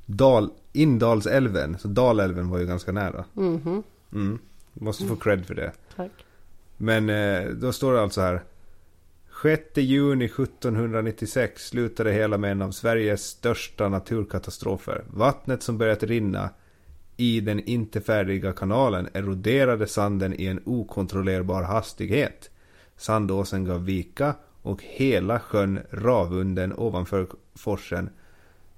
Dal, 0.06 0.50
Indalsälven. 0.74 1.78
Så 1.78 1.88
Dalälven 1.88 2.50
var 2.50 2.60
ju 2.60 2.66
ganska 2.66 2.92
nära. 2.92 3.26
Mhm. 3.34 3.84
Mm. 4.14 4.40
Måste 4.80 5.06
få 5.06 5.16
cred 5.16 5.46
för 5.46 5.56
det. 5.56 5.72
Tack. 5.96 6.12
Men 6.78 7.10
eh, 7.10 7.50
då 7.50 7.74
står 7.74 7.94
det 7.94 8.02
alltså 8.02 8.22
här. 8.22 8.44
6 9.42 9.78
juni 9.78 10.26
1796 10.26 11.68
slutade 11.68 12.12
hela 12.12 12.38
med 12.38 12.52
en 12.52 12.62
av 12.62 12.72
Sveriges 12.72 13.24
största 13.24 13.90
naturkatastrofer. 13.90 15.04
Vattnet 15.08 15.64
som 15.64 15.78
börjat 15.78 16.04
rinna 16.04 16.50
i 17.18 17.40
den 17.40 17.60
inte 17.60 18.02
färdiga 18.02 18.54
kanalen 18.54 19.10
eroderade 19.14 19.88
sanden 19.88 20.34
i 20.40 20.46
en 20.46 20.62
okontrollerbar 20.66 21.64
hastighet. 21.64 22.50
Sandåsen 22.98 23.66
gav 23.66 23.86
vika 23.86 24.36
och 24.62 24.84
hela 24.84 25.40
sjön 25.40 25.80
Ravunden 25.92 26.74
ovanför 26.78 27.28
forsen 27.56 28.10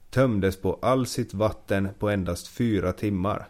tömdes 0.10 0.62
på 0.62 0.80
all 0.82 1.08
sitt 1.08 1.34
vatten 1.34 1.90
på 2.00 2.10
endast 2.10 2.48
fyra 2.48 2.94
timmar. 2.94 3.48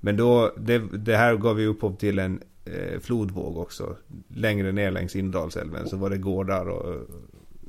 Men 0.00 0.16
då, 0.16 0.52
det, 0.56 0.78
det 0.78 1.16
här 1.16 1.36
gav 1.36 1.60
ju 1.60 1.66
upphov 1.66 1.96
till 1.96 2.18
en 2.18 2.42
eh, 2.64 3.00
flodvåg 3.00 3.58
också. 3.58 3.96
Längre 4.28 4.72
ner 4.72 4.90
längs 4.90 5.16
Indalsälven 5.16 5.88
så 5.88 5.96
var 5.96 6.10
det 6.10 6.18
gårdar 6.18 6.66
och, 6.68 6.86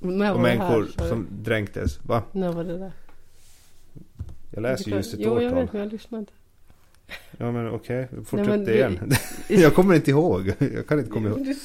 och 0.02 0.40
människor 0.40 0.88
här? 0.98 1.08
som 1.10 1.28
dränktes. 1.32 2.00
Va? 2.06 2.24
När 2.32 2.52
var 2.52 2.64
det 2.64 2.78
där? 2.78 2.92
Jag 4.52 4.62
läser 4.62 4.92
just 4.92 5.14
ett 5.14 5.20
Jo, 5.24 5.42
jag 5.42 5.52
årtal. 5.52 5.56
vet 5.62 5.74
men 5.74 5.82
jag 5.82 5.92
lyssnade 5.92 6.20
inte. 6.20 6.34
Ja 7.38 7.52
men 7.52 7.70
okej, 7.70 8.08
fortsätt 8.26 8.48
men 8.48 8.60
det 8.60 8.66
det- 8.66 8.76
igen. 8.78 9.12
jag 9.62 9.76
kommer 9.76 9.96
inte 9.96 10.12
ihåg. 10.12 10.54
Jag 10.76 10.88
kan 10.88 11.00
inte 11.00 11.12
komma 11.12 11.30
ihåg. 11.30 11.56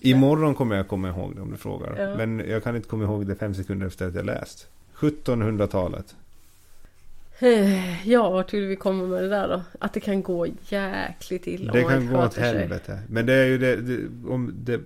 Imorgon 0.00 0.54
kommer 0.54 0.76
jag 0.76 0.88
komma 0.88 1.08
ihåg 1.08 1.34
det 1.36 1.42
om 1.42 1.50
du 1.50 1.56
frågar. 1.56 1.96
Ja. 2.08 2.16
Men 2.16 2.38
jag 2.48 2.64
kan 2.64 2.76
inte 2.76 2.88
komma 2.88 3.04
ihåg 3.04 3.26
det 3.26 3.34
fem 3.34 3.54
sekunder 3.54 3.86
efter 3.86 4.08
att 4.08 4.14
jag 4.14 4.26
läst. 4.26 4.68
1700-talet. 4.96 6.16
Ja, 8.04 8.30
vart 8.30 8.54
vill 8.54 8.66
vi 8.66 8.76
komma 8.76 9.06
med 9.06 9.22
det 9.22 9.28
där 9.28 9.48
då? 9.48 9.62
Att 9.78 9.92
det 9.92 10.00
kan 10.00 10.22
gå 10.22 10.46
jäkligt 10.68 11.46
illa 11.46 11.72
Det 11.72 11.82
kan 11.82 12.06
gå 12.06 12.18
åt 12.24 12.32
sig. 12.32 12.44
helvete. 12.44 12.98
Men 13.08 13.26
det 13.26 13.32
är 13.32 13.46
ju 13.46 13.58
det, 13.58 13.76
det 13.76 14.28
om 14.28 14.54
det, 14.56 14.80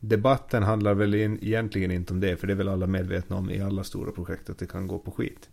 Debatten 0.00 0.62
handlar 0.62 0.94
väl 0.94 1.14
egentligen 1.14 1.90
inte 1.90 2.12
om 2.12 2.20
det. 2.20 2.36
För 2.36 2.46
det 2.46 2.52
är 2.52 2.56
väl 2.56 2.68
alla 2.68 2.86
medvetna 2.86 3.36
om 3.36 3.50
i 3.50 3.60
alla 3.60 3.84
stora 3.84 4.12
projekt 4.12 4.50
att 4.50 4.58
det 4.58 4.66
kan 4.66 4.86
gå 4.86 4.98
på 4.98 5.10
skit. 5.10 5.48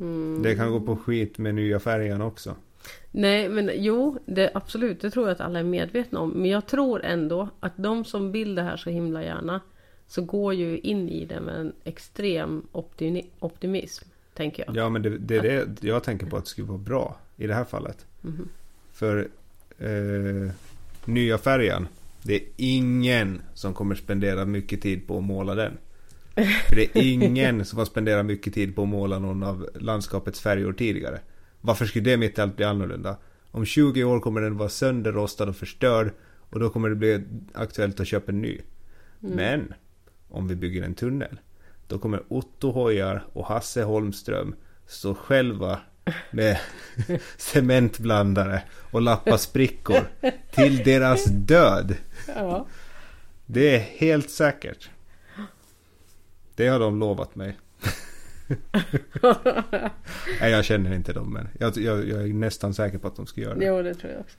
Mm. 0.00 0.42
Det 0.42 0.54
kan 0.54 0.70
gå 0.70 0.80
på 0.80 0.96
skit 0.96 1.38
med 1.38 1.54
nya 1.54 1.80
färjan 1.80 2.22
också. 2.22 2.56
Nej, 3.10 3.48
men 3.48 3.70
jo, 3.74 4.18
det, 4.26 4.50
absolut, 4.54 5.00
det 5.00 5.10
tror 5.10 5.26
jag 5.26 5.32
att 5.34 5.40
alla 5.40 5.58
är 5.58 5.64
medvetna 5.64 6.20
om. 6.20 6.30
Men 6.30 6.50
jag 6.50 6.66
tror 6.66 7.04
ändå 7.04 7.48
att 7.60 7.72
de 7.76 8.04
som 8.04 8.32
vill 8.32 8.54
det 8.54 8.62
här 8.62 8.76
så 8.76 8.90
himla 8.90 9.22
gärna 9.22 9.60
så 10.06 10.22
går 10.22 10.54
ju 10.54 10.78
in 10.78 11.08
i 11.08 11.24
det 11.24 11.40
med 11.40 11.54
en 11.54 11.72
extrem 11.84 12.62
optimi- 12.72 13.26
optimism, 13.38 14.08
tänker 14.34 14.64
jag. 14.66 14.76
Ja 14.76 14.88
men 14.88 15.02
det, 15.02 15.18
det 15.18 15.36
är 15.36 15.66
det 15.66 15.88
jag 15.88 16.04
tänker 16.04 16.26
på 16.26 16.36
att 16.36 16.44
det 16.44 16.50
skulle 16.50 16.68
vara 16.68 16.78
bra 16.78 17.18
i 17.36 17.46
det 17.46 17.54
här 17.54 17.64
fallet. 17.64 18.06
Mhm. 18.20 18.48
För 18.92 19.28
eh, 19.78 20.50
nya 21.04 21.38
färjan. 21.38 21.88
Det 22.22 22.34
är 22.34 22.42
ingen 22.56 23.42
som 23.54 23.74
kommer 23.74 23.94
spendera 23.94 24.44
mycket 24.44 24.82
tid 24.82 25.06
på 25.06 25.18
att 25.18 25.24
måla 25.24 25.54
den. 25.54 25.72
För 26.68 26.76
det 26.76 26.96
är 26.96 27.02
ingen 27.02 27.64
som 27.64 27.78
har 27.78 27.86
spenderat 27.86 28.26
mycket 28.26 28.54
tid 28.54 28.76
på 28.76 28.82
att 28.82 28.88
måla 28.88 29.18
någon 29.18 29.42
av 29.42 29.68
landskapets 29.74 30.40
färjor 30.40 30.72
tidigare. 30.72 31.20
Varför 31.60 31.86
skulle 31.86 32.10
det 32.10 32.16
mitt 32.16 32.38
i 32.38 32.40
allt 32.40 32.56
bli 32.56 32.64
annorlunda? 32.64 33.16
Om 33.50 33.64
20 33.64 34.04
år 34.04 34.20
kommer 34.20 34.40
den 34.40 34.56
vara 34.56 34.68
sönderrostad 34.68 35.48
och 35.48 35.56
förstörd. 35.56 36.12
Och 36.50 36.60
då 36.60 36.70
kommer 36.70 36.88
det 36.88 36.94
bli 36.94 37.24
aktuellt 37.54 38.00
att 38.00 38.06
köpa 38.06 38.32
en 38.32 38.42
ny. 38.42 38.60
Men 39.20 39.74
om 40.28 40.48
vi 40.48 40.56
bygger 40.56 40.82
en 40.82 40.94
tunnel. 40.94 41.38
Då 41.86 41.98
kommer 41.98 42.22
Otto 42.28 42.70
Hojar 42.70 43.24
och 43.32 43.46
Hasse 43.46 43.82
Holmström 43.82 44.54
stå 44.86 45.14
själva 45.14 45.80
med 46.30 46.58
cementblandare 47.36 48.62
och 48.90 49.02
lappa 49.02 49.38
sprickor 49.38 50.08
till 50.50 50.76
deras 50.76 51.24
död. 51.24 51.94
Ja. 52.26 52.66
Det 53.46 53.76
är 53.76 53.78
helt 53.78 54.30
säkert. 54.30 54.90
Det 56.54 56.68
har 56.68 56.78
de 56.78 56.98
lovat 56.98 57.34
mig. 57.34 57.58
Nej, 60.40 60.50
jag 60.50 60.64
känner 60.64 60.94
inte 60.94 61.12
dem, 61.12 61.32
men 61.32 61.48
jag, 61.58 61.76
jag, 61.76 62.08
jag 62.08 62.22
är 62.22 62.34
nästan 62.34 62.74
säker 62.74 62.98
på 62.98 63.08
att 63.08 63.16
de 63.16 63.26
ska 63.26 63.40
göra 63.40 63.54
det. 63.54 63.64
Jo, 63.66 63.82
det 63.82 63.94
tror 63.94 64.12
jag 64.12 64.20
också. 64.20 64.38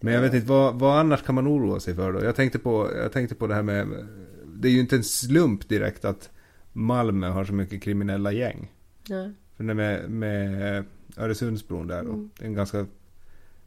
Men 0.00 0.14
jag 0.14 0.20
vet 0.20 0.34
inte, 0.34 0.46
vad, 0.46 0.78
vad 0.78 0.98
annars 0.98 1.22
kan 1.22 1.34
man 1.34 1.48
oroa 1.48 1.80
sig 1.80 1.94
för 1.94 2.12
då? 2.12 2.24
Jag 2.24 2.36
tänkte 2.36 2.58
på, 2.58 2.90
jag 2.96 3.12
tänkte 3.12 3.34
på 3.34 3.46
det 3.46 3.54
här 3.54 3.62
med... 3.62 4.06
Det 4.46 4.68
är 4.68 4.72
ju 4.72 4.80
inte 4.80 4.96
en 4.96 5.04
slump 5.04 5.68
direkt 5.68 6.04
att 6.04 6.30
Malmö 6.76 7.28
har 7.28 7.44
så 7.44 7.52
mycket 7.52 7.82
kriminella 7.82 8.32
gäng. 8.32 8.72
Nej. 9.08 9.30
För 9.56 9.64
det 9.64 9.74
med, 9.74 10.10
med 10.10 10.84
Öresundsbron 11.16 11.86
där 11.86 12.02
då. 12.02 12.08
Mm. 12.12 12.30
Det 12.38 12.44
är 12.44 12.48
en 12.48 12.54
ganska 12.54 12.86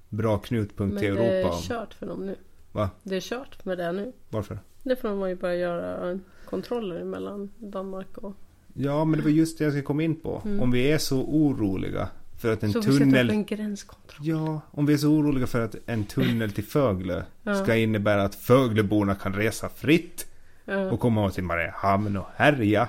bra 0.09 0.37
knutpunkt 0.37 0.93
Men 0.93 1.01
till 1.03 1.15
det 1.15 1.21
är 1.25 1.39
Europa. 1.41 1.55
om- 1.55 1.61
kört 1.61 1.93
för 1.93 2.05
dem 2.07 2.25
nu. 2.25 2.35
Va? 2.71 2.89
Det 3.03 3.15
är 3.15 3.21
kört 3.21 3.65
med 3.65 3.77
det 3.77 3.91
nu. 3.91 4.13
Varför? 4.29 4.59
Det 4.83 4.95
får 4.95 5.15
man 5.15 5.29
ju 5.29 5.35
börja 5.35 5.55
göra 5.55 6.19
kontroller 6.45 7.03
mellan 7.03 7.49
Danmark 7.57 8.17
och... 8.17 8.33
Ja, 8.73 9.05
men 9.05 9.19
det 9.19 9.23
var 9.23 9.31
just 9.31 9.57
det 9.57 9.63
jag 9.63 9.73
ska 9.73 9.81
komma 9.81 10.03
in 10.03 10.15
på. 10.15 10.41
Mm. 10.45 10.59
Om 10.61 10.71
vi 10.71 10.91
är 10.91 10.97
så 10.97 11.21
oroliga 11.23 12.09
för 12.37 12.53
att 12.53 12.63
en 12.63 12.71
Så 12.73 12.79
vi 12.79 12.83
sätter 12.85 12.95
upp 12.95 12.99
tunnel... 13.03 13.29
en 13.29 13.45
gränskontroll. 13.45 14.27
Ja, 14.27 14.61
om 14.71 14.85
vi 14.85 14.93
är 14.93 14.97
så 14.97 15.07
oroliga 15.09 15.47
för 15.47 15.61
att 15.61 15.75
en 15.85 16.03
tunnel 16.05 16.51
till 16.51 16.63
Fögle 16.63 17.23
Ja. 17.43 17.55
ska 17.63 17.75
innebära 17.75 18.23
att 18.23 18.35
Fögleborna 18.35 19.15
kan 19.15 19.33
resa 19.33 19.69
fritt 19.69 20.25
Ja, 20.65 20.91
och 20.91 20.99
komma 20.99 21.29
till 21.31 21.43
Mariehamn 21.43 22.17
och 22.17 22.25
härja 22.35 22.87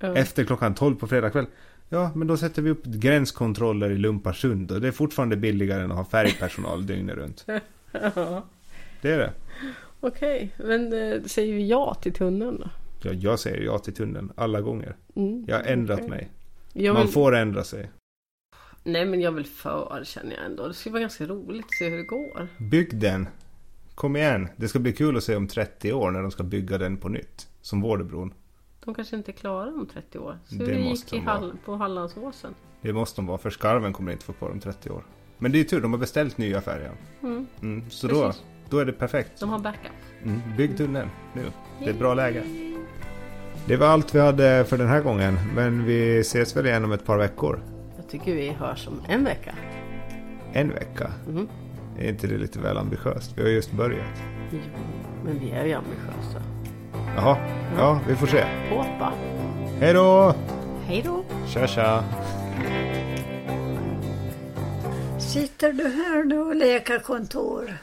efter 0.00 0.44
klockan 0.44 0.74
12 0.74 0.96
på 0.96 1.06
fredag 1.06 1.30
kväll. 1.30 1.46
Ja, 1.88 2.10
men 2.14 2.28
då 2.28 2.36
sätter 2.36 2.62
vi 2.62 2.70
upp 2.70 2.84
gränskontroller 2.84 3.90
i 3.90 3.98
Lumparsund 3.98 4.72
och 4.72 4.80
det 4.80 4.88
är 4.88 4.92
fortfarande 4.92 5.36
billigare 5.36 5.82
än 5.82 5.90
att 5.90 5.96
ha 5.96 6.04
färgpersonal 6.04 6.86
dygnet 6.86 7.16
runt. 7.16 7.46
Ja. 7.92 8.44
Det 9.00 9.10
är 9.10 9.18
det. 9.18 9.32
Okej, 10.00 10.54
men 10.56 10.92
eh, 10.92 11.22
säger 11.22 11.54
vi 11.54 11.68
ja 11.68 11.94
till 11.94 12.12
tunneln 12.12 12.60
då? 12.60 12.70
Ja, 13.02 13.12
jag 13.12 13.38
säger 13.38 13.60
ja 13.60 13.78
till 13.78 13.94
tunneln 13.94 14.32
alla 14.36 14.60
gånger. 14.60 14.96
Mm. 15.16 15.44
Jag 15.48 15.56
har 15.56 15.64
ändrat 15.64 15.98
okej. 15.98 16.10
mig. 16.10 16.30
Jag 16.72 16.94
Man 16.94 17.02
vill... 17.02 17.12
får 17.12 17.36
ändra 17.36 17.64
sig. 17.64 17.90
Nej 18.84 19.06
men 19.06 19.20
jag 19.20 19.32
vill 19.32 19.46
för 19.46 20.00
känner 20.04 20.36
jag 20.36 20.44
ändå. 20.44 20.68
Det 20.68 20.74
skulle 20.74 20.92
vara 20.92 21.00
ganska 21.00 21.26
roligt 21.26 21.64
att 21.64 21.74
se 21.78 21.88
hur 21.88 21.96
det 21.96 22.02
går. 22.02 22.48
Bygg 22.58 22.96
den. 23.00 23.28
Kom 23.94 24.16
igen. 24.16 24.48
Det 24.56 24.68
ska 24.68 24.78
bli 24.78 24.92
kul 24.92 25.16
att 25.16 25.24
se 25.24 25.36
om 25.36 25.48
30 25.48 25.92
år 25.92 26.10
när 26.10 26.22
de 26.22 26.30
ska 26.30 26.42
bygga 26.42 26.78
den 26.78 26.96
på 26.96 27.08
nytt. 27.08 27.48
Som 27.60 27.80
Vårdebron. 27.80 28.34
De 28.88 28.94
kanske 28.94 29.16
inte 29.16 29.30
är 29.30 29.32
klara 29.32 29.68
om 29.70 29.86
30 29.92 30.18
år. 30.18 30.38
Så 30.44 30.54
Det 30.54 30.64
det, 30.66 30.78
måste 30.78 31.04
gick 31.06 31.12
i 31.14 31.16
de 31.16 31.24
vara. 31.26 31.36
Hall- 31.38 31.56
på 31.64 31.76
Hallandsåsen. 31.76 32.54
Det 32.82 32.92
måste 32.92 33.20
de 33.20 33.26
vara, 33.26 33.38
för 33.38 33.50
skarven 33.50 33.92
kommer 33.92 34.12
inte 34.12 34.24
få 34.24 34.32
på 34.32 34.48
dem 34.48 34.60
30 34.60 34.90
år. 34.90 35.02
Men 35.38 35.52
det 35.52 35.60
är 35.60 35.64
tur, 35.64 35.80
de 35.80 35.92
har 35.92 35.98
beställt 36.00 36.38
nya 36.38 36.60
färjan. 36.60 36.94
Mm. 37.22 37.46
Mm, 37.62 37.90
så 37.90 38.08
då, 38.08 38.22
Precis. 38.26 38.42
då 38.68 38.78
är 38.78 38.84
det 38.84 38.92
perfekt. 38.92 39.40
De 39.40 39.50
har 39.50 39.58
backup. 39.58 39.92
Mm, 40.24 40.40
bygg 40.56 40.76
tunneln 40.76 41.08
nu. 41.34 41.42
Det 41.78 41.84
är 41.84 41.90
ett 41.90 41.98
bra 41.98 42.14
läge. 42.14 42.42
Det 43.66 43.76
var 43.76 43.86
allt 43.86 44.14
vi 44.14 44.20
hade 44.20 44.64
för 44.64 44.78
den 44.78 44.88
här 44.88 45.00
gången. 45.02 45.38
Men 45.54 45.84
vi 45.84 46.18
ses 46.18 46.56
väl 46.56 46.66
igen 46.66 46.84
om 46.84 46.92
ett 46.92 47.04
par 47.04 47.18
veckor. 47.18 47.60
Jag 47.96 48.08
tycker 48.08 48.34
vi 48.34 48.48
hörs 48.50 48.88
om 48.88 49.00
en 49.08 49.24
vecka. 49.24 49.54
En 50.52 50.68
vecka. 50.68 51.12
Mhm. 51.28 51.48
Är 51.98 52.08
inte 52.08 52.26
det 52.26 52.38
lite 52.38 52.58
väl 52.60 52.76
ambitiöst? 52.76 53.38
Vi 53.38 53.42
har 53.42 53.48
just 53.48 53.72
börjat. 53.72 54.06
Jo, 54.52 54.58
men 55.24 55.38
vi 55.38 55.50
är 55.50 55.64
ju 55.64 55.72
ambitiösa. 55.72 56.42
Jaha, 57.16 57.36
ja 57.76 58.00
vi 58.08 58.16
får 58.16 58.26
se. 58.26 58.44
Hoppa. 58.70 59.12
Hej 59.80 59.92
då! 59.94 60.34
Hej 60.86 61.02
då. 61.02 61.24
Tja 61.46 61.66
tja! 61.66 62.04
Sitter 65.18 65.72
du 65.72 65.82
här 65.88 66.24
nu 66.24 66.38
och 66.38 66.54
leker 66.56 66.98
kontor? 66.98 67.76